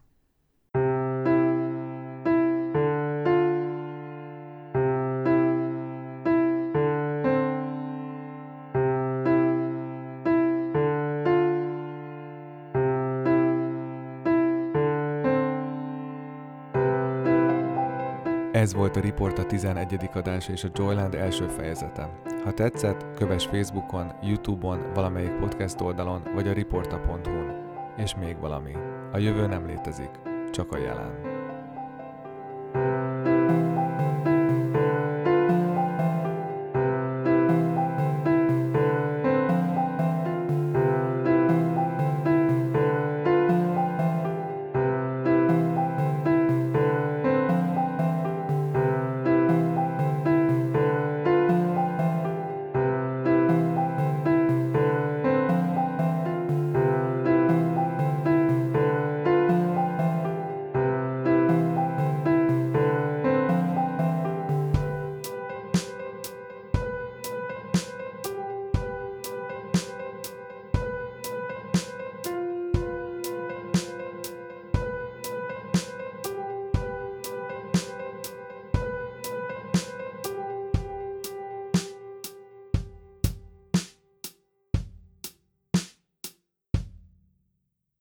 Ez 18.60 18.74
volt 18.74 18.96
a 18.96 19.00
Report 19.00 19.38
a 19.38 19.46
11. 19.46 20.10
adás 20.14 20.48
és 20.48 20.64
a 20.64 20.68
Joyland 20.74 21.14
első 21.14 21.46
fejezete. 21.48 22.20
Ha 22.44 22.52
tetszett, 22.52 23.14
kövess 23.14 23.46
Facebookon, 23.46 24.12
Youtube-on, 24.22 24.92
valamelyik 24.94 25.32
podcast 25.32 25.80
oldalon, 25.80 26.22
vagy 26.34 26.48
a 26.48 26.52
reporta.hu-n. 26.52 27.54
És 27.96 28.14
még 28.14 28.38
valami. 28.38 28.72
A 29.12 29.18
jövő 29.18 29.46
nem 29.46 29.66
létezik, 29.66 30.10
csak 30.50 30.72
a 30.72 30.78
jelen. 30.78 31.39